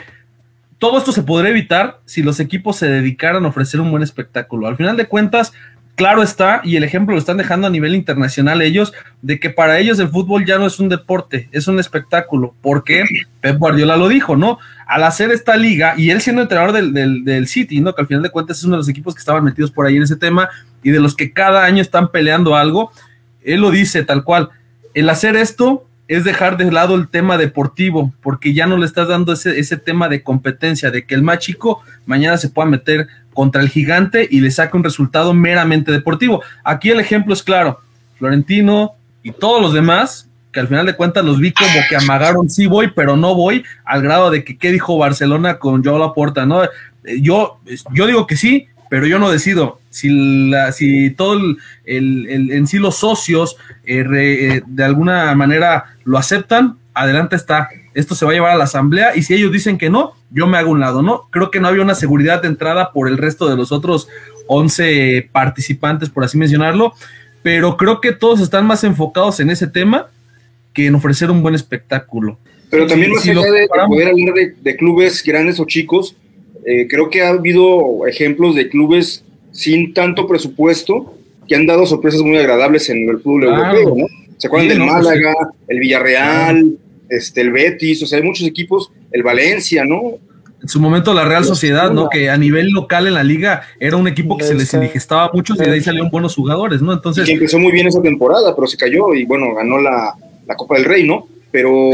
todo 0.82 0.98
esto 0.98 1.12
se 1.12 1.22
podría 1.22 1.52
evitar 1.52 2.00
si 2.06 2.24
los 2.24 2.40
equipos 2.40 2.74
se 2.74 2.88
dedicaran 2.88 3.44
a 3.44 3.48
ofrecer 3.50 3.80
un 3.80 3.92
buen 3.92 4.02
espectáculo. 4.02 4.66
Al 4.66 4.76
final 4.76 4.96
de 4.96 5.06
cuentas, 5.06 5.52
claro 5.94 6.24
está, 6.24 6.60
y 6.64 6.74
el 6.74 6.82
ejemplo 6.82 7.14
lo 7.14 7.20
están 7.20 7.36
dejando 7.36 7.68
a 7.68 7.70
nivel 7.70 7.94
internacional 7.94 8.60
ellos, 8.60 8.92
de 9.20 9.38
que 9.38 9.48
para 9.48 9.78
ellos 9.78 10.00
el 10.00 10.08
fútbol 10.08 10.44
ya 10.44 10.58
no 10.58 10.66
es 10.66 10.80
un 10.80 10.88
deporte, 10.88 11.48
es 11.52 11.68
un 11.68 11.78
espectáculo. 11.78 12.56
Porque 12.60 13.04
Pep 13.40 13.58
Guardiola 13.58 13.96
lo 13.96 14.08
dijo, 14.08 14.34
¿no? 14.34 14.58
Al 14.84 15.04
hacer 15.04 15.30
esta 15.30 15.56
liga, 15.56 15.94
y 15.96 16.10
él 16.10 16.20
siendo 16.20 16.42
entrenador 16.42 16.72
del, 16.72 17.22
del, 17.22 17.46
City, 17.46 17.80
¿no? 17.80 17.94
Que 17.94 18.00
al 18.00 18.08
final 18.08 18.24
de 18.24 18.30
cuentas 18.30 18.58
es 18.58 18.64
uno 18.64 18.72
de 18.74 18.78
los 18.78 18.88
equipos 18.88 19.14
que 19.14 19.20
estaban 19.20 19.44
metidos 19.44 19.70
por 19.70 19.86
ahí 19.86 19.94
en 19.94 20.02
ese 20.02 20.16
tema 20.16 20.48
y 20.82 20.90
de 20.90 20.98
los 20.98 21.14
que 21.14 21.32
cada 21.32 21.64
año 21.64 21.80
están 21.80 22.10
peleando 22.10 22.56
algo, 22.56 22.90
él 23.44 23.60
lo 23.60 23.70
dice 23.70 24.02
tal 24.02 24.24
cual. 24.24 24.50
El 24.94 25.08
hacer 25.08 25.36
esto 25.36 25.86
es 26.16 26.24
dejar 26.24 26.56
de 26.56 26.70
lado 26.70 26.94
el 26.94 27.08
tema 27.08 27.38
deportivo, 27.38 28.12
porque 28.22 28.52
ya 28.52 28.66
no 28.66 28.76
le 28.76 28.86
estás 28.86 29.08
dando 29.08 29.32
ese, 29.32 29.58
ese 29.58 29.76
tema 29.76 30.08
de 30.08 30.22
competencia, 30.22 30.90
de 30.90 31.04
que 31.04 31.14
el 31.14 31.22
más 31.22 31.38
chico 31.38 31.82
mañana 32.06 32.36
se 32.36 32.48
pueda 32.48 32.68
meter 32.68 33.08
contra 33.32 33.62
el 33.62 33.68
gigante 33.68 34.28
y 34.30 34.40
le 34.40 34.50
saque 34.50 34.76
un 34.76 34.84
resultado 34.84 35.32
meramente 35.32 35.90
deportivo. 35.90 36.42
Aquí 36.64 36.90
el 36.90 37.00
ejemplo 37.00 37.32
es 37.32 37.42
claro, 37.42 37.80
Florentino 38.18 38.92
y 39.22 39.32
todos 39.32 39.62
los 39.62 39.72
demás, 39.72 40.28
que 40.52 40.60
al 40.60 40.68
final 40.68 40.84
de 40.84 40.94
cuentas 40.94 41.24
los 41.24 41.38
vi 41.38 41.52
como 41.52 41.80
que 41.88 41.96
amagaron, 41.96 42.50
sí 42.50 42.66
voy, 42.66 42.92
pero 42.94 43.16
no 43.16 43.34
voy, 43.34 43.64
al 43.84 44.02
grado 44.02 44.30
de 44.30 44.44
que 44.44 44.58
qué 44.58 44.70
dijo 44.70 44.98
Barcelona 44.98 45.58
con 45.58 45.82
Joao 45.82 45.98
Laporta, 45.98 46.44
¿no? 46.44 46.62
Yo, 47.20 47.58
yo 47.92 48.06
digo 48.06 48.26
que 48.26 48.36
sí, 48.36 48.66
pero 48.92 49.06
yo 49.06 49.18
no 49.18 49.30
decido 49.30 49.80
si, 49.88 50.50
la, 50.50 50.70
si 50.70 51.08
todo 51.12 51.40
el, 51.86 52.28
en 52.28 52.66
sí 52.66 52.78
los 52.78 52.96
socios 52.96 53.56
eh, 53.86 54.04
eh, 54.06 54.62
de 54.66 54.84
alguna 54.84 55.34
manera 55.34 55.96
lo 56.04 56.18
aceptan, 56.18 56.76
adelante 56.92 57.34
está. 57.34 57.70
Esto 57.94 58.14
se 58.14 58.26
va 58.26 58.32
a 58.32 58.34
llevar 58.34 58.50
a 58.50 58.56
la 58.56 58.64
asamblea 58.64 59.16
y 59.16 59.22
si 59.22 59.32
ellos 59.32 59.50
dicen 59.50 59.78
que 59.78 59.88
no, 59.88 60.12
yo 60.30 60.46
me 60.46 60.58
hago 60.58 60.70
un 60.70 60.80
lado, 60.80 61.00
¿no? 61.00 61.26
Creo 61.30 61.50
que 61.50 61.58
no 61.58 61.68
había 61.68 61.80
una 61.80 61.94
seguridad 61.94 62.42
de 62.42 62.48
entrada 62.48 62.92
por 62.92 63.08
el 63.08 63.16
resto 63.16 63.48
de 63.48 63.56
los 63.56 63.72
otros 63.72 64.08
11 64.48 65.30
participantes, 65.32 66.10
por 66.10 66.24
así 66.24 66.36
mencionarlo, 66.36 66.92
pero 67.42 67.78
creo 67.78 68.02
que 68.02 68.12
todos 68.12 68.40
están 68.42 68.66
más 68.66 68.84
enfocados 68.84 69.40
en 69.40 69.48
ese 69.48 69.68
tema 69.68 70.08
que 70.74 70.88
en 70.88 70.96
ofrecer 70.96 71.30
un 71.30 71.40
buen 71.40 71.54
espectáculo. 71.54 72.36
Pero 72.68 72.86
también 72.86 73.12
más 73.12 73.26
allá 73.26 73.40
de, 73.40 73.68
poder 73.68 74.08
hablar 74.08 74.34
de, 74.60 74.76
clubes 74.76 75.22
grandes 75.22 75.58
o 75.60 75.64
chicos, 75.64 76.14
eh, 76.64 76.86
creo 76.88 77.10
que 77.10 77.22
ha 77.22 77.30
habido 77.30 78.06
ejemplos 78.06 78.54
de 78.54 78.68
clubes 78.68 79.24
sin 79.50 79.92
tanto 79.94 80.26
presupuesto 80.26 81.14
que 81.48 81.54
han 81.54 81.66
dado 81.66 81.86
sorpresas 81.86 82.22
muy 82.22 82.38
agradables 82.38 82.88
en 82.88 83.08
el 83.08 83.18
fútbol 83.18 83.44
europeo, 83.44 83.94
¿no? 83.96 84.06
¿Se 84.38 84.46
acuerdan 84.46 84.68
del 84.68 84.80
Málaga, 84.80 85.34
el 85.68 85.78
Villarreal, 85.78 86.76
este, 87.08 87.42
el 87.42 87.52
Betis? 87.52 88.02
O 88.02 88.06
sea, 88.06 88.18
hay 88.18 88.24
muchos 88.24 88.46
equipos, 88.46 88.90
el 89.10 89.22
Valencia, 89.22 89.84
¿no? 89.84 90.18
En 90.60 90.68
su 90.68 90.80
momento 90.80 91.12
la 91.12 91.24
Real 91.24 91.44
Sociedad, 91.44 91.90
¿no? 91.90 92.08
Que 92.08 92.30
a 92.30 92.36
nivel 92.36 92.70
local 92.70 93.08
en 93.08 93.14
la 93.14 93.24
liga 93.24 93.62
era 93.80 93.96
un 93.96 94.06
equipo 94.06 94.36
que 94.36 94.44
se 94.44 94.54
les 94.54 94.72
indigestaba 94.74 95.30
mucho 95.32 95.54
y 95.54 95.58
de 95.58 95.72
ahí 95.72 95.80
salieron 95.80 96.10
buenos 96.10 96.36
jugadores, 96.36 96.80
¿no? 96.80 96.92
Entonces. 96.92 97.28
Y 97.28 97.32
empezó 97.32 97.58
muy 97.58 97.72
bien 97.72 97.88
esa 97.88 98.00
temporada, 98.00 98.54
pero 98.54 98.68
se 98.68 98.76
cayó 98.76 99.12
y 99.12 99.24
bueno, 99.24 99.54
ganó 99.54 99.78
la, 99.78 100.14
la 100.46 100.56
Copa 100.56 100.76
del 100.76 100.84
Rey, 100.84 101.04
¿no? 101.04 101.26
Pero 101.50 101.90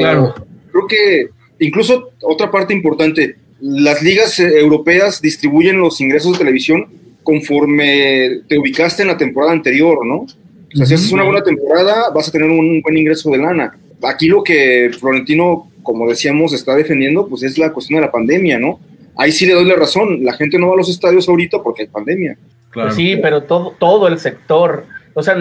creo 0.70 0.86
que 0.86 1.28
incluso 1.58 2.10
otra 2.22 2.50
parte 2.50 2.74
importante, 2.74 3.36
las 3.60 4.02
ligas 4.02 4.38
eh, 4.40 4.60
europeas 4.60 5.20
distribuyen 5.20 5.78
los 5.78 6.00
ingresos 6.00 6.32
de 6.32 6.38
televisión 6.38 6.86
conforme 7.22 8.40
te 8.48 8.58
ubicaste 8.58 9.02
en 9.02 9.08
la 9.08 9.16
temporada 9.16 9.52
anterior, 9.52 10.06
¿no? 10.06 10.20
O 10.20 10.76
sea, 10.76 10.86
si 10.86 10.94
haces 10.94 11.12
una 11.12 11.24
buena 11.24 11.42
temporada, 11.42 12.10
vas 12.14 12.28
a 12.28 12.32
tener 12.32 12.48
un 12.48 12.80
buen 12.82 12.96
ingreso 12.96 13.30
de 13.30 13.38
lana. 13.38 13.76
Aquí 14.02 14.26
lo 14.26 14.42
que 14.42 14.90
Florentino, 14.98 15.70
como 15.82 16.08
decíamos, 16.08 16.52
está 16.52 16.74
defendiendo, 16.74 17.26
pues 17.26 17.42
es 17.42 17.58
la 17.58 17.72
cuestión 17.72 18.00
de 18.00 18.06
la 18.06 18.12
pandemia, 18.12 18.58
¿no? 18.58 18.80
Ahí 19.16 19.32
sí 19.32 19.46
le 19.46 19.54
doy 19.54 19.64
la 19.64 19.76
razón. 19.76 20.24
La 20.24 20.34
gente 20.34 20.58
no 20.58 20.68
va 20.68 20.74
a 20.74 20.76
los 20.76 20.88
estadios 20.88 21.28
ahorita 21.28 21.62
porque 21.62 21.82
hay 21.82 21.88
pandemia. 21.88 22.38
Pues 22.72 22.94
sí, 22.94 23.18
pero 23.20 23.42
todo, 23.42 23.74
todo 23.78 24.08
el 24.08 24.18
sector, 24.18 24.84
o 25.14 25.22
sea, 25.22 25.36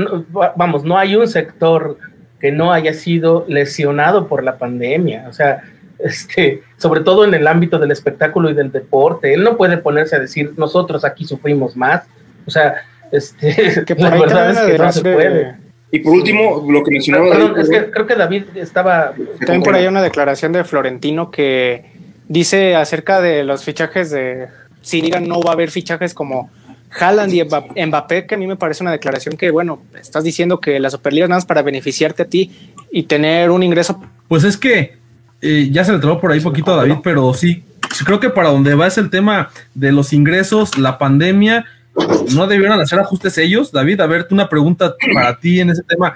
vamos, 0.56 0.84
no 0.84 0.98
hay 0.98 1.16
un 1.16 1.28
sector 1.28 1.98
que 2.40 2.52
no 2.52 2.72
haya 2.72 2.94
sido 2.94 3.46
lesionado 3.48 4.28
por 4.28 4.44
la 4.44 4.58
pandemia. 4.58 5.28
O 5.30 5.34
sea, 5.34 5.64
este, 6.00 6.64
sobre 6.78 7.02
todo 7.02 7.26
en 7.26 7.34
el 7.34 7.48
ámbito 7.48 7.80
del 7.80 7.92
espectáculo 7.92 8.50
y 8.50 8.54
del 8.54 8.72
deporte. 8.72 9.34
Él 9.34 9.44
no 9.44 9.58
puede 9.58 9.78
ponerse 9.78 10.16
a 10.16 10.20
decir, 10.20 10.54
nosotros 10.58 11.04
aquí 11.04 11.26
sufrimos 11.26 11.76
más. 11.76 12.04
O 12.46 12.52
sea, 12.52 12.76
este, 13.12 13.84
que 13.86 13.96
por 13.96 14.04
la 14.04 14.18
verdad 14.18 14.52
es 14.52 14.60
que 14.60 14.78
no 14.78 14.92
se 14.92 15.02
puede. 15.02 15.56
Y 15.90 16.00
por 16.00 16.14
último, 16.14 16.66
lo 16.70 16.84
que 16.84 16.92
mencionaba. 16.92 17.30
Perdón, 17.30 17.60
es 17.60 17.70
que 17.70 17.90
creo 17.90 18.06
que 18.06 18.16
David 18.16 18.44
estaba. 18.56 19.14
También 19.40 19.64
por 19.64 19.74
ahí 19.74 19.88
una 19.88 20.02
declaración 20.02 20.52
de 20.52 20.66
Florentino 20.66 21.32
que 21.32 21.86
dice 22.28 22.76
acerca 22.76 23.22
de 23.22 23.44
los 23.44 23.64
fichajes 23.64 24.12
de. 24.12 24.48
Si 24.82 25.02
digan 25.02 25.28
no 25.28 25.42
va 25.42 25.52
a 25.52 25.54
haber 25.54 25.72
fichajes 25.72 26.14
como 26.14 26.50
Haaland 26.92 27.34
y 27.34 27.86
Mbappé, 27.86 28.26
que 28.26 28.36
a 28.36 28.38
mí 28.38 28.48
me 28.48 28.56
parece 28.56 28.84
una 28.84 28.92
declaración 28.92 29.38
que, 29.38 29.52
bueno, 29.52 29.82
estás 30.00 30.24
diciendo 30.24 30.60
que 30.60 30.80
la 30.80 30.90
Superliga 30.90 31.26
es 31.26 31.30
nada 31.30 31.38
más 31.38 31.46
para 31.46 31.62
beneficiarte 31.62 32.24
a 32.24 32.26
ti 32.26 32.72
y 32.92 33.04
tener 33.04 33.50
un 33.50 33.64
ingreso. 33.64 34.02
Pues 34.28 34.44
es 34.44 34.58
que 34.58 34.97
eh, 35.42 35.70
ya 35.72 35.84
se 35.84 35.94
le 35.94 36.00
trabó 36.00 36.20
por 36.20 36.32
ahí 36.32 36.40
poquito 36.40 36.74
a 36.74 36.78
David, 36.78 37.00
pero 37.04 37.34
sí, 37.34 37.64
creo 38.06 38.20
que 38.20 38.30
para 38.30 38.50
donde 38.50 38.76
va 38.76 38.88
es 38.88 38.98
el 38.98 39.10
tema 39.10 39.50
de 39.74 39.92
los 39.92 40.14
ingresos, 40.14 40.78
la 40.78 40.98
pandemia, 40.98 41.66
no 42.34 42.48
debieron 42.48 42.80
hacer 42.80 43.00
ajustes 43.00 43.38
ellos. 43.38 43.72
David, 43.72 44.02
a 44.02 44.08
ver, 44.08 44.28
una 44.30 44.50
pregunta 44.50 44.96
para 45.14 45.40
ti 45.40 45.60
en 45.60 45.70
ese 45.70 45.84
tema. 45.84 46.14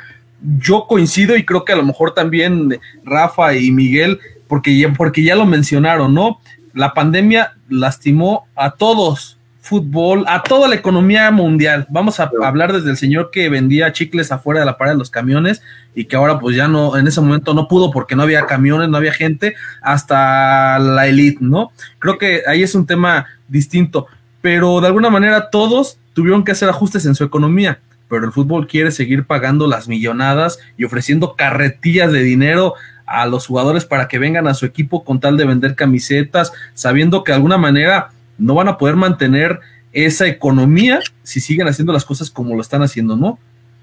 Yo 0.59 0.85
coincido 0.87 1.35
y 1.35 1.45
creo 1.45 1.65
que 1.65 1.73
a 1.73 1.75
lo 1.75 1.83
mejor 1.83 2.13
también 2.13 2.79
Rafa 3.03 3.55
y 3.55 3.71
Miguel, 3.71 4.19
porque 4.47 4.77
ya, 4.77 4.91
porque 4.93 5.23
ya 5.23 5.35
lo 5.35 5.45
mencionaron, 5.45 6.13
¿no? 6.13 6.39
La 6.73 6.93
pandemia 6.93 7.53
lastimó 7.69 8.45
a 8.55 8.71
todos, 8.71 9.37
fútbol, 9.71 10.25
a 10.27 10.43
toda 10.43 10.67
la 10.67 10.75
economía 10.75 11.31
mundial. 11.31 11.87
Vamos 11.89 12.19
a 12.19 12.29
hablar 12.43 12.73
desde 12.73 12.89
el 12.89 12.97
señor 12.97 13.31
que 13.31 13.47
vendía 13.47 13.93
chicles 13.93 14.29
afuera 14.29 14.59
de 14.59 14.65
la 14.65 14.77
pared 14.77 14.91
de 14.91 14.97
los 14.97 15.09
camiones 15.09 15.61
y 15.95 16.03
que 16.03 16.17
ahora 16.17 16.39
pues 16.39 16.57
ya 16.57 16.67
no, 16.67 16.97
en 16.97 17.07
ese 17.07 17.21
momento 17.21 17.53
no 17.53 17.69
pudo 17.69 17.89
porque 17.89 18.17
no 18.17 18.23
había 18.23 18.45
camiones, 18.47 18.89
no 18.89 18.97
había 18.97 19.13
gente, 19.13 19.55
hasta 19.81 20.77
la 20.77 21.07
elite, 21.07 21.37
¿no? 21.39 21.71
Creo 21.99 22.17
que 22.17 22.41
ahí 22.47 22.63
es 22.63 22.75
un 22.75 22.85
tema 22.85 23.27
distinto, 23.47 24.07
pero 24.41 24.81
de 24.81 24.87
alguna 24.87 25.09
manera 25.09 25.49
todos 25.49 25.99
tuvieron 26.11 26.43
que 26.43 26.51
hacer 26.51 26.67
ajustes 26.67 27.05
en 27.05 27.15
su 27.15 27.23
economía, 27.23 27.79
pero 28.09 28.25
el 28.25 28.33
fútbol 28.33 28.67
quiere 28.67 28.91
seguir 28.91 29.23
pagando 29.23 29.67
las 29.67 29.87
millonadas 29.87 30.59
y 30.75 30.83
ofreciendo 30.83 31.37
carretillas 31.37 32.11
de 32.11 32.23
dinero 32.23 32.73
a 33.05 33.25
los 33.25 33.47
jugadores 33.47 33.85
para 33.85 34.09
que 34.09 34.19
vengan 34.19 34.47
a 34.47 34.53
su 34.53 34.65
equipo 34.65 35.05
con 35.05 35.21
tal 35.21 35.37
de 35.37 35.45
vender 35.45 35.75
camisetas, 35.75 36.51
sabiendo 36.73 37.23
que 37.23 37.31
de 37.31 37.37
alguna 37.37 37.57
manera 37.57 38.09
no 38.41 38.55
van 38.55 38.67
a 38.67 38.77
poder 38.77 38.95
mantener 38.95 39.59
esa 39.93 40.27
economía 40.27 40.99
si 41.23 41.39
siguen 41.39 41.67
haciendo 41.67 41.93
las 41.93 42.05
cosas 42.05 42.29
como 42.29 42.55
lo 42.55 42.61
están 42.61 42.81
haciendo, 42.81 43.15
¿no? 43.15 43.37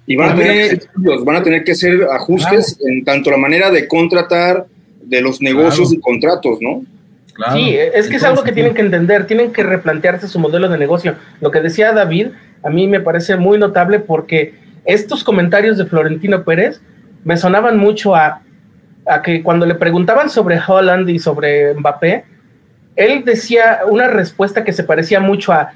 Y 0.07 0.17
van 0.17 0.31
a 0.31 0.35
tener, 0.35 0.89
van 1.25 1.37
a 1.37 1.43
tener 1.43 1.65
que 1.65 1.73
hacer 1.73 2.05
ajustes 2.11 2.79
en 2.87 3.05
tanto 3.05 3.31
la 3.31 3.37
manera 3.37 3.71
de 3.71 3.87
contratar, 3.87 4.67
de 5.03 5.21
los 5.21 5.41
negocios 5.41 5.93
y 5.93 6.01
contratos, 6.01 6.59
¿no? 6.61 6.83
Sí, 7.53 7.77
es 7.77 8.09
que 8.09 8.17
es 8.17 8.25
algo 8.25 8.43
que 8.43 8.51
tienen 8.51 8.75
que 8.75 8.81
entender, 8.81 9.27
tienen 9.27 9.53
que 9.53 9.63
replantearse 9.63 10.27
su 10.27 10.41
modelo 10.41 10.69
de 10.69 10.77
negocio. 10.77 11.15
Lo 11.41 11.51
que 11.51 11.61
decía 11.61 11.93
David, 11.93 12.29
a 12.65 12.71
mí 12.71 12.89
me 12.89 13.01
parece 13.01 13.37
muy 13.37 13.59
notable 13.59 14.01
porque 14.01 14.55
estos 14.85 15.23
comentarios 15.23 15.79
de 15.79 15.87
Florentino 15.87 16.43
Pérez 16.43 16.81
me 17.25 17.37
sonaban 17.37 17.79
mucho 17.79 18.17
a, 18.17 18.43
a 19.07 19.23
que 19.23 19.43
cuando 19.43 19.67
le 19.67 19.77
preguntaban 19.77 20.31
sobre 20.31 20.59
Holland 20.67 21.09
y 21.11 21.19
sobre 21.19 21.75
Mbappé, 21.75 22.25
él 22.99 23.24
decía 23.24 23.80
una 23.88 24.09
respuesta 24.09 24.64
que 24.64 24.72
se 24.72 24.82
parecía 24.82 25.20
mucho 25.20 25.53
a, 25.53 25.72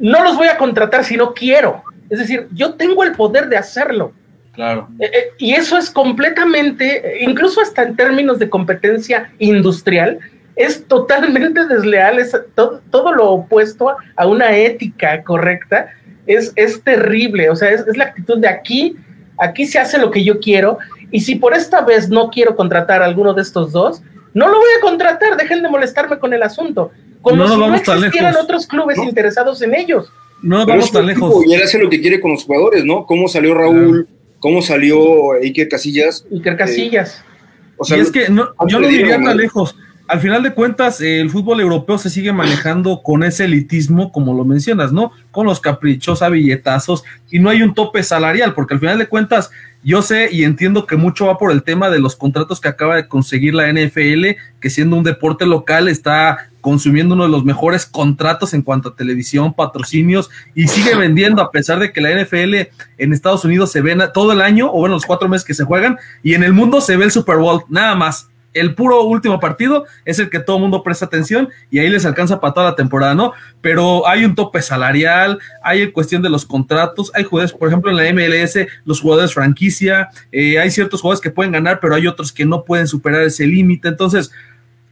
no 0.00 0.24
los 0.24 0.36
voy 0.36 0.48
a 0.48 0.58
contratar 0.58 1.04
si 1.04 1.16
no 1.16 1.32
quiero. 1.32 1.84
Es 2.10 2.18
decir, 2.18 2.48
yo 2.52 2.74
tengo 2.74 3.04
el 3.04 3.12
poder 3.12 3.48
de 3.48 3.56
hacerlo. 3.56 4.12
Claro. 4.54 4.88
Eh, 4.98 5.04
eh, 5.04 5.24
y 5.38 5.54
eso 5.54 5.78
es 5.78 5.88
completamente, 5.88 7.18
incluso 7.20 7.60
hasta 7.60 7.84
en 7.84 7.94
términos 7.94 8.40
de 8.40 8.50
competencia 8.50 9.30
industrial, 9.38 10.18
es 10.56 10.84
totalmente 10.88 11.64
desleal, 11.64 12.18
es 12.18 12.36
todo, 12.56 13.12
lo 13.12 13.30
opuesto 13.30 13.96
a, 14.16 14.26
una 14.26 14.56
ética 14.56 15.22
correcta, 15.22 15.90
es, 16.26 16.52
es 16.56 16.82
terrible, 16.82 17.50
o 17.50 17.54
sea, 17.54 17.70
es, 17.70 17.86
es, 17.86 17.96
la 17.96 18.06
actitud 18.06 18.38
de 18.38 18.48
aquí, 18.48 18.96
aquí 19.38 19.64
se 19.64 19.78
hace 19.78 19.96
lo 19.96 20.10
que 20.10 20.24
yo 20.24 20.40
quiero, 20.40 20.78
y 21.12 21.20
si 21.20 21.36
por 21.36 21.54
esta 21.54 21.82
vez 21.82 22.08
no 22.08 22.30
quiero 22.30 22.56
contratar 22.56 23.00
a 23.00 23.04
alguno 23.04 23.34
de 23.34 23.42
estos 23.42 23.70
dos, 23.70 24.02
no 24.34 24.48
lo 24.48 24.58
voy 24.58 24.70
a 24.78 24.80
contratar, 24.80 25.36
dejen 25.36 25.62
de 25.62 25.68
molestarme 25.68 26.18
con 26.18 26.32
el 26.32 26.42
asunto. 26.42 26.90
Como 27.22 27.48
si 27.48 27.56
no 27.56 27.74
existieran 27.74 28.36
otros 28.36 28.66
clubes 28.66 28.98
interesados 28.98 29.60
en 29.62 29.74
ellos. 29.74 30.10
No 30.42 30.64
vamos 30.64 30.92
tan 30.92 31.06
lejos. 31.06 31.44
Y 31.46 31.54
él 31.54 31.62
hace 31.62 31.78
lo 31.78 31.90
que 31.90 32.00
quiere 32.00 32.20
con 32.20 32.32
los 32.32 32.44
jugadores, 32.44 32.84
¿no? 32.84 33.06
¿Cómo 33.06 33.28
salió 33.28 33.54
Raúl? 33.54 34.08
¿Cómo 34.38 34.62
salió 34.62 35.32
Iker 35.32 35.68
Casillas? 35.68 36.24
Iker 36.30 36.56
Casillas. 36.56 37.24
o 37.76 37.84
sea, 37.84 37.96
y 37.96 38.00
es 38.00 38.12
que 38.12 38.28
no, 38.28 38.50
yo 38.68 38.78
no 38.78 38.86
diría 38.86 39.20
tan 39.20 39.36
lejos. 39.36 39.74
Al 40.08 40.20
final 40.20 40.42
de 40.42 40.54
cuentas, 40.54 41.02
el 41.02 41.28
fútbol 41.28 41.60
europeo 41.60 41.98
se 41.98 42.08
sigue 42.08 42.32
manejando 42.32 43.02
con 43.02 43.22
ese 43.22 43.44
elitismo, 43.44 44.10
como 44.10 44.32
lo 44.32 44.46
mencionas, 44.46 44.90
¿no? 44.90 45.12
Con 45.30 45.44
los 45.44 45.60
caprichos 45.60 46.22
a 46.22 46.30
billetazos 46.30 47.04
y 47.30 47.40
no 47.40 47.50
hay 47.50 47.62
un 47.62 47.74
tope 47.74 48.02
salarial, 48.02 48.54
porque 48.54 48.72
al 48.72 48.80
final 48.80 48.98
de 48.98 49.06
cuentas, 49.06 49.50
yo 49.84 50.00
sé 50.00 50.30
y 50.32 50.44
entiendo 50.44 50.86
que 50.86 50.96
mucho 50.96 51.26
va 51.26 51.36
por 51.36 51.52
el 51.52 51.62
tema 51.62 51.90
de 51.90 51.98
los 51.98 52.16
contratos 52.16 52.58
que 52.58 52.68
acaba 52.68 52.96
de 52.96 53.06
conseguir 53.06 53.54
la 53.54 53.70
NFL, 53.70 54.38
que 54.60 54.70
siendo 54.70 54.96
un 54.96 55.04
deporte 55.04 55.44
local 55.44 55.88
está 55.88 56.38
consumiendo 56.62 57.14
uno 57.14 57.24
de 57.24 57.30
los 57.30 57.44
mejores 57.44 57.84
contratos 57.84 58.54
en 58.54 58.62
cuanto 58.62 58.88
a 58.88 58.96
televisión, 58.96 59.52
patrocinios 59.52 60.30
y 60.54 60.68
sigue 60.68 60.94
vendiendo 60.96 61.42
a 61.42 61.50
pesar 61.50 61.80
de 61.80 61.92
que 61.92 62.00
la 62.00 62.10
NFL 62.10 62.54
en 62.96 63.12
Estados 63.12 63.44
Unidos 63.44 63.70
se 63.70 63.82
ve 63.82 63.94
todo 64.14 64.32
el 64.32 64.40
año 64.40 64.70
o 64.72 64.78
bueno, 64.78 64.94
los 64.94 65.04
cuatro 65.04 65.28
meses 65.28 65.46
que 65.46 65.52
se 65.52 65.64
juegan 65.64 65.98
y 66.22 66.32
en 66.32 66.44
el 66.44 66.54
mundo 66.54 66.80
se 66.80 66.96
ve 66.96 67.04
el 67.04 67.10
Super 67.10 67.36
Bowl, 67.36 67.64
nada 67.68 67.94
más 67.94 68.30
el 68.54 68.74
puro 68.74 69.02
último 69.02 69.40
partido 69.40 69.84
es 70.04 70.18
el 70.18 70.30
que 70.30 70.40
todo 70.40 70.56
el 70.56 70.62
mundo 70.62 70.82
presta 70.82 71.06
atención 71.06 71.48
y 71.70 71.78
ahí 71.78 71.88
les 71.88 72.06
alcanza 72.06 72.40
para 72.40 72.54
toda 72.54 72.70
la 72.70 72.76
temporada, 72.76 73.14
¿no? 73.14 73.32
Pero 73.60 74.06
hay 74.08 74.24
un 74.24 74.34
tope 74.34 74.62
salarial, 74.62 75.38
hay 75.62 75.90
cuestión 75.92 76.22
de 76.22 76.30
los 76.30 76.46
contratos, 76.46 77.10
hay 77.14 77.24
jugadores, 77.24 77.52
por 77.52 77.68
ejemplo, 77.68 77.90
en 77.90 77.96
la 77.96 78.12
MLS, 78.12 78.58
los 78.84 79.00
jugadores 79.00 79.34
franquicia, 79.34 80.08
eh, 80.32 80.58
hay 80.58 80.70
ciertos 80.70 81.00
jugadores 81.00 81.20
que 81.20 81.30
pueden 81.30 81.52
ganar, 81.52 81.78
pero 81.80 81.94
hay 81.94 82.06
otros 82.06 82.32
que 82.32 82.46
no 82.46 82.64
pueden 82.64 82.86
superar 82.86 83.22
ese 83.22 83.46
límite. 83.46 83.88
Entonces, 83.88 84.30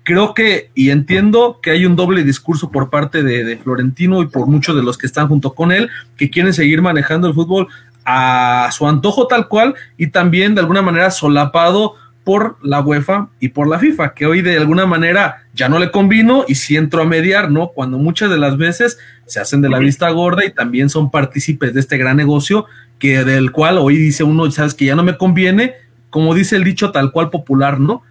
creo 0.05 0.35
que, 0.35 0.71
y 0.75 0.91
entiendo 0.91 1.59
que 1.63 1.71
hay 1.71 1.87
un 1.87 1.97
doble 1.97 2.23
discurso 2.23 2.71
por 2.71 2.91
parte 2.91 3.23
de, 3.23 3.43
de 3.43 3.57
Florentino 3.57 4.23
y 4.23 4.27
por 4.27 4.47
muchos 4.47 4.77
de 4.77 4.83
los 4.83 4.99
que 4.99 5.07
están 5.07 5.29
junto 5.29 5.55
con 5.55 5.73
él, 5.73 5.91
que 6.17 6.31
quieren 6.31 6.53
seguir 6.53 6.83
manejando 6.83 7.27
el 7.27 7.35
fútbol 7.35 7.69
a 8.07 8.71
su 8.71 8.87
antojo 8.87 9.27
tal 9.27 9.49
cual 9.49 9.75
y 9.99 10.07
también 10.07 10.55
de 10.55 10.61
alguna 10.61 10.81
manera 10.81 11.11
solapado 11.11 11.97
por 12.27 12.57
la 12.61 12.81
UEFA 12.81 13.29
y 13.39 13.51
por 13.51 13.69
la 13.69 13.79
FIFA, 13.79 14.13
que 14.13 14.27
hoy 14.27 14.43
de 14.43 14.57
alguna 14.57 14.85
manera 14.85 15.45
ya 15.55 15.69
no 15.69 15.79
le 15.79 15.93
convino 15.93 16.45
y 16.49 16.57
si 16.57 16.77
entró 16.77 17.03
a 17.03 17.05
mediar, 17.05 17.53
¿no? 17.53 17.69
Cuando 17.69 17.99
muchas 17.99 18.31
de 18.31 18.37
las 18.37 18.57
veces 18.57 18.99
se 19.27 19.39
hacen 19.39 19.61
de 19.63 19.69
la 19.69 19.79
vista 19.79 20.11
gorda 20.11 20.45
y 20.45 20.51
también 20.53 20.91
son 20.91 21.13
partícipes 21.13 21.73
de 21.73 21.79
este 21.79 21.97
gran 21.99 22.17
negocio 22.17 22.67
que 22.99 23.25
del 23.25 23.53
cual 23.53 23.79
hoy 23.79 23.97
dice 23.97 24.25
uno, 24.25 24.51
sabes 24.51 24.75
que 24.75 24.87
ya 24.87 24.97
no 24.97 25.05
me 25.05 25.17
conviene, 25.17 25.75
como 26.11 26.35
dice 26.35 26.57
el 26.57 26.65
dicho 26.65 26.91
tal 26.91 27.13
cual 27.13 27.31
popular, 27.31 27.79
¿no? 27.79 28.03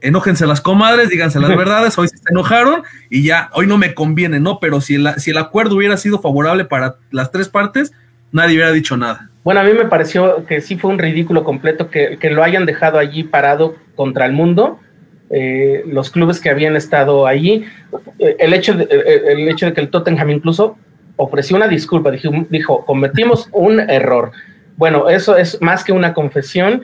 Enójense 0.00 0.46
las 0.46 0.62
comadres, 0.62 1.10
díganse 1.10 1.38
las 1.38 1.54
verdades, 1.58 1.98
hoy 1.98 2.08
se 2.08 2.16
enojaron 2.30 2.84
y 3.10 3.22
ya, 3.22 3.50
hoy 3.52 3.66
no 3.66 3.76
me 3.76 3.92
conviene, 3.92 4.40
¿no? 4.40 4.60
Pero 4.60 4.80
si 4.80 4.94
el, 4.94 5.12
si 5.18 5.32
el 5.32 5.36
acuerdo 5.36 5.76
hubiera 5.76 5.98
sido 5.98 6.22
favorable 6.22 6.64
para 6.64 6.96
las 7.10 7.30
tres 7.30 7.50
partes, 7.50 7.92
nadie 8.32 8.54
hubiera 8.54 8.72
dicho 8.72 8.96
nada. 8.96 9.30
Bueno, 9.44 9.60
a 9.60 9.64
mí 9.64 9.72
me 9.72 9.84
pareció 9.84 10.44
que 10.46 10.60
sí 10.60 10.76
fue 10.76 10.90
un 10.90 10.98
ridículo 10.98 11.44
completo 11.44 11.88
que, 11.88 12.18
lo 12.30 12.42
hayan 12.42 12.66
dejado 12.66 12.98
allí 12.98 13.22
parado 13.22 13.76
contra 13.94 14.26
el 14.26 14.32
mundo. 14.32 14.80
Eh, 15.30 15.84
los 15.86 16.10
clubes 16.10 16.40
que 16.40 16.50
habían 16.50 16.76
estado 16.76 17.26
allí, 17.26 17.64
eh, 18.18 18.36
el, 18.38 18.52
hecho 18.52 18.74
de, 18.74 18.84
eh, 18.84 19.22
el 19.28 19.48
hecho 19.48 19.66
de 19.66 19.72
que 19.72 19.80
el 19.80 19.88
Tottenham 19.88 20.30
incluso 20.30 20.76
ofreció 21.16 21.56
una 21.56 21.68
disculpa, 21.68 22.10
dijo, 22.10 22.30
dijo, 22.50 22.84
cometimos 22.84 23.48
un 23.52 23.80
error. 23.80 24.32
Bueno, 24.76 25.08
eso 25.08 25.36
es 25.36 25.60
más 25.62 25.84
que 25.84 25.92
una 25.92 26.12
confesión, 26.12 26.82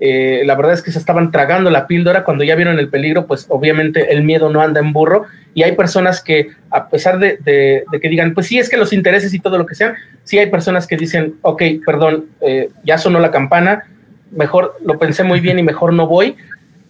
eh, 0.00 0.42
la 0.44 0.54
verdad 0.56 0.74
es 0.74 0.82
que 0.82 0.90
se 0.90 0.98
estaban 0.98 1.30
tragando 1.30 1.70
la 1.70 1.86
píldora. 1.86 2.24
Cuando 2.24 2.44
ya 2.44 2.56
vieron 2.56 2.78
el 2.78 2.88
peligro, 2.88 3.26
pues 3.26 3.46
obviamente 3.48 4.12
el 4.12 4.24
miedo 4.24 4.50
no 4.50 4.60
anda 4.60 4.80
en 4.80 4.92
burro. 4.92 5.24
Y 5.54 5.62
hay 5.62 5.72
personas 5.72 6.20
que 6.20 6.48
a 6.70 6.88
pesar 6.88 7.18
de, 7.18 7.84
que 8.00 8.08
digan, 8.08 8.34
pues 8.34 8.48
sí, 8.48 8.58
es 8.58 8.68
que 8.68 8.76
los 8.76 8.92
intereses 8.92 9.32
y 9.34 9.38
todo 9.38 9.56
lo 9.58 9.66
que 9.66 9.74
sean, 9.74 9.94
sí 10.24 10.38
hay 10.38 10.50
personas 10.50 10.86
que 10.86 10.96
dicen, 10.96 11.36
ok, 11.42 11.62
perdón, 11.86 12.26
eh, 12.40 12.70
ya 12.84 12.98
sonó 12.98 13.20
la 13.20 13.30
campana, 13.30 13.84
mejor 14.32 14.76
lo 14.84 14.98
pensé 14.98 15.22
muy 15.22 15.40
bien 15.40 15.58
y 15.58 15.62
mejor 15.62 15.92
no 15.92 16.08
voy, 16.08 16.36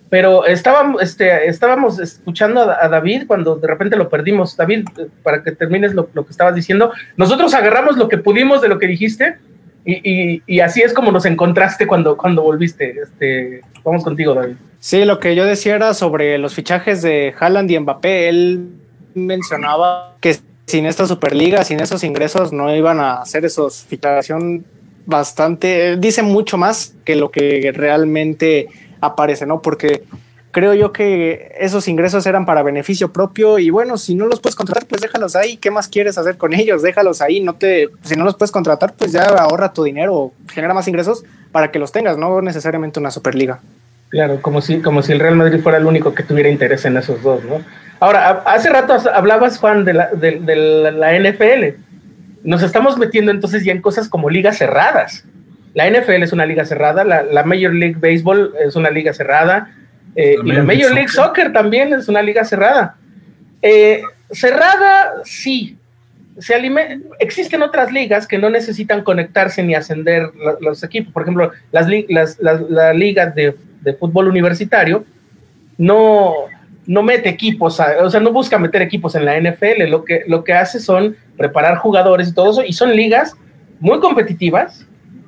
pero 0.09 0.47
estábamos, 0.47 1.03
este, 1.03 1.49
estábamos 1.49 1.99
escuchando 1.99 2.71
a, 2.71 2.89
David 2.89 3.25
cuando 3.27 3.57
de 3.57 3.67
repente 3.67 3.97
lo 3.97 4.09
perdimos. 4.09 4.57
David, 4.57 4.87
para 5.23 5.43
que 5.43 5.51
termines 5.51 5.93
lo, 5.93 6.09
que 6.09 6.31
estabas 6.31 6.55
diciendo, 6.55 6.93
nosotros 7.17 7.53
agarramos 7.53 7.97
lo 7.97 8.09
que 8.09 8.19
pudimos 8.19 8.63
de 8.63 8.69
lo 8.69 8.79
que 8.79 8.87
dijiste 8.87 9.39
y, 9.85 10.43
y, 10.47 10.61
así 10.61 10.81
es 10.81 10.95
como 10.95 11.13
nos 11.13 11.27
encontraste 11.27 11.87
cuando, 11.87 12.17
cuando 12.17 12.43
volviste. 12.43 12.97
Este, 13.03 13.61
vamos 13.85 14.03
contigo, 14.03 14.33
David. 14.33 14.57
Sí, 14.79 15.05
lo 15.05 15.21
que 15.21 15.35
yo 15.35 15.45
decía 15.45 15.75
era 15.75 15.93
sobre 15.93 16.39
los 16.39 16.55
fichajes 16.55 17.03
de 17.03 17.35
Haaland 17.39 17.71
y 17.71 17.79
Mbappé. 17.79 18.29
Él 18.31 18.69
mencionaba 19.15 20.17
que 20.21 20.37
sin 20.67 20.87
esta 20.87 21.07
Superliga, 21.07 21.65
sin 21.65 21.81
esos 21.81 22.03
ingresos, 22.03 22.53
no 22.53 22.75
iban 22.75 22.99
a 22.99 23.21
hacer 23.21 23.45
esos 23.45 23.85
fichación 23.85 24.65
bastante, 25.07 25.97
dice 25.99 26.23
mucho 26.23 26.57
más 26.57 26.95
que 27.05 27.15
lo 27.15 27.31
que 27.31 27.71
realmente 27.75 28.69
aparece, 29.03 29.45
¿no? 29.45 29.61
Porque 29.61 30.05
creo 30.55 30.73
yo 30.73 30.93
que 30.93 31.53
esos 31.59 31.89
ingresos 31.89 32.25
eran 32.27 32.47
para 32.47 32.63
beneficio 32.63 33.13
propio 33.13 33.59
y 33.59 33.71
bueno, 33.71 33.99
si 33.99 34.15
no 34.15 34.27
los 34.27 34.41
puedes 34.41 34.55
contratar, 34.55 34.87
pues 34.87 35.03
déjalos 35.03 35.35
ahí. 35.35 35.57
¿Qué 35.57 35.73
más 35.73 35.89
quieres 35.89 36.17
hacer 36.17 36.39
con 36.39 36.55
ellos? 36.55 36.81
Déjalos 36.81 37.21
ahí. 37.21 37.41
No 37.41 37.57
te, 37.57 37.89
si 38.03 38.15
no 38.15 38.25
los 38.25 38.37
puedes 38.37 38.53
contratar, 38.53 38.95
pues 38.95 39.11
ya 39.11 39.25
ahorra 39.25 39.73
tu 39.73 39.83
dinero, 39.83 40.33
genera 40.49 40.73
más 40.73 40.87
ingresos 40.87 41.25
para 41.51 41.73
que 41.73 41.81
los 41.81 41.91
tengas, 41.91 42.17
no 42.17 42.41
necesariamente 42.41 43.01
una 43.01 43.11
Superliga. 43.11 43.59
Claro, 44.11 44.41
como 44.41 44.63
si, 44.63 44.81
como 44.81 45.03
si 45.03 45.11
el 45.11 45.19
Real 45.19 45.35
Madrid 45.35 45.61
fuera 45.61 45.79
el 45.79 45.87
único 45.87 46.15
que 46.15 46.23
tuviera 46.23 46.49
interés 46.49 46.85
en 46.85 46.97
esos 46.97 47.21
dos, 47.23 47.43
¿no? 47.45 47.61
Ahora, 47.99 48.45
hace 48.47 48.71
rato 48.71 48.97
hablabas, 49.13 49.59
Juan, 49.59 49.85
de 49.85 49.93
la, 49.93 50.11
de 50.13 50.93
la 50.93 51.19
NFL. 51.19 51.81
Nos 52.45 52.63
estamos 52.63 52.97
metiendo 52.97 53.33
entonces 53.33 53.65
ya 53.65 53.73
en 53.73 53.83
cosas 53.83 54.09
como 54.09 54.31
ligas 54.31 54.59
cerradas 54.59 55.25
la 55.75 55.91
NFL 55.91 56.23
es 56.23 56.33
una 56.33 56.47
liga 56.47 56.65
cerrada, 56.65 57.05
la, 57.05 57.43
Major 57.43 57.75
League 57.75 57.97
Baseball 58.01 58.55
es 58.65 58.77
una 58.77 58.91
liga 58.91 59.13
cerrada, 59.13 59.73
eh, 60.17 60.37
y 60.43 60.53
la 60.53 60.63
Major 60.63 60.93
League 60.93 61.09
Soccer. 61.09 61.53
también 61.53 61.93
es 61.93 62.09
una 62.09 62.23
liga 62.23 62.45
cerrada. 62.45 62.97
Eh, 63.63 64.03
cerrada, 64.31 65.15
sí. 65.25 65.77
Se 66.39 66.55
existen 67.21 67.63
otras 67.63 67.93
ligas 67.93 68.27
que 68.27 68.39
no 68.39 68.51
necesitan 68.51 69.03
conectarse 69.03 69.63
ni 69.63 69.75
ascender 69.75 70.31
los 70.61 70.83
equipos. 70.83 71.13
Por 71.13 71.23
ejemplo, 71.23 71.53
las, 71.71 71.87
las, 72.09 72.39
la 72.41 72.93
liga 72.93 73.27
de, 73.27 73.55
fútbol 74.01 74.29
universitario 74.29 75.05
no, 75.79 76.33
no 76.87 77.03
mete 77.03 77.29
equipos, 77.29 77.79
o 77.79 78.11
sea, 78.11 78.21
no 78.21 78.33
busca 78.33 78.59
meter 78.59 78.83
equipos 78.83 79.15
en 79.15 79.25
la 79.25 79.39
NFL. 79.39 79.89
Lo 79.89 80.05
que, 80.05 80.25
lo 80.27 80.43
que 80.43 80.55
hace 80.55 80.81
son 80.81 81.17
preparar 81.37 81.79
jugadores 81.79 82.29
y 82.29 82.35
todo 82.35 82.51
eso. 82.51 82.65
Y 82.65 82.73
son 82.73 82.97
ligas 82.97 83.37
muy 83.79 84.01
competitivas, 84.01 84.87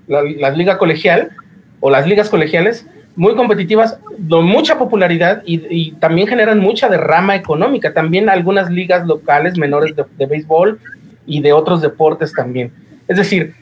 la, 0.08 0.50
liga 0.50 0.78
colegial 0.78 1.30
o 1.80 1.90
las 1.90 2.06
ligas 2.06 2.28
colegiales 2.28 2.86
muy 3.16 3.34
competitivas, 3.34 3.98
de 4.18 4.36
mucha 4.42 4.78
popularidad 4.78 5.42
y, 5.44 5.92
también 5.92 6.28
generan 6.28 6.60
mucha 6.60 6.88
derrama 6.88 7.34
económica. 7.34 7.92
También 7.92 8.28
algunas 8.28 8.70
ligas 8.70 9.06
locales 9.06 9.56
menores 9.56 9.94
de, 9.96 10.26
béisbol 10.26 10.78
y 11.26 11.40
de 11.40 11.52
otros 11.52 11.80
deportes 11.80 12.32
también. 12.32 12.70
Es 13.08 13.16
decir, 13.16 13.54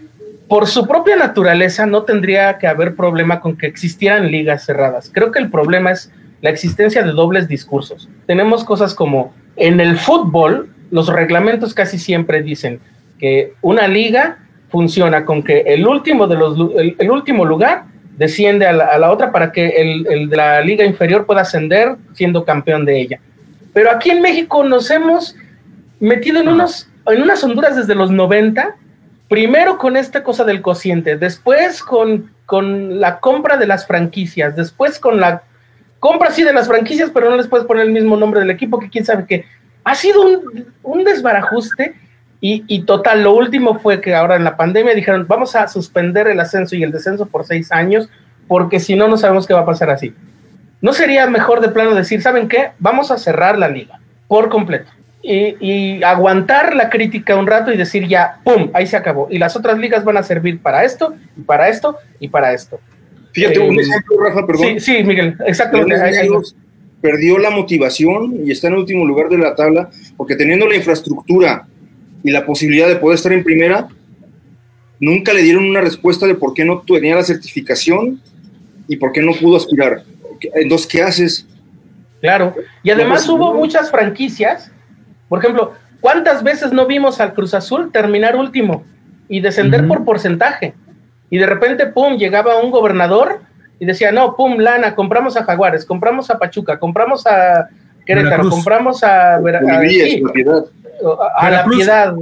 por 0.49 0.67
su 0.67 0.87
propia 0.87 1.17
naturaleza 1.17 1.87
no 1.87 2.03
tendría 2.03 2.59
que 2.59 2.67
haber 2.67 2.97
problema 2.97 3.41
con 3.41 3.57
que 3.57 3.67
existieran 3.67 4.31
ligas 4.31 4.67
cerradas. 4.67 5.11
Creo 5.13 5.31
que 5.31 5.39
el 5.39 5.51
problema 5.51 5.93
es 5.93 6.13
la 6.43 6.51
existencia 6.51 7.03
de 7.03 7.13
dobles 7.13 7.49
discursos. 7.49 8.09
Tenemos 8.27 8.65
cosas 8.65 8.93
como 8.93 9.33
en 9.57 9.81
el 9.81 9.97
fútbol, 9.97 10.69
los 10.91 11.09
reglamentos 11.09 11.75
casi 11.75 11.99
siempre 11.99 12.43
dicen 12.43 12.81
que 13.19 13.55
una 13.63 13.89
liga 13.89 14.39
funciona 14.69 15.25
con 15.25 15.43
que 15.43 15.61
el 15.61 15.87
último, 15.87 16.27
de 16.27 16.37
los, 16.37 16.59
el, 16.77 17.11
último 17.11 17.45
lugar 17.45 17.85
desciende 18.17 18.67
a 18.67 18.73
la, 18.73 19.11
otra 19.11 19.33
para 19.33 19.53
que 19.53 19.69
el, 19.69 20.29
de 20.29 20.37
la 20.37 20.61
liga 20.61 20.85
inferior 20.85 21.27
pueda 21.27 21.43
ascender 21.43 21.97
siendo 22.13 22.45
campeón 22.45 22.85
de 22.85 23.01
ella. 23.01 23.21
Pero 23.73 23.91
aquí 23.91 24.11
en 24.11 24.23
México 24.23 24.63
nos 24.63 24.91
hemos 24.91 25.37
metido 26.01 26.41
en, 26.41 26.49
unos, 26.49 26.89
en 27.07 27.23
unas 27.23 27.43
honduras 27.43 27.77
desde 27.77 27.95
los 27.95 28.11
90, 28.11 28.77
primero 29.29 29.79
con 29.79 29.97
esta 29.97 30.23
cosa 30.23 30.45
del 30.45 30.63
cociente, 30.63 31.17
después 31.17 31.83
con, 31.83 32.31
con 32.47 33.01
la 33.01 33.19
compra 33.21 33.57
de 33.57 33.67
las 33.67 33.87
franquicias, 33.87 34.55
después 34.55 34.99
con 34.99 35.21
la 35.21 35.43
compra 35.99 36.31
sí 36.31 36.45
de 36.45 36.53
las 36.53 36.69
franquicias, 36.69 37.11
pero 37.13 37.31
no 37.31 37.37
les 37.37 37.49
puedes 37.49 37.67
poner 37.67 37.87
el 37.87 37.93
mismo 37.93 38.17
nombre 38.17 38.41
del 38.41 38.51
equipo, 38.51 38.79
que 38.79 38.91
quién 38.91 39.05
sabe 39.05 39.25
qué. 39.27 39.45
Ha 39.83 39.95
sido 39.95 40.23
un, 40.23 40.67
un 40.83 41.05
desbarajuste 41.05 41.95
y, 42.47 42.83
total, 42.83 43.23
lo 43.23 43.35
último 43.35 43.79
fue 43.79 44.03
que 44.03 44.15
ahora 44.15 44.37
en 44.37 44.45
la 44.45 44.59
pandemia 44.59 44.95
dijeron, 44.95 45.25
vamos 45.27 45.57
a 45.57 45.67
suspender 45.67 46.29
el 46.29 46.39
ascenso 46.41 46.77
y 46.77 46.83
el 46.83 46.93
descenso 46.93 47.25
por 47.25 47.47
seis 47.47 47.73
años, 47.73 48.11
porque 48.47 48.81
si 48.81 48.97
no, 48.97 49.09
no 49.09 49.17
sabemos 49.17 49.47
qué 49.47 49.55
va 49.55 49.61
a 49.61 49.67
pasar 49.67 49.89
así. 49.89 50.13
¿No 50.83 50.93
sería 50.93 51.27
mejor 51.27 51.63
de 51.63 51.71
plano 51.71 51.95
decir, 51.95 52.21
¿saben 52.21 52.49
qué? 52.49 52.73
Vamos 52.79 53.11
a 53.11 53.17
cerrar 53.17 53.59
la 53.59 53.69
liga 53.69 53.99
por 54.29 54.51
completo 54.51 54.91
y, 55.23 56.03
aguantar 56.03 56.77
la 56.77 56.91
crítica 56.91 57.35
un 57.35 57.47
rato 57.47 57.73
y 57.73 57.79
decir 57.79 58.07
ya, 58.07 58.41
¡pum!, 58.45 58.69
ahí 58.75 58.87
se 58.87 58.99
acabó. 58.99 59.27
Y 59.31 59.39
las 59.39 59.57
otras 59.57 59.79
ligas 59.79 60.05
van 60.05 60.19
a 60.19 60.23
servir 60.23 60.61
para 60.61 60.85
esto, 60.85 61.15
y 61.37 61.41
para 61.41 61.71
esto, 61.71 61.97
y 62.21 62.29
para 62.29 62.53
esto. 62.53 62.79
Fíjate, 63.33 63.59
un 63.59 63.79
eh, 63.79 63.83
ejemplo, 63.83 64.19
Rafa, 64.21 64.47
perdón. 64.47 64.67
Sí, 64.79 64.81
sí, 64.81 65.03
Miguel, 65.03 65.37
exactamente. 65.47 65.97
perdió 67.01 67.39
la 67.39 67.51
motivación 67.51 68.35
y 68.45 68.53
está 68.53 68.69
en 68.69 68.75
último 68.75 69.07
lugar 69.07 69.31
de 69.31 69.39
la 69.39 69.55
tabla, 69.55 69.89
porque 70.17 70.37
teniendo 70.37 70.69
la 70.69 70.77
infraestructura 70.77 71.67
y 72.25 72.31
la 72.31 72.45
posibilidad 72.45 72.89
de 72.89 72.97
poder 72.97 73.17
estar 73.17 73.33
en 73.33 73.45
primera, 73.45 73.87
nunca 74.99 75.33
le 75.35 75.43
dieron 75.43 75.67
una 75.67 75.83
respuesta 75.83 76.27
de 76.27 76.35
por 76.35 76.55
qué 76.55 76.65
no 76.65 76.81
tenía 76.81 77.15
la 77.15 77.23
certificación 77.23 78.21
y 78.89 78.97
por 78.97 79.13
qué 79.13 79.21
no 79.21 79.33
pudo 79.35 79.59
aspirar. 79.59 80.03
Entonces, 80.55 80.87
¿qué 80.87 81.03
haces? 81.03 81.47
Claro, 82.21 82.55
y 82.83 82.91
además 82.91 83.29
hubo 83.29 83.53
muchas 83.53 83.91
franquicias, 83.91 84.73
por 85.29 85.41
ejemplo, 85.41 85.75
¿cuántas 86.01 86.43
veces 86.43 86.73
no 86.73 86.87
vimos 86.87 87.21
al 87.21 87.35
Cruz 87.35 87.53
Azul 87.53 87.93
terminar 87.93 88.37
último 88.37 88.85
y 89.29 89.41
descender 89.41 89.87
por 89.87 90.07
porcentaje? 90.07 90.73
Y 91.29 91.37
de 91.37 91.47
repente, 91.47 91.87
pum, 91.89 92.17
llegaba 92.17 92.63
un 92.63 92.71
gobernador 92.71 93.41
y 93.79 93.85
decía, 93.85 94.13
no, 94.13 94.35
pum, 94.35 94.57
lana, 94.59 94.95
compramos 94.95 95.37
a 95.37 95.45
Jaguares, 95.45 95.85
compramos 95.85 96.31
a 96.31 96.39
Pachuca, 96.39 96.79
compramos 96.79 97.27
a 97.27 97.69
Querétaro, 98.07 98.49
compramos 98.49 99.05
a, 99.05 99.39
Veracruz 99.41 100.71
a 101.37 101.51
la 101.51 101.65
piedad. 101.65 102.15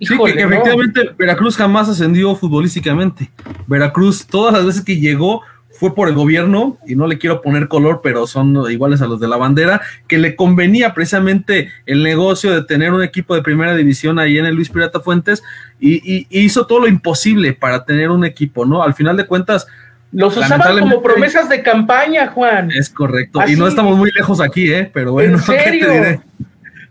sí, 0.00 0.16
que, 0.16 0.42
efectivamente 0.42 1.10
Veracruz 1.16 1.56
jamás 1.56 1.88
ascendió 1.88 2.34
futbolísticamente. 2.34 3.30
Veracruz, 3.66 4.26
todas 4.26 4.52
las 4.52 4.66
veces 4.66 4.84
que 4.84 4.98
llegó, 4.98 5.42
fue 5.78 5.94
por 5.94 6.08
el 6.08 6.14
gobierno, 6.14 6.78
y 6.86 6.94
no 6.94 7.06
le 7.06 7.18
quiero 7.18 7.42
poner 7.42 7.68
color, 7.68 8.00
pero 8.02 8.26
son 8.26 8.70
iguales 8.70 9.02
a 9.02 9.06
los 9.06 9.20
de 9.20 9.28
la 9.28 9.36
bandera, 9.36 9.80
que 10.08 10.18
le 10.18 10.34
convenía 10.34 10.94
precisamente 10.94 11.70
el 11.84 12.02
negocio 12.02 12.52
de 12.52 12.62
tener 12.64 12.92
un 12.92 13.02
equipo 13.02 13.34
de 13.34 13.42
primera 13.42 13.74
división 13.74 14.18
ahí 14.18 14.38
en 14.38 14.46
el 14.46 14.54
Luis 14.54 14.70
Pirata 14.70 15.00
Fuentes, 15.00 15.42
y, 15.78 16.26
hizo 16.30 16.66
todo 16.66 16.80
lo 16.80 16.88
imposible 16.88 17.52
para 17.52 17.84
tener 17.84 18.10
un 18.10 18.24
equipo, 18.24 18.64
¿no? 18.64 18.82
Al 18.82 18.94
final 18.94 19.16
de 19.16 19.26
cuentas. 19.26 19.66
Los 20.12 20.36
usaban 20.36 20.78
como 20.80 21.02
promesas 21.02 21.48
de 21.48 21.62
campaña, 21.62 22.28
Juan. 22.28 22.70
Es 22.70 22.88
correcto, 22.88 23.40
y 23.46 23.56
no 23.56 23.66
estamos 23.66 23.96
muy 23.96 24.10
lejos 24.12 24.40
aquí, 24.40 24.72
¿eh? 24.72 24.90
Pero 24.92 25.12
bueno, 25.12 25.38
¿qué 25.46 25.56
te 25.56 25.70
diré? 25.72 26.20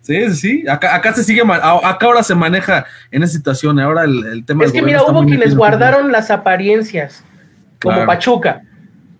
Sí, 0.05 0.35
sí, 0.35 0.67
acá, 0.67 0.93
acá 0.93 1.13
se 1.13 1.23
sigue, 1.23 1.41
acá 1.41 2.05
ahora 2.05 2.21
se 2.21 2.35
maneja 2.35 2.85
en 3.09 3.23
esa 3.23 3.33
situación, 3.33 3.79
ahora 3.79 4.03
el, 4.03 4.45
tema... 4.45 4.63
Es 4.63 4.71
que 4.71 4.83
mira, 4.83 5.01
hubo 5.01 5.25
quienes 5.25 5.55
guardaron 5.55 6.11
las 6.11 6.29
apariencias, 6.29 7.23
como 7.81 8.05
Pachuca, 8.05 8.61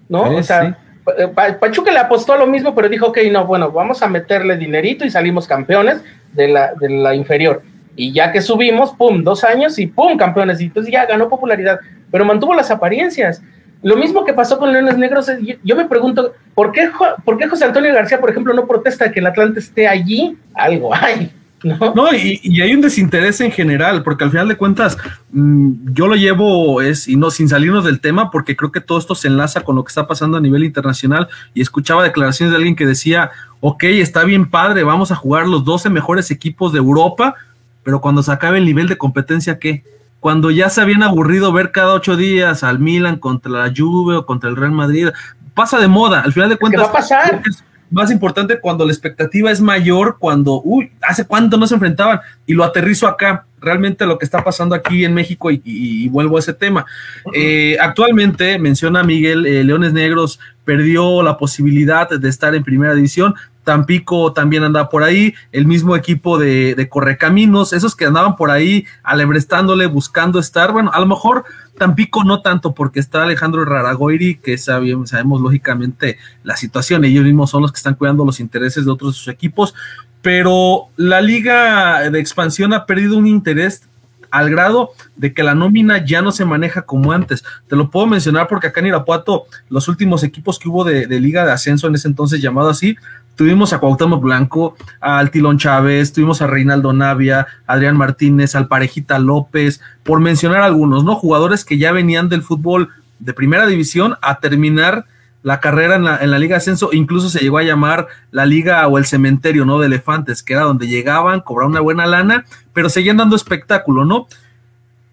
¿no? 0.08 0.30
o 0.30 0.44
sea, 0.44 0.78
eh, 1.18 1.28
Pachuca 1.60 1.92
le 1.92 1.98
apostó 1.98 2.34
a 2.34 2.38
lo 2.38 2.46
mismo, 2.46 2.76
pero 2.76 2.88
dijo, 2.88 3.08
ok, 3.08 3.18
no, 3.32 3.48
bueno, 3.48 3.72
vamos 3.72 4.04
a 4.04 4.08
meterle 4.08 4.58
dinerito 4.58 5.04
y 5.04 5.10
salimos 5.10 5.48
campeones 5.48 6.04
de 6.34 6.50
la, 6.50 6.76
de 6.76 6.88
la 6.88 7.16
inferior. 7.16 7.64
Y 7.96 8.12
ya 8.14 8.32
que 8.32 8.42
subimos, 8.42 8.92
pum, 8.92 9.24
dos 9.24 9.44
años 9.44 9.80
y 9.80 9.88
pum, 9.88 10.18
campeones. 10.18 10.62
Y 10.62 10.66
entonces 10.66 10.94
ya 10.94 11.08
ganó 11.08 11.30
popularidad, 11.30 11.80
pero 12.12 12.26
mantuvo 12.26 12.54
las 12.54 12.70
apariencias. 12.70 13.42
Lo 13.86 13.98
mismo 13.98 14.26
que 14.26 14.34
pasó 14.34 14.58
con 14.58 14.74
Leones 14.74 14.98
Negros, 14.98 15.30
yo 15.64 15.76
me 15.76 15.86
pregunto, 15.86 16.34
¿por 16.56 16.72
qué, 16.72 16.90
¿por 17.24 17.38
qué 17.38 17.48
José 17.48 17.66
Antonio 17.66 17.94
García, 17.94 18.20
por 18.20 18.32
ejemplo, 18.32 18.52
no 18.52 18.66
protesta 18.66 19.12
que 19.12 19.20
el 19.20 19.28
Atlante 19.28 19.60
esté 19.60 19.88
allí? 19.88 20.36
Algo 20.56 20.92
hay. 20.92 21.32
¿No? 21.62 21.94
no 21.94 22.12
y, 22.12 22.62
hay 22.62 22.74
un 22.74 22.82
desinterés 22.82 23.42
en 23.42 23.52
general, 23.52 24.02
porque 24.02 24.24
al 24.24 24.32
final 24.32 24.48
de 24.48 24.58
cuentas, 24.58 24.98
mm, 25.32 25.94
yo 25.94 26.08
lo 26.08 26.16
llevo 26.16 26.82
es, 26.82 27.08
y 27.08 27.16
no 27.16 27.30
sin 27.30 27.48
salirnos 27.48 27.86
del 27.86 28.00
tema, 28.00 28.32
porque 28.32 28.56
creo 28.56 28.72
que 28.72 28.82
todo 28.82 28.98
esto 28.98 29.14
se 29.14 29.28
enlaza 29.28 29.62
con 29.62 29.76
lo 29.76 29.84
que 29.84 29.90
está 29.90 30.08
pasando 30.08 30.38
a 30.38 30.42
nivel 30.42 30.64
internacional. 30.64 31.28
Y 31.54 31.62
escuchaba 31.62 32.02
declaraciones 32.02 32.54
de 32.54 32.58
alguien 32.58 32.76
que 32.76 32.88
decía, 32.88 33.30
ok, 33.60 33.84
está 33.84 34.24
bien 34.24 34.50
padre, 34.50 34.84
vamos 34.84 35.12
a 35.12 35.16
jugar 35.16 35.48
los 35.48 35.64
12 35.64 35.92
mejores 35.92 36.32
equipos 36.32 36.74
de 36.74 36.80
Europa, 36.80 37.36
pero 37.84 38.02
cuando 38.02 38.24
se 38.24 38.32
acabe 38.32 38.58
el 38.58 38.66
nivel 38.66 38.88
de 38.88 38.98
competencia, 38.98 39.60
¿qué? 39.60 39.84
Cuando 40.26 40.50
ya 40.50 40.72
se 40.72 40.82
habían 40.82 41.04
aburrido 41.04 41.54
ver 41.54 41.72
cada 41.72 41.94
ocho 41.94 42.18
días 42.18 42.64
al 42.64 42.80
Milan 42.80 43.20
contra 43.20 43.52
la 43.52 43.72
Juve 43.78 44.16
o 44.16 44.26
contra 44.26 44.50
el 44.50 44.56
Real 44.56 44.72
Madrid, 44.72 45.10
pasa 45.54 45.78
de 45.78 45.88
moda, 45.88 46.22
al 46.22 46.34
final 46.34 46.50
de 46.50 46.58
cuentas. 46.58 46.82
¿Qué 46.82 46.84
va 46.84 46.90
a 46.90 47.00
pasar? 47.00 47.42
Es 47.46 47.64
más 47.92 48.10
importante 48.10 48.60
cuando 48.60 48.88
la 48.88 48.92
expectativa 48.92 49.52
es 49.52 49.62
mayor, 49.62 50.18
cuando, 50.18 50.64
uy, 50.64 50.92
hace 51.04 51.28
cuánto 51.28 51.58
no 51.58 51.68
se 51.68 51.76
enfrentaban, 51.76 52.22
y 52.48 52.56
lo 52.56 52.64
aterrizo 52.64 53.06
acá, 53.08 53.46
realmente 53.62 54.08
lo 54.08 54.18
que 54.18 54.26
está 54.26 54.44
pasando 54.44 54.74
aquí 54.74 55.06
en 55.06 55.14
México, 55.14 55.52
y, 55.52 56.10
vuelvo 56.10 56.38
a 56.38 56.40
ese 56.40 56.56
tema. 56.56 56.88
Eh, 57.32 57.78
actualmente, 57.80 58.58
menciona 58.58 59.04
Miguel, 59.04 59.46
eh, 59.46 59.64
Leones 59.64 59.94
Negros 59.94 60.40
perdió 60.64 61.22
la 61.22 61.38
posibilidad 61.38 62.10
de 62.10 62.30
estar 62.30 62.56
en 62.56 62.64
primera 62.64 62.96
división. 62.96 63.36
Tampico 63.66 64.32
también 64.32 64.64
anda 64.64 64.88
por 64.88 65.04
ahí, 65.04 65.34
el 65.52 65.66
mismo 65.68 65.96
equipo 65.96 66.38
de, 66.38 66.88
Correcaminos, 66.90 67.74
esos 67.74 67.96
que 67.96 68.06
andaban 68.06 68.38
por 68.38 68.52
ahí 68.52 68.86
alebrestándole, 69.04 69.88
buscando 69.88 70.40
estar. 70.40 70.72
Bueno, 70.72 70.92
a 70.94 71.00
lo 71.00 71.08
mejor 71.08 71.44
Tampico 71.78 72.24
no 72.24 72.42
tanto 72.42 72.74
porque 72.74 73.02
está 73.02 73.24
Alejandro 73.24 73.66
Raragoiri, 73.66 74.36
que 74.36 74.58
sabemos 74.58 75.42
lógicamente 75.42 76.18
la 76.44 76.56
situación, 76.56 77.04
ellos 77.04 77.26
mismos 77.26 77.50
son 77.50 77.64
los 77.64 77.74
que 77.74 77.78
están 77.78 77.96
cuidando 77.96 78.24
los 78.24 78.40
intereses 78.40 78.86
de 78.86 78.92
otros 78.92 79.14
de 79.14 79.18
sus 79.18 79.28
equipos, 79.28 79.74
pero 80.22 80.88
la 80.96 81.22
liga 81.22 82.10
de 82.10 82.20
expansión 82.20 82.74
ha 82.74 82.86
perdido 82.86 83.18
un 83.18 83.28
interés 83.28 83.90
al 84.36 84.50
grado 84.50 84.92
de 85.16 85.34
que 85.34 85.44
la 85.44 85.56
nómina 85.56 86.04
ya 86.04 86.22
no 86.22 86.34
se 86.34 86.44
maneja 86.44 86.82
como 86.82 87.14
antes. 87.14 87.44
Te 87.68 87.76
lo 87.78 87.90
puedo 87.90 88.06
mencionar 88.06 88.48
porque 88.50 88.68
acá 88.68 88.82
en 88.82 88.88
Irapuato, 88.88 89.46
los 89.70 89.88
últimos 89.88 90.24
equipos 90.24 90.60
que 90.60 90.68
hubo 90.68 90.84
de, 90.84 91.08
liga 91.22 91.46
de 91.46 91.54
ascenso 91.54 91.88
en 91.88 91.96
ese 91.96 92.10
entonces 92.10 92.42
llamado 92.42 92.70
así, 92.70 92.98
tuvimos 93.36 93.74
a 93.74 93.80
Cuauhtémoc 93.80 94.22
Blanco, 94.22 94.76
a 95.00 95.20
Altilón 95.20 95.58
Chávez, 95.58 96.14
tuvimos 96.14 96.42
a 96.42 96.48
Reinaldo 96.48 96.94
Navia, 96.94 97.48
Adrián 97.68 97.98
Martínez, 97.98 98.56
al 98.56 98.68
Parejita 98.68 99.20
López, 99.20 99.82
por 100.04 100.20
mencionar 100.20 100.62
algunos, 100.62 101.04
¿no? 101.04 101.16
Jugadores 101.16 101.66
que 101.66 101.78
ya 101.78 101.92
venían 101.92 102.30
del 102.30 102.42
fútbol 102.42 102.90
de 103.20 103.34
primera 103.34 103.68
división 103.68 104.16
a 104.22 104.40
terminar 104.40 105.06
la 105.44 105.60
carrera 105.60 105.96
en 105.96 106.06
la, 106.06 106.18
en 106.18 106.32
la, 106.32 106.40
Liga 106.40 106.58
Ascenso, 106.58 106.90
incluso 106.92 107.30
se 107.30 107.40
llegó 107.40 107.60
a 107.60 107.64
llamar 107.64 108.08
la 108.32 108.48
Liga 108.48 108.88
o 108.88 108.98
el 108.98 109.06
Cementerio, 109.06 109.64
¿no? 109.64 109.80
De 109.80 109.86
Elefantes, 109.86 110.42
que 110.42 110.54
era 110.54 110.64
donde 110.64 110.88
llegaban, 110.88 111.42
cobraban 111.42 111.74
una 111.74 111.82
buena 111.82 112.08
lana, 112.08 112.46
pero 112.74 112.90
seguían 112.90 113.18
dando 113.18 113.36
espectáculo, 113.36 114.06
¿no? 114.06 114.28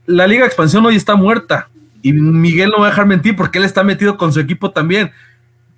La 0.06 0.26
Liga 0.26 0.46
Expansión 0.46 0.86
hoy 0.86 0.96
está 0.96 1.16
muerta, 1.16 1.68
y 2.02 2.12
Miguel 2.12 2.70
no 2.70 2.80
va 2.80 2.88
a 2.88 2.90
dejar 2.90 3.06
mentir 3.06 3.36
porque 3.36 3.58
él 3.58 3.64
está 3.64 3.84
metido 3.84 4.18
con 4.18 4.32
su 4.32 4.40
equipo 4.40 4.72
también. 4.72 5.12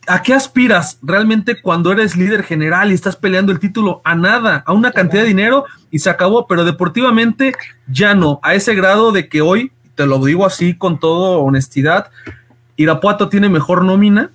¿A 0.06 0.22
qué 0.22 0.34
aspiras 0.34 0.98
realmente 1.02 1.60
cuando 1.60 1.90
eres 1.90 2.16
líder 2.16 2.42
general 2.42 2.90
y 2.90 2.94
estás 2.94 3.16
peleando 3.16 3.52
el 3.52 3.58
título? 3.58 4.02
A 4.04 4.14
nada, 4.14 4.62
a 4.66 4.72
una 4.72 4.92
cantidad 4.92 5.22
de 5.22 5.28
dinero 5.28 5.64
y 5.90 6.00
se 6.00 6.10
acabó, 6.10 6.46
pero 6.46 6.64
deportivamente 6.64 7.54
ya 7.86 8.14
no, 8.14 8.38
a 8.42 8.54
ese 8.54 8.74
grado 8.74 9.12
de 9.12 9.28
que 9.28 9.40
hoy, 9.40 9.72
te 9.94 10.06
lo 10.06 10.22
digo 10.24 10.44
así 10.44 10.74
con 10.74 10.98
toda 11.00 11.38
honestidad, 11.38 12.10
Irapuato 12.76 13.28
tiene 13.28 13.48
mejor 13.48 13.84
nómina, 13.84 14.30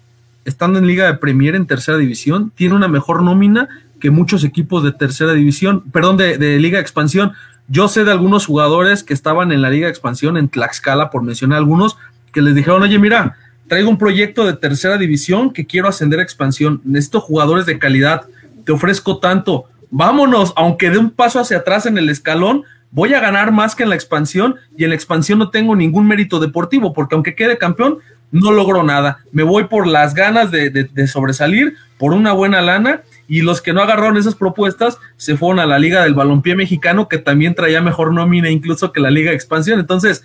estando 0.46 0.80
en 0.80 0.88
Liga 0.88 1.06
de 1.06 1.16
Premier 1.16 1.56
en 1.56 1.68
tercera 1.68 1.98
división, 1.98 2.52
tiene 2.56 2.74
una 2.74 2.88
mejor 2.88 3.22
nómina 3.22 3.68
que 4.00 4.10
muchos 4.10 4.44
equipos 4.44 4.84
de 4.84 4.94
tercera 4.94 5.34
división, 5.34 5.84
perdón, 5.92 6.18
de, 6.18 6.58
Liga 6.60 6.78
de 6.78 6.82
Expansión. 6.82 7.34
Yo 7.68 7.88
sé 7.88 8.06
de 8.06 8.12
algunos 8.12 8.46
jugadores 8.46 9.04
que 9.04 9.14
estaban 9.14 9.52
en 9.52 9.62
la 9.62 9.70
Liga 9.70 9.86
de 9.86 9.92
Expansión, 9.92 10.38
en 10.38 10.50
Tlaxcala, 10.50 11.12
por 11.12 11.22
mencionar 11.22 11.58
algunos, 11.58 11.98
que 12.32 12.42
les 12.42 12.56
dijeron, 12.56 12.82
oye, 12.82 12.98
mira, 12.98 13.36
traigo 13.70 13.90
un 13.90 13.98
proyecto 13.98 14.46
de 14.46 14.54
tercera 14.54 14.98
división 14.98 15.54
que 15.54 15.66
quiero 15.66 15.88
ascender 15.88 16.20
a 16.20 16.24
expansión, 16.24 16.82
necesito 16.84 17.22
jugadores 17.22 17.66
de 17.66 17.80
calidad, 17.80 18.24
te 18.66 18.74
ofrezco 18.74 19.20
tanto, 19.20 19.66
vámonos, 19.92 20.54
aunque 20.58 20.90
dé 20.90 20.98
un 20.98 21.12
paso 21.12 21.40
hacia 21.40 21.58
atrás 21.58 21.86
en 21.86 21.98
el 21.98 22.10
escalón, 22.10 22.64
voy 22.92 23.14
a 23.14 23.20
ganar 23.20 23.52
más 23.52 23.76
que 23.76 23.84
en 23.84 23.90
la 23.90 23.96
expansión 23.96 24.56
y 24.76 24.84
en 24.84 24.90
la 24.90 24.96
expansión 24.96 25.40
no 25.40 25.52
tengo 25.52 25.76
ningún 25.76 26.08
mérito 26.08 26.40
deportivo, 26.40 26.94
porque 26.94 27.16
aunque 27.16 27.36
quede 27.36 27.58
campeón, 27.58 28.00
no 28.32 28.52
logro 28.52 28.84
nada. 28.84 29.20
Me 29.32 29.44
voy 29.44 29.66
por 29.66 29.88
las 29.88 30.14
ganas 30.14 30.52
de, 30.52 31.08
sobresalir, 31.08 31.76
por 31.98 32.14
una 32.14 32.34
buena 32.34 32.62
lana, 32.62 33.02
y 33.28 33.42
los 33.42 33.62
que 33.62 33.74
no 33.74 33.82
agarraron 33.82 34.18
esas 34.18 34.36
propuestas 34.36 34.98
se 35.18 35.38
fueron 35.38 35.60
a 35.60 35.66
la 35.66 35.80
Liga 35.80 36.04
del 36.04 36.16
Balompié 36.16 36.56
Mexicano, 36.56 37.08
que 37.08 37.20
también 37.20 37.56
traía 37.56 37.82
mejor 37.82 38.14
nómina 38.14 38.50
incluso 38.50 38.92
que 38.92 39.00
la 39.00 39.12
Liga 39.12 39.30
de 39.30 39.36
Expansión. 39.36 39.80
Entonces, 39.80 40.24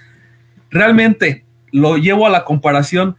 realmente 0.71 1.45
lo 1.73 1.97
llevo 1.97 2.27
a 2.27 2.31
la 2.31 2.45
comparación. 2.45 3.17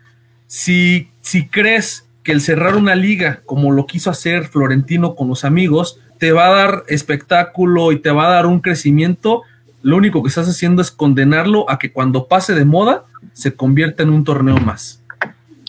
Si, 0.47 1.09
si 1.21 1.47
crees 1.47 2.07
que 2.23 2.31
el 2.31 2.41
cerrar 2.41 2.75
una 2.75 2.95
liga, 2.95 3.41
como 3.45 3.71
lo 3.71 3.85
quiso 3.85 4.09
hacer 4.09 4.45
Florentino 4.45 5.15
con 5.15 5.27
los 5.27 5.45
amigos, 5.45 5.99
te 6.17 6.31
va 6.31 6.47
a 6.47 6.55
dar 6.55 6.83
espectáculo 6.87 7.91
y 7.91 7.99
te 7.99 8.11
va 8.11 8.27
a 8.27 8.31
dar 8.31 8.45
un 8.45 8.59
crecimiento, 8.59 9.43
lo 9.81 9.97
único 9.97 10.23
que 10.23 10.29
estás 10.29 10.47
haciendo 10.47 10.81
es 10.81 10.91
condenarlo 10.91 11.69
a 11.69 11.77
que 11.77 11.91
cuando 11.91 12.27
pase 12.27 12.55
de 12.55 12.65
moda, 12.65 13.05
se 13.33 13.53
convierta 13.53 14.03
en 14.03 14.09
un 14.09 14.23
torneo 14.23 14.57
más. 14.57 15.03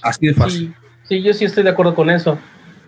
Así 0.03 0.27
de 0.27 0.35
fácil. 0.35 0.75
Sí, 1.09 1.23
yo 1.23 1.33
sí 1.35 1.45
estoy 1.45 1.65
de 1.65 1.71
acuerdo 1.71 1.95
con 1.95 2.11
eso. 2.11 2.39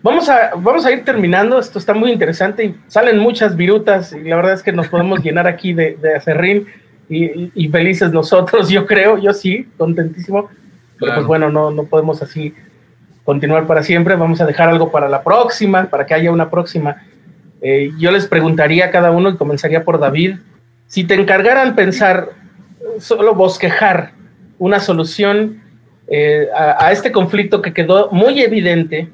Vamos 0.01 0.29
a, 0.29 0.91
ir 0.91 1.03
terminando, 1.03 1.59
esto 1.59 1.77
está 1.77 1.93
muy 1.93 2.11
interesante 2.11 2.63
y 2.65 2.75
salen 2.87 3.19
muchas 3.19 3.55
virutas 3.57 4.13
y 4.13 4.23
la 4.23 4.37
verdad 4.37 4.53
es 4.53 4.63
que 4.63 4.71
nos 4.71 4.87
podemos 4.87 5.19
llenar 5.23 5.45
aquí 5.45 5.73
de, 5.73 5.97
de 6.01 6.15
acerrín 6.15 6.67
y, 7.09 7.67
felices 7.69 8.11
nosotros, 8.11 8.69
yo 8.71 8.85
creo, 8.85 9.17
yo 9.17 9.33
sí, 9.33 9.67
contentísimo, 9.77 10.49
pero 10.99 11.15
pues 11.15 11.27
bueno, 11.27 11.49
no, 11.49 11.71
no 11.71 11.83
podemos 11.83 12.21
así 12.21 12.53
continuar 13.23 13.67
para 13.67 13.83
siempre, 13.83 14.15
vamos 14.15 14.41
a 14.41 14.45
dejar 14.45 14.69
algo 14.69 14.91
para 14.91 15.07
la 15.07 15.23
próxima, 15.23 15.85
para 15.89 16.05
que 16.05 16.15
haya 16.15 16.31
una 16.31 16.49
próxima. 16.49 17.03
Eh, 17.61 17.91
yo 17.99 18.11
les 18.11 18.25
preguntaría 18.25 18.85
a 18.85 18.89
cada 18.91 19.11
uno 19.11 19.29
y 19.29 19.37
comenzaría 19.37 19.83
por 19.83 19.99
David, 19.99 20.37
si 20.87 21.03
te 21.03 21.13
encargaran 21.13 21.75
pensar, 21.75 22.29
solo 22.99 23.35
bosquejar 23.35 24.13
una 24.57 24.79
solución 24.79 25.61
eh, 26.07 26.47
a, 26.55 26.91
este 26.91 27.11
conflicto 27.11 27.61
que 27.61 27.71
quedó 27.71 28.09
muy 28.11 28.41
evidente 28.41 29.09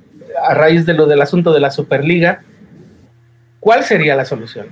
a 0.48 0.54
raíz 0.54 0.86
de 0.86 0.94
lo 0.94 1.08
del 1.08 1.22
asunto 1.22 1.52
de 1.52 1.60
la 1.60 1.70
Superliga. 1.70 2.42
¿Cuál 3.60 3.84
sería 3.84 4.16
la 4.16 4.24
solución? 4.24 4.68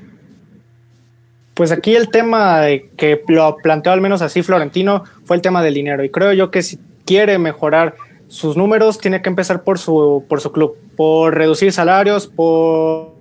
Pues 1.53 1.73
aquí 1.73 1.95
el 1.95 2.09
tema 2.09 2.61
que 2.95 3.21
lo 3.27 3.57
planteó 3.57 3.91
al 3.91 3.99
menos 3.99 4.21
así 4.21 4.41
Florentino 4.41 5.03
fue 5.25 5.35
el 5.35 5.41
tema 5.41 5.61
del 5.61 5.73
dinero 5.73 6.03
y 6.03 6.09
creo 6.09 6.31
yo 6.31 6.49
que 6.49 6.61
si 6.61 6.79
quiere 7.05 7.37
mejorar 7.37 7.95
sus 8.33 8.57
números 8.57 8.97
tiene 8.97 9.21
que 9.21 9.29
empezar 9.29 9.63
por 9.63 9.77
su, 9.77 10.25
por 10.27 10.41
su 10.41 10.51
club, 10.51 10.75
por 10.97 11.35
reducir 11.35 11.71
salarios, 11.71 12.25
por, 12.25 13.13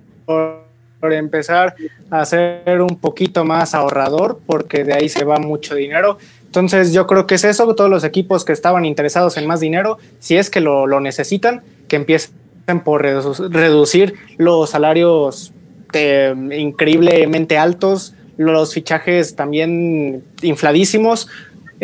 empezar 1.02 1.74
a 2.10 2.24
ser 2.24 2.80
un 2.80 2.96
poquito 2.96 3.44
más 3.44 3.74
ahorrador, 3.74 4.40
porque 4.46 4.84
de 4.84 4.94
ahí 4.94 5.10
se 5.10 5.24
va 5.24 5.36
mucho 5.36 5.74
dinero. 5.74 6.16
Entonces 6.46 6.94
yo 6.94 7.06
creo 7.06 7.26
que 7.26 7.34
es 7.34 7.44
eso, 7.44 7.74
todos 7.74 7.90
los 7.90 8.04
equipos 8.04 8.46
que 8.46 8.52
estaban 8.54 8.86
interesados 8.86 9.36
en 9.36 9.46
más 9.46 9.60
dinero, 9.60 9.98
si 10.18 10.38
es 10.38 10.48
que 10.48 10.60
lo, 10.60 11.00
necesitan, 11.00 11.62
que 11.88 11.96
empiecen 11.96 12.32
por 12.82 13.02
reducir 13.02 14.14
los 14.38 14.70
salarios 14.70 15.52
eh, 15.92 16.34
increíblemente 16.56 17.58
altos, 17.58 18.14
los 18.38 18.72
fichajes 18.72 19.36
también 19.36 20.24
infladísimos, 20.40 21.28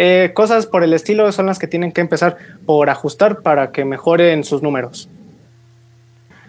eh, 0.00 0.30
cosas 0.32 0.66
por 0.66 0.84
el 0.84 0.92
estilo 0.92 1.32
son 1.32 1.46
las 1.46 1.58
que 1.58 1.66
tienen 1.66 1.90
que 1.90 2.00
empezar 2.00 2.36
por 2.64 2.88
ajustar 2.88 3.42
para 3.42 3.72
que 3.72 3.84
mejoren 3.84 4.44
sus 4.44 4.62
números. 4.62 5.08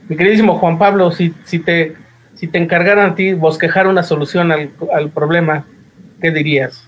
Mi 0.07 0.15
queridísimo 0.15 0.59
Juan 0.59 0.77
Pablo, 0.77 1.09
si, 1.09 1.33
si, 1.45 1.57
te, 1.57 1.95
si 2.35 2.47
te 2.47 2.59
encargaran 2.59 3.09
a 3.09 3.15
ti 3.15 3.33
bosquejar 3.33 3.87
una 3.87 4.03
solución 4.03 4.51
al, 4.51 4.69
al 4.93 5.09
problema, 5.09 5.65
¿qué 6.21 6.29
dirías? 6.29 6.83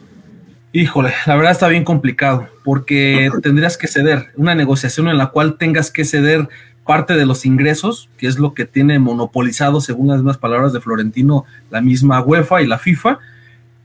Híjole, 0.72 1.12
la 1.26 1.36
verdad 1.36 1.52
está 1.52 1.68
bien 1.68 1.84
complicado, 1.84 2.48
porque 2.64 3.32
tendrías 3.42 3.76
que 3.76 3.88
ceder 3.88 4.28
una 4.36 4.54
negociación 4.54 5.08
en 5.08 5.18
la 5.18 5.32
cual 5.32 5.58
tengas 5.58 5.90
que 5.90 6.06
ceder 6.06 6.48
parte 6.86 7.16
de 7.16 7.26
los 7.26 7.44
ingresos, 7.44 8.08
que 8.18 8.28
es 8.28 8.38
lo 8.38 8.54
que 8.54 8.66
tiene 8.66 9.00
monopolizado, 9.00 9.82
según 9.82 10.10
las 10.10 10.18
mismas 10.18 10.38
palabras 10.38 10.74
de 10.74 10.80
Florentino, 10.80 11.44
la 11.72 11.82
misma 11.82 12.22
UEFA 12.22 12.62
y 12.62 12.68
la 12.68 12.78
FIFA, 12.78 13.18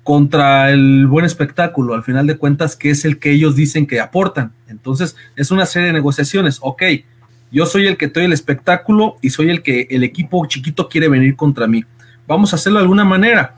contra 0.07 0.71
el 0.71 1.09
buen 1.09 1.25
espectáculo, 1.25 1.93
al 1.93 2.05
final 2.05 2.29
de 2.29 2.37
cuentas, 2.37 2.77
que 2.77 2.91
es 2.91 3.05
el 3.05 3.19
que 3.19 3.33
ellos 3.33 3.57
dicen 3.57 3.89
que 3.89 3.99
aportan. 3.99 4.53
Entonces, 4.69 5.17
es 5.35 5.51
una 5.51 5.67
serie 5.67 5.89
de 5.89 5.95
negociaciones. 5.95 6.59
Ok, 6.63 6.85
yo 7.51 7.67
soy 7.67 7.89
el 7.89 7.97
que 7.97 8.07
doy 8.07 8.27
el 8.27 8.33
espectáculo 8.33 9.17
y 9.21 9.31
soy 9.31 9.51
el 9.51 9.65
que 9.65 9.89
el 9.91 10.05
equipo 10.05 10.47
chiquito 10.47 10.89
quiere 10.89 11.09
venir 11.09 11.35
contra 11.35 11.67
mí. 11.67 11.85
Vamos 12.29 12.53
a 12.53 12.57
hacerlo 12.57 12.79
de 12.79 12.85
alguna 12.85 13.05
manera. 13.05 13.57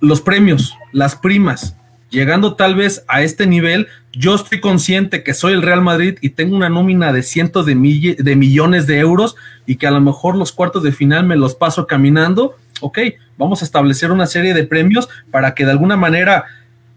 Los 0.00 0.20
premios, 0.20 0.76
las 0.90 1.14
primas, 1.14 1.76
llegando 2.10 2.56
tal 2.56 2.74
vez 2.74 3.04
a 3.06 3.22
este 3.22 3.46
nivel, 3.46 3.86
yo 4.12 4.34
estoy 4.34 4.58
consciente 4.58 5.22
que 5.22 5.32
soy 5.32 5.52
el 5.52 5.62
Real 5.62 5.80
Madrid 5.80 6.18
y 6.20 6.30
tengo 6.30 6.56
una 6.56 6.68
nómina 6.68 7.12
de 7.12 7.22
cientos 7.22 7.66
de, 7.66 8.16
de 8.18 8.34
millones 8.34 8.88
de 8.88 8.98
euros 8.98 9.36
y 9.64 9.76
que 9.76 9.86
a 9.86 9.92
lo 9.92 10.00
mejor 10.00 10.34
los 10.34 10.50
cuartos 10.50 10.82
de 10.82 10.90
final 10.90 11.24
me 11.24 11.36
los 11.36 11.54
paso 11.54 11.86
caminando. 11.86 12.56
Ok, 12.80 12.98
vamos 13.38 13.62
a 13.62 13.64
establecer 13.64 14.10
una 14.10 14.26
serie 14.26 14.52
de 14.52 14.64
premios 14.64 15.08
para 15.30 15.54
que 15.54 15.64
de 15.64 15.70
alguna 15.70 15.96
manera, 15.96 16.44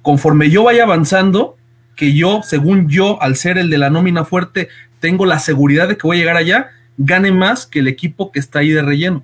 conforme 0.01 0.49
yo 0.49 0.63
vaya 0.63 0.83
avanzando, 0.83 1.55
que 1.95 2.13
yo, 2.13 2.41
según 2.43 2.89
yo, 2.89 3.21
al 3.21 3.35
ser 3.35 3.57
el 3.57 3.69
de 3.69 3.77
la 3.77 3.89
nómina 3.89 4.25
fuerte, 4.25 4.69
tengo 4.99 5.25
la 5.25 5.39
seguridad 5.39 5.87
de 5.87 5.97
que 5.97 6.07
voy 6.07 6.17
a 6.17 6.19
llegar 6.19 6.37
allá, 6.37 6.71
gane 6.97 7.31
más 7.31 7.65
que 7.65 7.79
el 7.79 7.87
equipo 7.87 8.31
que 8.31 8.39
está 8.39 8.59
ahí 8.59 8.71
de 8.71 8.81
relleno. 8.81 9.23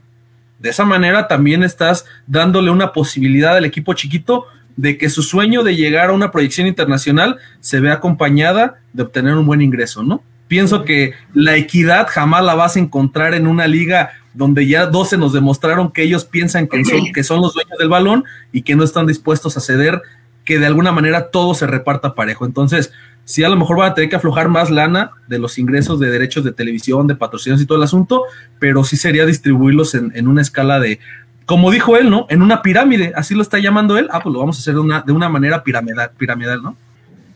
De 0.60 0.70
esa 0.70 0.86
manera 0.86 1.28
también 1.28 1.64
estás 1.64 2.06
dándole 2.26 2.72
una 2.72 2.94
posibilidad 2.94 3.56
al 3.58 3.66
equipo 3.66 3.94
chiquito 3.94 4.46
de 4.76 4.98
que 4.98 5.10
su 5.10 5.24
sueño 5.24 5.64
de 5.64 5.76
llegar 5.76 6.10
a 6.10 6.14
una 6.14 6.32
proyección 6.32 6.68
internacional 6.68 7.38
se 7.60 7.80
vea 7.80 7.94
acompañada 7.94 8.80
de 8.94 9.04
obtener 9.04 9.34
un 9.34 9.46
buen 9.46 9.62
ingreso, 9.62 10.04
¿no? 10.04 10.24
Pienso 10.48 10.86
que 10.86 11.14
la 11.34 11.56
equidad 11.58 12.08
jamás 12.10 12.44
la 12.44 12.56
vas 12.56 12.76
a 12.76 12.80
encontrar 12.80 13.34
en 13.34 13.48
una 13.48 13.68
liga 13.68 14.12
donde 14.38 14.68
ya 14.68 14.86
12 14.86 15.18
nos 15.18 15.34
demostraron 15.34 15.92
que 15.92 16.04
ellos 16.04 16.24
piensan 16.24 16.68
que 16.68 16.86
son, 16.86 17.12
que 17.12 17.24
son 17.24 17.42
los 17.42 17.56
dueños 17.56 17.78
del 17.80 17.90
balón 17.90 18.24
y 18.52 18.62
que 18.62 18.76
no 18.76 18.84
están 18.84 19.08
dispuestos 19.08 19.58
a 19.58 19.62
ceder 19.62 20.02
que 20.46 20.60
de 20.60 20.68
alguna 20.68 20.92
manera 20.92 21.32
todo 21.32 21.56
se 21.56 21.66
reparta 21.66 22.14
parejo. 22.14 22.46
Entonces, 22.46 22.94
sí, 23.26 23.44
a 23.44 23.50
lo 23.50 23.58
mejor 23.58 23.78
van 23.78 23.92
a 23.92 23.94
tener 23.96 24.12
que 24.12 24.16
aflojar 24.16 24.48
más 24.48 24.70
lana 24.70 25.12
de 25.28 25.40
los 25.40 25.58
ingresos 25.58 26.00
de 26.00 26.12
derechos 26.12 26.44
de 26.44 26.52
televisión, 26.52 27.08
de 27.08 27.16
patrocinios 27.16 27.60
y 27.62 27.66
todo 27.66 27.80
el 27.80 27.84
asunto, 27.84 28.24
pero 28.60 28.84
sí 28.84 28.96
sería 28.96 29.26
distribuirlos 29.26 29.96
en, 29.96 30.28
una 30.28 30.44
escala 30.44 30.80
de, 30.80 31.00
como 31.48 31.72
dijo 31.72 31.98
él, 31.98 32.12
¿no? 32.12 32.28
En 32.30 32.44
una 32.44 32.62
pirámide, 32.62 33.14
así 33.16 33.34
lo 33.34 33.42
está 33.42 33.58
llamando 33.58 33.98
él. 33.98 34.08
Ah, 34.12 34.22
pues 34.22 34.32
lo 34.32 34.40
vamos 34.40 34.58
a 34.58 34.60
hacer 34.60 34.76
de 34.76 34.82
una, 34.82 35.02
de 35.02 35.14
una 35.14 35.30
manera 35.30 35.64
piramidal, 35.64 36.12
piramidal, 36.16 36.62
¿no? 36.62 36.78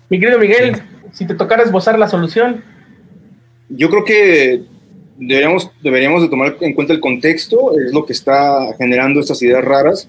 Mi 0.09 0.19
querido 0.19 0.37
Miguel, 0.37 0.83
si 1.11 1.25
te 1.25 1.33
tocara 1.33 1.63
esbozar 1.63 1.97
la 1.97 2.07
solución. 2.07 2.63
Yo 3.69 3.89
creo 3.89 4.05
que 4.05 4.65
deberíamos, 5.17 5.69
deberíamos 5.81 6.21
de 6.21 6.29
tomar 6.29 6.57
en 6.61 6.73
cuenta 6.73 6.93
el 6.93 6.99
contexto, 6.99 7.77
es 7.79 7.93
lo 7.93 8.05
que 8.05 8.13
está 8.13 8.73
generando 8.77 9.19
estas 9.19 9.41
ideas 9.41 9.63
raras. 9.63 10.07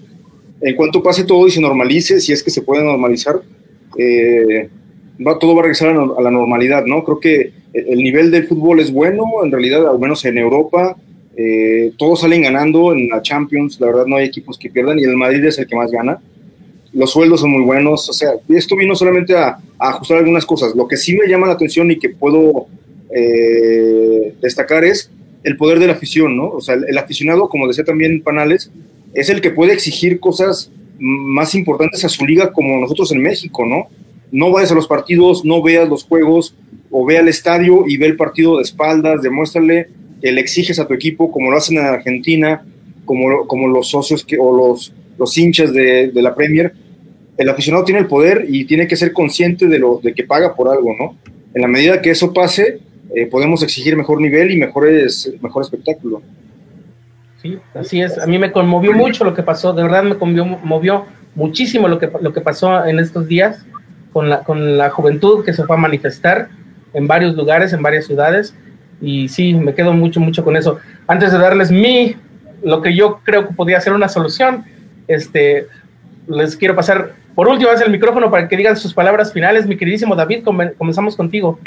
En 0.61 0.75
cuanto 0.75 1.03
pase 1.03 1.23
todo 1.23 1.47
y 1.47 1.51
se 1.51 1.61
normalice, 1.61 2.19
si 2.19 2.31
es 2.31 2.41
que 2.41 2.49
se 2.49 2.61
puede 2.61 2.83
normalizar, 2.83 3.41
eh, 3.97 4.69
va, 5.25 5.37
todo 5.37 5.53
va 5.55 5.61
a 5.61 5.63
regresar 5.63 5.89
a, 5.89 6.21
la 6.21 6.31
normalidad, 6.31 6.85
¿no? 6.85 7.03
Creo 7.03 7.19
que 7.19 7.51
el 7.73 7.99
nivel 7.99 8.31
del 8.31 8.47
fútbol 8.47 8.79
es 8.79 8.91
bueno, 8.91 9.25
en 9.43 9.51
realidad, 9.51 9.87
al 9.87 9.99
menos 9.99 10.23
en 10.25 10.37
Europa, 10.37 10.95
eh, 11.35 11.91
todos 11.97 12.21
salen 12.21 12.43
ganando 12.43 12.93
en 12.93 13.09
la 13.09 13.21
Champions, 13.21 13.79
la 13.79 13.87
verdad 13.87 14.05
no 14.05 14.17
hay 14.17 14.25
equipos 14.25 14.57
que 14.57 14.69
pierdan 14.69 14.99
y 14.99 15.03
el 15.03 15.17
Madrid 15.17 15.43
es 15.45 15.57
el 15.57 15.67
que 15.67 15.75
más 15.75 15.91
gana. 15.91 16.21
Los 16.93 17.11
sueldos 17.11 17.41
son 17.41 17.49
muy 17.49 17.63
buenos, 17.63 18.07
o 18.07 18.13
sea, 18.13 18.33
esto 18.49 18.75
vino 18.75 18.95
solamente 18.95 19.35
a, 19.35 19.57
a 19.79 19.89
ajustar 19.89 20.19
algunas 20.19 20.45
cosas. 20.45 20.75
Lo 20.75 20.87
que 20.87 20.95
sí 20.95 21.17
me 21.17 21.27
llama 21.27 21.47
la 21.47 21.53
atención 21.53 21.89
y 21.89 21.97
que 21.97 22.09
puedo 22.09 22.67
eh, 23.15 24.33
destacar 24.41 24.83
es 24.83 25.11
el 25.43 25.57
poder 25.57 25.79
de 25.79 25.87
la 25.87 25.93
afición, 25.93 26.37
¿no? 26.37 26.49
O 26.49 26.61
sea, 26.61 26.75
el, 26.75 26.97
aficionado, 26.97 27.49
como 27.49 27.67
decía 27.67 27.83
también 27.83 28.21
Panales, 28.21 28.71
es 29.13 29.29
el 29.29 29.41
que 29.41 29.51
puede 29.51 29.73
exigir 29.73 30.19
cosas 30.19 30.71
más 30.97 31.53
importantes 31.53 32.03
a 32.05 32.09
su 32.09 32.25
liga 32.25 32.51
como 32.51 32.79
nosotros 32.79 33.11
en 33.11 33.21
México, 33.21 33.65
¿no? 33.65 33.87
No 34.31 34.51
vayas 34.51 34.71
a 34.71 34.75
los 34.75 34.87
partidos, 34.87 35.43
no 35.45 35.61
veas 35.61 35.87
los 35.87 36.05
juegos 36.05 36.55
o 36.89 37.05
ve 37.05 37.17
al 37.17 37.27
estadio 37.27 37.85
y 37.87 37.97
ve 37.97 38.07
el 38.07 38.15
partido 38.15 38.57
de 38.57 38.63
espaldas, 38.63 39.21
demuéstrale 39.21 39.89
que 40.21 40.31
le 40.31 40.41
exiges 40.41 40.79
a 40.79 40.87
tu 40.87 40.93
equipo 40.93 41.31
como 41.31 41.51
lo 41.51 41.57
hacen 41.57 41.77
en 41.77 41.85
Argentina, 41.85 42.65
como, 43.05 43.45
como 43.45 43.67
los 43.67 43.89
socios 43.89 44.23
que, 44.23 44.37
o 44.39 44.55
los, 44.55 44.93
los 45.17 45.37
hinchas 45.37 45.73
de, 45.73 46.07
de 46.07 46.21
la 46.21 46.33
Premier. 46.33 46.73
El 47.37 47.49
aficionado 47.49 47.83
tiene 47.83 47.99
el 47.99 48.07
poder 48.07 48.45
y 48.47 48.65
tiene 48.65 48.87
que 48.87 48.95
ser 48.95 49.11
consciente 49.11 49.67
de, 49.67 49.79
lo, 49.79 49.99
de 50.01 50.13
que 50.13 50.23
paga 50.23 50.55
por 50.55 50.69
algo, 50.69 50.95
¿no? 50.97 51.17
En 51.53 51.61
la 51.61 51.67
medida 51.67 52.01
que 52.01 52.11
eso 52.11 52.33
pase, 52.33 52.79
eh, 53.13 53.27
podemos 53.27 53.61
exigir 53.63 53.95
mejor 53.95 54.19
nivel 54.19 54.51
y 54.51 54.57
mejores, 54.57 55.31
mejor 55.41 55.63
espectáculo. 55.63 56.21
Sí, 57.41 57.59
así 57.73 58.01
es. 58.01 58.17
A 58.17 58.25
mí 58.25 58.39
me 58.39 58.51
conmovió 58.51 58.93
mucho 58.93 59.23
lo 59.23 59.33
que 59.33 59.43
pasó, 59.43 59.73
de 59.73 59.83
verdad 59.83 60.03
me 60.03 60.17
conmovió 60.17 61.05
muchísimo 61.35 61.87
lo 61.87 61.99
que, 61.99 62.09
lo 62.21 62.33
que 62.33 62.41
pasó 62.41 62.85
en 62.85 62.99
estos 62.99 63.27
días 63.27 63.65
con 64.13 64.29
la, 64.29 64.43
con 64.43 64.77
la 64.77 64.89
juventud 64.89 65.43
que 65.43 65.53
se 65.53 65.63
fue 65.63 65.75
a 65.75 65.79
manifestar 65.79 66.49
en 66.93 67.07
varios 67.07 67.35
lugares, 67.35 67.73
en 67.73 67.81
varias 67.81 68.05
ciudades. 68.05 68.55
Y 69.01 69.27
sí, 69.27 69.53
me 69.53 69.73
quedo 69.73 69.93
mucho, 69.93 70.19
mucho 70.19 70.43
con 70.43 70.55
eso. 70.55 70.79
Antes 71.07 71.31
de 71.31 71.37
darles 71.37 71.71
mi, 71.71 72.15
lo 72.63 72.81
que 72.81 72.95
yo 72.95 73.19
creo 73.23 73.47
que 73.47 73.53
podría 73.53 73.81
ser 73.81 73.93
una 73.93 74.07
solución, 74.07 74.63
este, 75.07 75.67
les 76.27 76.55
quiero 76.55 76.75
pasar 76.75 77.13
por 77.35 77.47
último 77.47 77.71
el 77.71 77.91
micrófono 77.91 78.29
para 78.29 78.47
que 78.47 78.55
digan 78.55 78.77
sus 78.77 78.93
palabras 78.93 79.33
finales. 79.33 79.67
Mi 79.67 79.75
queridísimo 79.75 80.15
David, 80.15 80.43
comenzamos 80.77 81.15
contigo. 81.15 81.59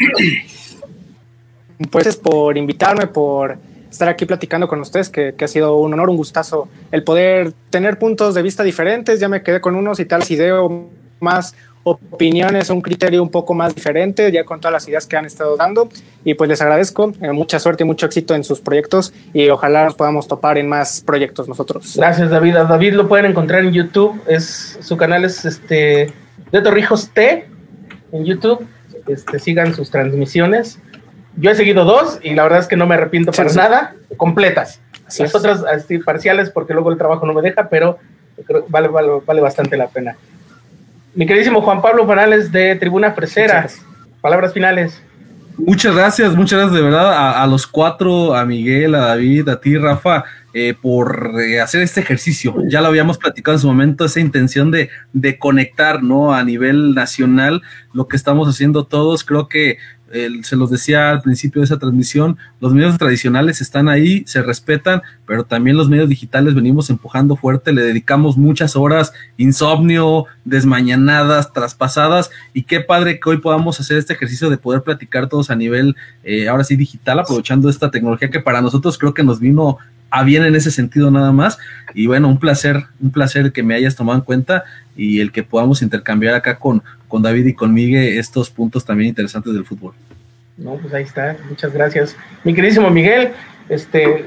Pues 1.90 2.16
por 2.16 2.56
invitarme, 2.56 3.06
por 3.06 3.58
estar 3.90 4.08
aquí 4.08 4.26
platicando 4.26 4.68
con 4.68 4.80
ustedes, 4.80 5.08
que, 5.08 5.34
ha 5.40 5.48
sido 5.48 5.76
un 5.76 5.92
honor, 5.94 6.10
un 6.10 6.16
gustazo 6.16 6.68
el 6.92 7.02
poder 7.02 7.52
tener 7.70 7.98
puntos 7.98 8.34
de 8.34 8.42
vista 8.42 8.62
diferentes. 8.62 9.20
Ya 9.20 9.28
me 9.28 9.42
quedé 9.42 9.60
con 9.60 9.74
unos 9.74 10.00
y 10.00 10.04
tal, 10.04 10.22
si 10.22 10.36
veo 10.36 10.90
más 11.20 11.54
opiniones, 11.88 12.68
un 12.70 12.80
criterio 12.80 13.22
un 13.22 13.30
poco 13.30 13.54
más 13.54 13.72
diferente, 13.72 14.32
ya 14.32 14.44
con 14.44 14.60
todas 14.60 14.72
las 14.72 14.88
ideas 14.88 15.06
que 15.06 15.16
han 15.16 15.24
estado 15.24 15.56
dando. 15.56 15.88
Y 16.24 16.34
pues 16.34 16.50
les 16.50 16.60
agradezco, 16.60 17.12
eh, 17.20 17.30
mucha 17.30 17.60
suerte 17.60 17.84
y 17.84 17.86
mucho 17.86 18.06
éxito 18.06 18.34
en 18.34 18.42
sus 18.42 18.60
proyectos 18.60 19.14
y 19.32 19.48
ojalá 19.50 19.84
nos 19.84 19.94
podamos 19.94 20.26
topar 20.26 20.58
en 20.58 20.68
más 20.68 21.00
proyectos 21.00 21.48
nosotros. 21.48 21.94
Gracias, 21.96 22.28
David. 22.28 22.54
David 22.54 22.94
lo 22.94 23.06
pueden 23.06 23.26
encontrar 23.26 23.64
en 23.64 23.72
YouTube, 23.72 24.20
es 24.26 24.78
su 24.80 24.96
canal 24.96 25.24
es 25.24 25.44
este 25.44 26.12
de 26.50 26.60
Torrijos 26.60 27.10
T 27.10 27.48
en 28.12 28.24
YouTube. 28.24 28.66
Este, 29.06 29.38
sigan 29.38 29.72
sus 29.72 29.90
transmisiones 29.90 30.80
yo 31.36 31.50
he 31.50 31.54
seguido 31.54 31.84
dos 31.84 32.18
y 32.22 32.34
la 32.34 32.44
verdad 32.44 32.60
es 32.60 32.66
que 32.66 32.76
no 32.76 32.86
me 32.86 32.94
arrepiento 32.94 33.32
para 33.32 33.52
nada, 33.52 33.94
completas. 34.16 34.80
Las 35.18 35.34
otras 35.34 35.62
así, 35.64 35.98
parciales 35.98 36.50
porque 36.50 36.74
luego 36.74 36.90
el 36.90 36.98
trabajo 36.98 37.26
no 37.26 37.32
me 37.32 37.42
deja, 37.42 37.68
pero 37.68 37.98
vale, 38.68 38.88
vale, 38.88 39.40
bastante 39.40 39.76
la 39.76 39.88
pena. 39.88 40.16
Mi 41.14 41.26
queridísimo 41.26 41.62
Juan 41.62 41.80
Pablo 41.80 42.04
Morales 42.04 42.50
de 42.52 42.74
Tribuna 42.76 43.12
Fresera, 43.12 43.68
palabras 44.20 44.52
finales. 44.52 45.02
Muchas 45.58 45.94
gracias, 45.94 46.34
muchas 46.34 46.58
gracias 46.58 46.74
de 46.74 46.82
verdad 46.82 47.40
a, 47.42 47.46
los 47.46 47.66
cuatro, 47.66 48.34
a 48.34 48.44
Miguel, 48.44 48.94
a 48.94 48.98
David, 48.98 49.48
a 49.48 49.58
ti, 49.58 49.78
Rafa, 49.78 50.24
eh, 50.52 50.74
por 50.78 51.40
eh, 51.40 51.62
hacer 51.62 51.80
este 51.80 52.00
ejercicio. 52.00 52.54
Ya 52.68 52.82
lo 52.82 52.88
habíamos 52.88 53.16
platicado 53.16 53.56
en 53.56 53.60
su 53.60 53.66
momento, 53.66 54.04
esa 54.04 54.20
intención 54.20 54.70
de, 54.70 54.90
de 55.14 55.38
conectar, 55.38 56.02
¿no? 56.02 56.34
A 56.34 56.44
nivel 56.44 56.94
nacional, 56.94 57.62
lo 57.94 58.06
que 58.06 58.16
estamos 58.16 58.48
haciendo 58.48 58.84
todos. 58.84 59.24
Creo 59.24 59.48
que 59.48 59.78
se 60.42 60.56
los 60.56 60.70
decía 60.70 61.10
al 61.10 61.22
principio 61.22 61.60
de 61.60 61.66
esa 61.66 61.78
transmisión, 61.78 62.36
los 62.60 62.72
medios 62.72 62.96
tradicionales 62.96 63.60
están 63.60 63.88
ahí, 63.88 64.22
se 64.26 64.42
respetan, 64.42 65.02
pero 65.26 65.44
también 65.44 65.76
los 65.76 65.88
medios 65.88 66.08
digitales 66.08 66.54
venimos 66.54 66.90
empujando 66.90 67.34
fuerte, 67.34 67.72
le 67.72 67.82
dedicamos 67.82 68.36
muchas 68.36 68.76
horas, 68.76 69.12
insomnio, 69.36 70.26
desmañanadas, 70.44 71.52
traspasadas, 71.52 72.30
y 72.54 72.62
qué 72.62 72.80
padre 72.80 73.18
que 73.18 73.30
hoy 73.30 73.38
podamos 73.38 73.80
hacer 73.80 73.98
este 73.98 74.12
ejercicio 74.12 74.48
de 74.48 74.58
poder 74.58 74.82
platicar 74.82 75.28
todos 75.28 75.50
a 75.50 75.56
nivel, 75.56 75.96
eh, 76.22 76.48
ahora 76.48 76.64
sí, 76.64 76.76
digital, 76.76 77.18
aprovechando 77.18 77.68
esta 77.68 77.90
tecnología 77.90 78.30
que 78.30 78.40
para 78.40 78.62
nosotros 78.62 78.98
creo 78.98 79.12
que 79.12 79.24
nos 79.24 79.40
vino 79.40 79.78
a 80.10 80.22
bien 80.22 80.44
en 80.44 80.54
ese 80.54 80.70
sentido 80.70 81.10
nada 81.10 81.32
más. 81.32 81.58
Y 81.94 82.06
bueno, 82.06 82.28
un 82.28 82.38
placer, 82.38 82.86
un 83.00 83.10
placer 83.10 83.52
que 83.52 83.62
me 83.62 83.74
hayas 83.74 83.96
tomado 83.96 84.18
en 84.18 84.24
cuenta 84.24 84.64
y 84.96 85.20
el 85.20 85.32
que 85.32 85.42
podamos 85.42 85.82
intercambiar 85.82 86.34
acá 86.34 86.58
con, 86.58 86.82
con 87.08 87.22
David 87.22 87.46
y 87.46 87.54
con 87.54 87.72
Miguel 87.72 88.18
estos 88.18 88.50
puntos 88.50 88.84
también 88.84 89.08
interesantes 89.08 89.52
del 89.52 89.64
fútbol. 89.64 89.94
No, 90.56 90.74
pues 90.76 90.92
ahí 90.94 91.02
está, 91.02 91.36
muchas 91.48 91.72
gracias. 91.72 92.16
Mi 92.44 92.54
queridísimo 92.54 92.90
Miguel, 92.90 93.32
este, 93.68 94.24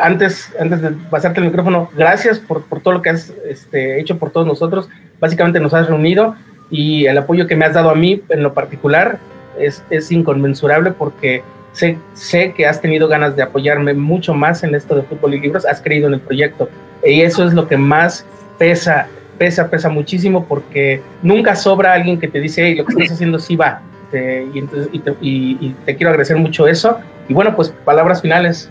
antes, 0.00 0.52
antes 0.58 0.82
de 0.82 0.90
pasarte 1.10 1.40
el 1.40 1.46
micrófono, 1.46 1.90
gracias 1.96 2.38
por, 2.38 2.64
todo 2.82 2.94
lo 2.94 3.02
que 3.02 3.10
has 3.10 3.32
este, 3.48 4.00
hecho 4.00 4.18
por 4.18 4.30
todos 4.30 4.46
nosotros. 4.46 4.88
Básicamente 5.20 5.60
nos 5.60 5.72
has 5.74 5.86
reunido 5.86 6.36
y 6.70 7.06
el 7.06 7.18
apoyo 7.18 7.46
que 7.46 7.54
me 7.54 7.64
has 7.64 7.74
dado 7.74 7.90
a 7.90 7.94
mí 7.94 8.22
en 8.28 8.42
lo 8.42 8.54
particular 8.54 9.18
es, 9.58 9.84
es 9.90 10.10
inconmensurable 10.10 10.90
porque 10.90 11.42
sé, 11.72 11.98
sé 12.14 12.52
que 12.52 12.66
has 12.66 12.80
tenido 12.80 13.08
ganas 13.08 13.36
de 13.36 13.42
apoyarme 13.42 13.94
mucho 13.94 14.34
más 14.34 14.64
en 14.64 14.74
esto 14.74 14.96
de 14.96 15.02
fútbol 15.02 15.34
y 15.34 15.40
libros, 15.40 15.66
has 15.66 15.80
creído 15.80 16.08
en 16.08 16.14
el 16.14 16.20
proyecto 16.20 16.68
y 17.04 17.22
eso 17.22 17.46
es 17.46 17.54
lo 17.54 17.68
que 17.68 17.76
más 17.76 18.24
pesa 18.58 19.08
pesa, 19.38 19.68
pesa 19.70 19.88
muchísimo 19.88 20.46
porque 20.46 21.02
nunca 21.22 21.56
sobra 21.56 21.92
alguien 21.92 22.18
que 22.18 22.28
te 22.28 22.40
dice, 22.40 22.64
hey, 22.64 22.74
lo 22.74 22.84
que 22.84 22.92
estás 22.92 23.12
haciendo 23.12 23.38
sí 23.38 23.56
va. 23.56 23.82
y, 24.12 24.58
entonces, 24.58 24.88
y, 24.92 25.74
te, 25.84 25.96
quiero 25.96 26.10
agradecer 26.10 26.36
mucho 26.36 26.66
eso. 26.66 26.98
Y 27.28 27.34
bueno, 27.34 27.54
pues 27.54 27.74
palabras 27.84 28.22
finales. 28.22 28.70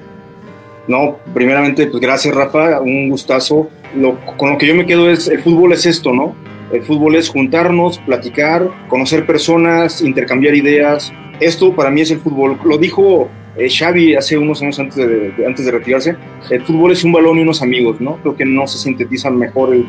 No, 0.88 1.18
primeramente, 1.34 1.88
pues 1.88 2.01
gracias 2.01 2.34
Rafa, 2.34 2.82
un 2.82 3.09
gustazo. 3.09 3.70
Lo, 3.95 4.18
con 4.38 4.51
lo 4.51 4.57
que 4.57 4.68
yo 4.68 4.76
me 4.76 4.86
quedo 4.86 5.09
es, 5.09 5.28
el 5.28 5.41
fútbol 5.41 5.74
es 5.74 5.86
esto, 5.86 6.14
¿no? 6.14 6.36
El 6.72 6.84
fútbol 6.84 7.16
es 7.16 7.30
juntarnos, 7.30 7.99
platicar, 7.99 8.70
conocer 8.88 9.26
personas, 9.26 10.01
intercambiar 10.01 10.55
ideas. 10.55 11.12
Esto 11.39 11.76
para 11.76 11.91
mí 11.91 12.01
es 12.01 12.12
el 12.12 12.20
fútbol. 12.20 12.57
Lo 12.64 12.78
dijo 12.78 13.30
eh, 13.57 13.70
Xavi 13.70 14.16
hace 14.16 14.38
unos 14.38 14.62
años 14.62 14.80
antes 14.80 14.95
de, 14.95 15.34
antes 15.45 15.66
de 15.66 15.72
retirarse. 15.72 16.16
El 16.49 16.64
fútbol 16.64 16.93
es 16.93 17.03
un 17.03 17.12
balón 17.12 17.39
y 17.39 17.41
unos 17.41 17.62
amigos, 17.62 17.99
¿no? 17.99 18.18
Creo 18.18 18.36
que 18.36 18.45
no 18.45 18.68
se 18.68 18.78
sintetiza 18.78 19.30
mejor 19.30 19.74
el, 19.74 19.86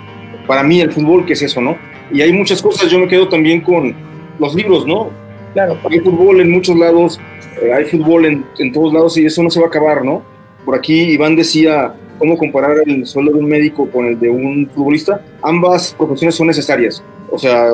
para 0.46 0.62
mí 0.62 0.80
el 0.80 0.92
fútbol, 0.92 1.24
que 1.24 1.34
es 1.34 1.42
eso, 1.42 1.60
¿no? 1.60 1.76
Y 2.12 2.20
hay 2.20 2.32
muchas 2.32 2.60
cosas, 2.60 2.90
yo 2.90 2.98
me 2.98 3.08
quedo 3.08 3.28
también 3.28 3.60
con 3.60 3.94
los 4.38 4.54
libros, 4.54 4.86
¿no? 4.86 5.10
Claro, 5.54 5.78
hay 5.90 6.00
fútbol 6.00 6.40
en 6.40 6.50
muchos 6.50 6.76
lados, 6.76 7.20
eh, 7.62 7.72
hay 7.72 7.84
fútbol 7.84 8.26
en, 8.26 8.44
en, 8.58 8.72
todos 8.72 8.92
lados 8.92 9.16
y 9.18 9.26
eso 9.26 9.42
no 9.42 9.50
se 9.50 9.60
va 9.60 9.66
a 9.66 9.68
acabar, 9.68 10.04
¿no? 10.04 10.22
Por 10.64 10.74
aquí 10.74 10.94
Iván 11.12 11.36
decía 11.36 11.94
cómo 12.18 12.36
comparar 12.36 12.76
el 12.86 13.04
sueldo 13.06 13.32
de 13.32 13.38
un 13.38 13.48
médico 13.48 13.88
con 13.90 14.06
el 14.06 14.18
de 14.18 14.30
un 14.30 14.68
futbolista. 14.74 15.20
Ambas 15.42 15.94
profesiones 15.94 16.34
son 16.34 16.46
necesarias. 16.46 17.02
O 17.30 17.38
sea, 17.38 17.72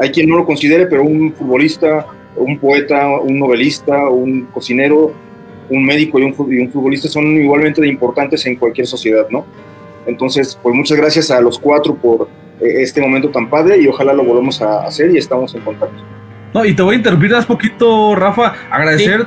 hay 0.00 0.10
quien 0.10 0.28
no 0.28 0.36
lo 0.36 0.44
considere, 0.44 0.86
pero 0.86 1.02
un 1.02 1.32
futbolista, 1.32 2.06
un 2.36 2.58
poeta, 2.58 3.08
un 3.20 3.38
novelista, 3.38 4.08
un 4.08 4.46
cocinero, 4.52 5.12
un 5.70 5.84
médico 5.84 6.18
y 6.18 6.24
un 6.24 6.70
futbolista 6.70 7.08
son 7.08 7.24
igualmente 7.36 7.86
importantes 7.86 8.44
en 8.46 8.56
cualquier 8.56 8.86
sociedad, 8.86 9.26
¿no? 9.30 9.46
Entonces, 10.06 10.58
pues 10.62 10.74
muchas 10.74 10.96
gracias 10.96 11.30
a 11.30 11.40
los 11.40 11.58
cuatro 11.58 11.94
por 11.94 12.28
eh, 12.60 12.82
este 12.82 13.00
momento 13.00 13.30
tan 13.30 13.50
padre 13.50 13.78
y 13.80 13.88
ojalá 13.88 14.12
lo 14.12 14.24
volvamos 14.24 14.60
a 14.62 14.84
hacer 14.84 15.10
y 15.10 15.18
estamos 15.18 15.54
en 15.54 15.62
contacto. 15.62 16.02
No, 16.54 16.64
y 16.64 16.74
te 16.74 16.82
voy 16.82 16.94
a 16.94 16.98
interrumpir 16.98 17.34
un 17.34 17.44
poquito, 17.44 18.14
Rafa, 18.14 18.54
agradecer 18.70 19.26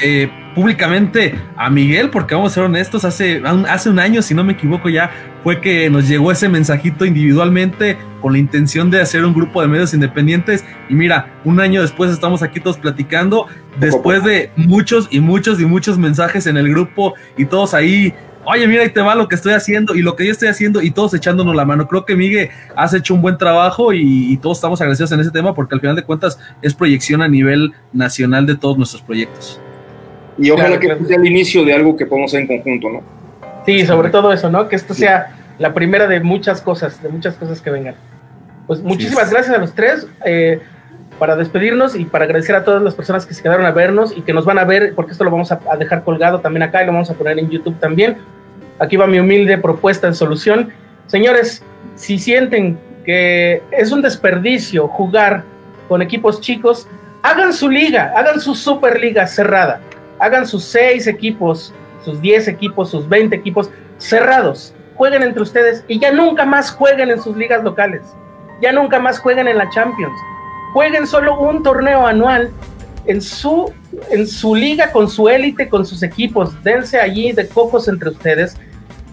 eh, 0.00 0.30
públicamente 0.54 1.34
a 1.56 1.70
Miguel, 1.70 2.10
porque 2.10 2.34
vamos 2.34 2.52
a 2.52 2.54
ser 2.54 2.64
honestos, 2.64 3.04
hace, 3.04 3.42
hace 3.68 3.90
un 3.90 3.98
año, 3.98 4.22
si 4.22 4.34
no 4.34 4.44
me 4.44 4.52
equivoco 4.52 4.88
ya, 4.88 5.10
fue 5.42 5.60
que 5.60 5.88
nos 5.90 6.08
llegó 6.08 6.30
ese 6.30 6.48
mensajito 6.48 7.04
individualmente 7.04 7.96
con 8.20 8.32
la 8.32 8.38
intención 8.38 8.90
de 8.90 9.00
hacer 9.00 9.24
un 9.24 9.34
grupo 9.34 9.60
de 9.60 9.68
medios 9.68 9.92
independientes. 9.94 10.64
Y 10.88 10.94
mira, 10.94 11.34
un 11.44 11.60
año 11.60 11.82
después 11.82 12.10
estamos 12.10 12.42
aquí 12.42 12.60
todos 12.60 12.78
platicando, 12.78 13.46
después 13.78 14.24
de 14.24 14.50
muchos 14.56 15.08
y 15.10 15.20
muchos 15.20 15.60
y 15.60 15.66
muchos 15.66 15.98
mensajes 15.98 16.46
en 16.46 16.56
el 16.56 16.68
grupo 16.68 17.14
y 17.36 17.46
todos 17.46 17.74
ahí 17.74 18.14
oye, 18.44 18.66
mira, 18.66 18.82
ahí 18.82 18.90
te 18.90 19.00
va 19.00 19.14
lo 19.14 19.28
que 19.28 19.34
estoy 19.34 19.52
haciendo 19.52 19.94
y 19.94 20.02
lo 20.02 20.16
que 20.16 20.26
yo 20.26 20.32
estoy 20.32 20.48
haciendo 20.48 20.82
y 20.82 20.90
todos 20.90 21.14
echándonos 21.14 21.54
la 21.54 21.64
mano. 21.64 21.86
Creo 21.88 22.04
que 22.04 22.16
Miguel 22.16 22.50
has 22.74 22.94
hecho 22.94 23.14
un 23.14 23.22
buen 23.22 23.38
trabajo 23.38 23.92
y, 23.92 24.36
todos 24.42 24.58
estamos 24.58 24.80
agradecidos 24.80 25.12
en 25.12 25.20
ese 25.20 25.30
tema 25.30 25.54
porque 25.54 25.74
al 25.74 25.80
final 25.80 25.96
de 25.96 26.02
cuentas 26.02 26.38
es 26.62 26.74
proyección 26.74 27.22
a 27.22 27.28
nivel 27.28 27.72
nacional 27.92 28.46
de 28.46 28.56
todos 28.56 28.76
nuestros 28.76 29.02
proyectos. 29.02 29.60
Y 30.38 30.50
ojalá 30.50 30.80
que 30.80 30.88
sea 31.06 31.16
el 31.16 31.26
inicio 31.26 31.64
de 31.64 31.74
algo 31.74 31.96
que 31.96 32.06
podamos 32.06 32.30
hacer 32.30 32.40
en 32.40 32.46
conjunto, 32.46 32.90
¿no? 32.90 33.02
Sí, 33.66 33.86
sobre 33.86 34.10
todo 34.10 34.32
eso, 34.32 34.50
¿no? 34.50 34.68
Que 34.68 34.76
esto 34.76 34.94
sea 34.94 35.36
la 35.58 35.72
primera 35.72 36.06
de 36.06 36.20
muchas 36.20 36.60
cosas, 36.60 37.00
de 37.02 37.08
muchas 37.08 37.34
cosas 37.36 37.60
que 37.60 37.70
vengan. 37.70 37.94
Pues 38.66 38.82
muchísimas 38.82 39.30
gracias 39.30 39.54
a 39.54 39.58
los 39.58 39.74
tres. 39.74 40.06
Eh, 40.24 40.60
para 41.22 41.36
despedirnos 41.36 41.94
y 41.94 42.04
para 42.04 42.24
agradecer 42.24 42.56
a 42.56 42.64
todas 42.64 42.82
las 42.82 42.96
personas 42.96 43.24
que 43.24 43.32
se 43.32 43.44
quedaron 43.44 43.64
a 43.64 43.70
vernos 43.70 44.12
y 44.16 44.22
que 44.22 44.32
nos 44.32 44.44
van 44.44 44.58
a 44.58 44.64
ver, 44.64 44.92
porque 44.96 45.12
esto 45.12 45.22
lo 45.22 45.30
vamos 45.30 45.52
a, 45.52 45.60
dejar 45.78 46.02
colgado 46.02 46.40
también 46.40 46.64
acá 46.64 46.82
y 46.82 46.86
lo 46.86 46.92
vamos 46.92 47.10
a 47.10 47.14
poner 47.14 47.38
en 47.38 47.48
YouTube 47.48 47.78
también. 47.78 48.16
Aquí 48.80 48.96
va 48.96 49.06
mi 49.06 49.20
humilde 49.20 49.56
propuesta 49.56 50.08
de 50.08 50.14
solución. 50.14 50.72
Señores, 51.06 51.62
si 51.94 52.18
sienten 52.18 52.76
que 53.04 53.62
es 53.70 53.92
un 53.92 54.02
desperdicio 54.02 54.88
jugar 54.88 55.44
con 55.88 56.02
equipos 56.02 56.40
chicos, 56.40 56.88
hagan 57.22 57.52
su 57.52 57.70
liga, 57.70 58.12
hagan 58.16 58.40
su 58.40 58.56
superliga 58.56 59.24
cerrada, 59.28 59.80
hagan 60.18 60.44
sus 60.44 60.64
seis 60.64 61.06
equipos, 61.06 61.72
sus 62.04 62.20
diez 62.20 62.48
equipos, 62.48 62.90
sus 62.90 63.08
veinte 63.08 63.36
equipos 63.36 63.70
cerrados, 63.98 64.74
jueguen 64.96 65.22
entre 65.22 65.42
ustedes 65.42 65.84
y 65.86 66.00
ya 66.00 66.10
nunca 66.10 66.44
más 66.44 66.72
jueguen 66.72 67.12
en 67.12 67.22
sus 67.22 67.36
ligas 67.36 67.62
locales, 67.62 68.02
ya 68.60 68.72
nunca 68.72 68.98
más 68.98 69.20
jueguen 69.20 69.46
en 69.46 69.58
la 69.58 69.70
Champions, 69.70 70.18
jueguen 70.72 71.06
solo 71.06 71.38
un 71.38 71.62
torneo 71.62 72.06
anual 72.06 72.50
en 73.06 73.20
su, 73.20 73.72
en 74.10 74.26
su 74.26 74.54
liga 74.54 74.92
con 74.92 75.08
su 75.08 75.28
élite, 75.28 75.68
con 75.68 75.84
sus 75.84 76.02
equipos, 76.02 76.62
dense 76.62 77.00
allí 77.00 77.32
de 77.32 77.48
cocos 77.48 77.88
entre 77.88 78.10
ustedes 78.10 78.56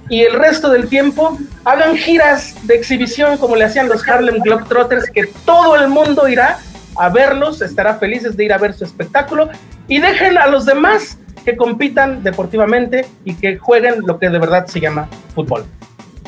y 0.10 0.22
el 0.22 0.34
resto 0.34 0.70
del 0.70 0.90
tiempo 0.90 1.38
hagan 1.64 1.96
giras 1.96 2.56
de 2.64 2.76
exhibición 2.76 3.38
como 3.38 3.56
le 3.56 3.66
hacían 3.66 3.88
los 3.88 4.08
Harlem 4.08 4.40
Globetrotters, 4.40 5.10
que 5.12 5.28
todo 5.46 5.76
el 5.76 5.88
mundo 5.88 6.28
irá 6.28 6.60
a 6.98 7.10
verlos, 7.10 7.62
estará 7.62 7.96
felices 7.96 8.36
de 8.36 8.46
ir 8.46 8.54
a 8.54 8.58
ver 8.58 8.74
su 8.74 8.84
espectáculo 8.84 9.50
y 9.88 10.00
dejen 10.00 10.38
a 10.38 10.48
los 10.48 10.66
demás 10.66 11.20
que 11.46 11.56
compitan 11.56 12.24
deportivamente 12.24 13.06
y 13.24 13.36
que 13.36 13.58
jueguen 13.58 14.02
lo 14.06 14.20
que 14.20 14.30
de 14.30 14.40
verdad 14.40 14.66
se 14.66 14.80
llama 14.80 15.08
fútbol. 15.36 15.66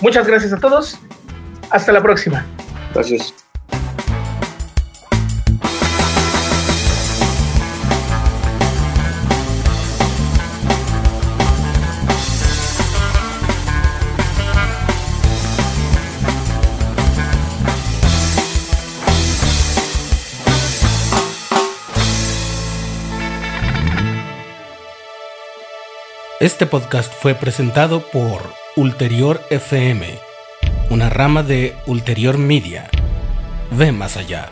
Muchas 0.02 0.26
gracias 0.28 0.54
a 0.54 0.58
todos. 0.58 1.00
Hasta 1.70 1.92
la 1.92 2.02
próxima. 2.02 2.46
Gracias. 2.94 3.41
Este 26.42 26.66
podcast 26.66 27.14
fue 27.14 27.36
presentado 27.36 28.02
por 28.02 28.42
Ulterior 28.76 29.39
FM, 29.52 30.08
una 30.89 31.08
rama 31.08 31.44
de 31.44 31.76
Ulterior 31.86 32.39
Media. 32.39 32.89
Ve 33.70 33.92
más 33.92 34.18
allá. 34.18 34.50